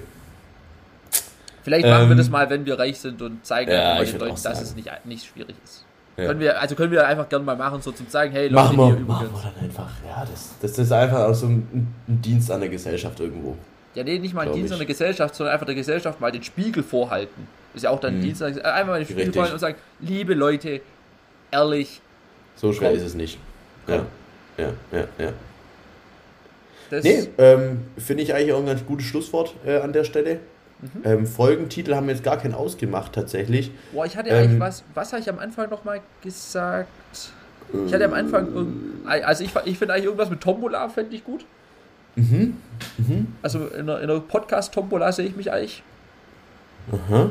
Vielleicht 1.62 1.86
machen 1.86 2.04
ähm, 2.04 2.08
wir 2.08 2.16
das 2.16 2.30
mal, 2.30 2.48
wenn 2.48 2.64
wir 2.64 2.78
reich 2.78 2.98
sind 2.98 3.20
und 3.20 3.44
zeigen 3.44 3.70
ja, 3.70 4.02
den 4.02 4.18
Leuten, 4.18 4.42
dass 4.42 4.62
es 4.62 4.74
nicht, 4.74 4.90
nicht 5.04 5.26
schwierig 5.26 5.56
ist. 5.62 5.84
Ja. 6.18 6.26
Können 6.26 6.40
wir, 6.40 6.60
also 6.60 6.74
können 6.74 6.90
wir 6.90 7.06
einfach 7.06 7.28
gerne 7.28 7.44
mal 7.44 7.54
machen, 7.54 7.80
so 7.80 7.92
zum 7.92 8.08
zeigen, 8.08 8.32
hey 8.32 8.48
Leute, 8.48 8.54
machen 8.54 8.76
wir, 8.76 8.86
hier 8.86 9.06
machen 9.06 9.28
wir 9.32 9.40
dann 9.40 9.64
einfach. 9.64 9.88
Ja, 10.04 10.26
das, 10.28 10.50
das 10.60 10.76
ist 10.76 10.90
einfach 10.90 11.20
auch 11.20 11.34
so 11.34 11.46
ein, 11.46 11.86
ein 12.08 12.20
Dienst 12.20 12.50
an 12.50 12.58
der 12.58 12.68
Gesellschaft 12.70 13.20
irgendwo. 13.20 13.56
Ja, 13.94 14.02
nee, 14.02 14.18
nicht 14.18 14.34
mal 14.34 14.48
ein 14.48 14.52
Dienst 14.52 14.66
ich. 14.66 14.72
an 14.72 14.78
der 14.78 14.86
Gesellschaft, 14.88 15.36
sondern 15.36 15.54
einfach 15.54 15.66
der 15.66 15.76
Gesellschaft 15.76 16.20
mal 16.20 16.32
den 16.32 16.42
Spiegel 16.42 16.82
vorhalten. 16.82 17.46
Ist 17.72 17.84
ja 17.84 17.90
auch 17.90 18.00
dann 18.00 18.14
ein 18.14 18.16
hm. 18.16 18.22
Dienst 18.22 18.42
an 18.42 18.46
der 18.46 18.54
Gesellschaft. 18.54 18.80
Einfach 18.80 18.92
mal 18.92 18.98
den 18.98 19.04
Spiegel 19.04 19.20
Richtig. 19.20 19.34
vorhalten 19.34 19.54
und 19.54 19.60
sagen, 19.60 19.76
liebe 20.00 20.34
Leute, 20.34 20.80
ehrlich. 21.52 22.00
So 22.56 22.72
schwer 22.72 22.88
komm. 22.88 22.98
ist 22.98 23.04
es 23.04 23.14
nicht. 23.14 23.38
Ja, 23.86 24.04
ja, 24.56 24.72
ja, 24.90 25.04
ja. 25.18 25.32
Das 26.90 27.04
nee, 27.04 27.28
ähm, 27.38 27.84
finde 27.96 28.24
ich 28.24 28.34
eigentlich 28.34 28.52
auch 28.52 28.58
ein 28.58 28.66
ganz 28.66 28.84
gutes 28.84 29.06
Schlusswort 29.06 29.54
äh, 29.64 29.76
an 29.76 29.92
der 29.92 30.02
Stelle. 30.02 30.40
Mhm. 30.80 31.02
Ähm, 31.04 31.26
Folgentitel 31.26 31.94
haben 31.94 32.06
wir 32.06 32.14
jetzt 32.14 32.24
gar 32.24 32.36
keinen 32.36 32.54
ausgemacht 32.54 33.12
tatsächlich. 33.12 33.72
Boah, 33.92 34.06
ich 34.06 34.16
hatte 34.16 34.30
ähm, 34.30 34.36
eigentlich 34.36 34.60
was, 34.60 34.84
was 34.94 35.12
habe 35.12 35.20
ich 35.20 35.28
am 35.28 35.38
Anfang 35.38 35.68
nochmal 35.70 36.00
gesagt? 36.22 36.88
Ich 37.86 37.92
hatte 37.92 38.04
am 38.06 38.14
Anfang, 38.14 38.48
also 39.06 39.44
ich, 39.44 39.50
ich 39.66 39.78
finde 39.78 39.92
eigentlich 39.92 40.06
irgendwas 40.06 40.30
mit 40.30 40.40
Tombola, 40.40 40.88
fände 40.88 41.14
ich 41.14 41.24
gut. 41.24 41.44
Mhm. 42.16 42.56
mhm. 42.96 43.26
Also 43.42 43.66
in 43.66 43.80
einer, 43.80 43.96
einer 43.96 44.20
Podcast-Tombola 44.20 45.12
sehe 45.12 45.26
ich 45.26 45.36
mich 45.36 45.52
eigentlich. 45.52 45.82
Aha. 46.92 47.30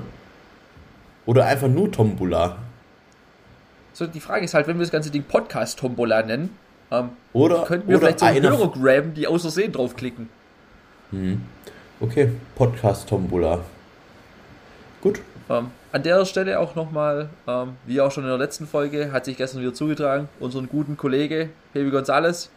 Oder 1.26 1.46
einfach 1.46 1.68
nur 1.68 1.92
Tombola. 1.92 2.58
So, 3.94 4.06
die 4.06 4.20
Frage 4.20 4.46
ist 4.46 4.54
halt, 4.54 4.68
wenn 4.68 4.78
wir 4.78 4.84
das 4.84 4.92
ganze 4.92 5.10
Ding 5.10 5.24
Podcast-Tombola 5.24 6.22
nennen, 6.22 6.56
ähm, 6.92 7.10
oder, 7.34 7.64
könnten 7.64 7.90
wir 7.90 7.98
oder 7.98 8.08
vielleicht 8.08 8.20
so 8.20 8.26
einen 8.26 8.44
Hörer 8.44 8.72
grabben, 8.72 9.14
die 9.14 9.28
aus 9.28 9.42
Versehen 9.42 9.72
draufklicken. 9.72 10.30
Mhm. 11.12 11.42
Okay, 12.00 12.30
Podcast 12.54 13.10
Tombola. 13.10 13.62
Gut. 15.02 15.20
Ähm, 15.50 15.72
an 15.92 16.04
der 16.04 16.26
Stelle 16.26 16.60
auch 16.60 16.76
nochmal, 16.76 17.30
ähm, 17.48 17.76
wie 17.88 18.00
auch 18.02 18.12
schon 18.12 18.24
in 18.24 18.30
der 18.30 18.38
letzten 18.38 18.68
Folge, 18.68 19.12
hat 19.12 19.26
sich 19.26 19.36
gestern 19.36 19.62
wieder 19.62 19.74
zugetragen, 19.74 20.30
unseren 20.40 20.70
guten 20.70 20.96
Kollege 20.96 21.50
Baby 21.74 21.90
Gonzales. 21.90 22.52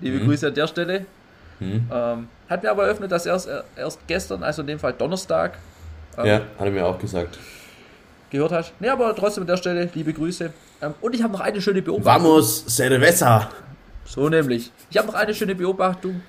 Liebe 0.00 0.18
mhm. 0.18 0.26
Grüße 0.26 0.48
an 0.48 0.54
der 0.54 0.66
Stelle. 0.66 1.06
Mhm. 1.58 1.88
Ähm, 1.90 2.28
hat 2.50 2.62
mir 2.62 2.70
aber 2.70 2.84
eröffnet, 2.84 3.10
dass 3.10 3.24
erst, 3.24 3.48
erst 3.76 4.06
gestern, 4.06 4.42
also 4.42 4.60
in 4.60 4.68
dem 4.68 4.78
Fall 4.78 4.92
Donnerstag. 4.92 5.56
Ähm, 6.18 6.26
ja, 6.26 6.34
hat 6.58 6.66
er 6.66 6.70
mir 6.70 6.84
auch 6.84 6.98
gesagt. 6.98 7.38
Gehört 8.28 8.52
hast. 8.52 8.78
Ne, 8.78 8.92
aber 8.92 9.16
trotzdem 9.16 9.44
an 9.44 9.46
der 9.46 9.56
Stelle, 9.56 9.88
liebe 9.94 10.12
Grüße. 10.12 10.52
Ähm, 10.82 10.94
und 11.00 11.14
ich 11.14 11.22
habe 11.22 11.32
noch 11.32 11.40
eine 11.40 11.62
schöne 11.62 11.80
Beobachtung. 11.80 12.24
Vamos, 12.24 12.66
cerveza! 12.66 13.48
So 14.04 14.28
nämlich. 14.28 14.70
Ich 14.90 14.98
habe 14.98 15.06
noch 15.06 15.14
eine 15.14 15.34
schöne 15.34 15.54
Beobachtung. 15.54 16.20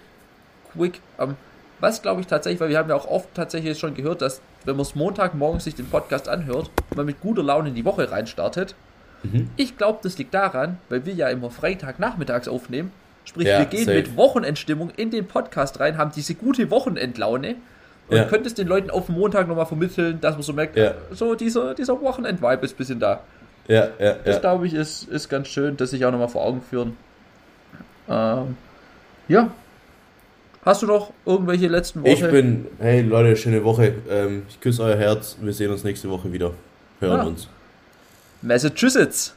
Quick. 0.72 1.02
Ähm, 1.20 1.36
was 1.80 2.02
glaube 2.02 2.22
ich 2.22 2.28
tatsächlich, 2.28 2.60
weil 2.60 2.70
wir 2.70 2.78
haben 2.78 2.90
ja 2.90 2.96
auch 2.96 3.08
oft 3.08 3.34
tatsächlich 3.34 3.78
schon 3.78 3.94
gehört, 3.94 4.22
dass 4.22 4.42
wenn 4.66 4.76
man 4.76 4.86
es 4.86 4.96
Montagmorgens 4.96 5.66
sich 5.66 5.76
den 5.76 5.88
Podcast 5.88 6.30
anhört, 6.30 6.72
man 6.96 7.06
mit 7.06 7.20
guter 7.22 7.44
Laune 7.44 7.70
in 7.70 7.76
die 7.76 7.86
Woche 7.86 8.10
reinstartet. 8.10 8.76
Mhm. 9.24 9.50
Ich 9.58 9.78
glaube, 9.78 10.00
das 10.04 10.18
liegt 10.18 10.34
daran, 10.34 10.78
weil 10.90 11.06
wir 11.06 11.14
ja 11.14 11.30
immer 11.30 11.50
Freitagnachmittags 11.50 12.48
aufnehmen. 12.48 12.92
Sprich, 13.26 13.48
ja, 13.48 13.60
wir 13.60 13.66
gehen 13.66 13.86
safe. 13.86 13.98
mit 13.98 14.18
Wochenendstimmung 14.18 14.90
in 14.92 15.10
den 15.10 15.28
Podcast 15.28 15.80
rein, 15.80 15.98
haben 15.98 16.12
diese 16.14 16.36
gute 16.36 16.70
Wochenendlaune 16.70 17.56
und 18.10 18.18
ja. 18.18 18.26
könntest 18.26 18.58
den 18.58 18.68
Leuten 18.68 18.90
auf 18.90 19.08
Montag 19.08 19.48
nochmal 19.48 19.66
vermitteln, 19.66 20.20
dass 20.20 20.36
man 20.36 20.44
so 20.44 20.52
merkt, 20.52 20.76
ja. 20.76 20.94
so 21.12 21.36
dieser, 21.36 21.74
dieser 21.74 22.00
Wochenend-Vibe 22.02 22.66
ist 22.66 22.74
ein 22.74 22.78
bisschen 22.78 23.00
da. 23.00 23.22
Ja, 23.68 23.88
ja, 23.98 24.16
das 24.26 24.42
glaube 24.42 24.68
ich 24.68 24.74
ist, 24.74 25.08
ist 25.08 25.30
ganz 25.30 25.48
schön, 25.48 25.78
das 25.78 25.92
sich 25.92 26.06
auch 26.06 26.12
nochmal 26.12 26.28
vor 26.28 26.44
Augen 26.44 26.62
führen. 26.62 26.98
Ähm, 28.10 28.58
ja, 29.30 29.52
Hast 30.66 30.82
du 30.82 30.88
noch 30.88 31.12
irgendwelche 31.26 31.68
letzten 31.68 32.04
Worte? 32.04 32.26
Ich 32.26 32.32
bin, 32.32 32.68
hey 32.80 33.02
Leute, 33.02 33.36
schöne 33.36 33.64
Woche. 33.64 33.96
Ähm, 34.10 34.44
ich 34.48 34.62
küsse 34.62 34.84
euer 34.84 34.96
Herz. 34.96 35.38
Wir 35.42 35.52
sehen 35.52 35.72
uns 35.72 35.84
nächste 35.84 36.10
Woche 36.10 36.32
wieder. 36.32 36.52
Hören 37.00 37.18
ja. 37.20 37.24
uns. 37.24 37.50
Massachusetts. 38.42 39.36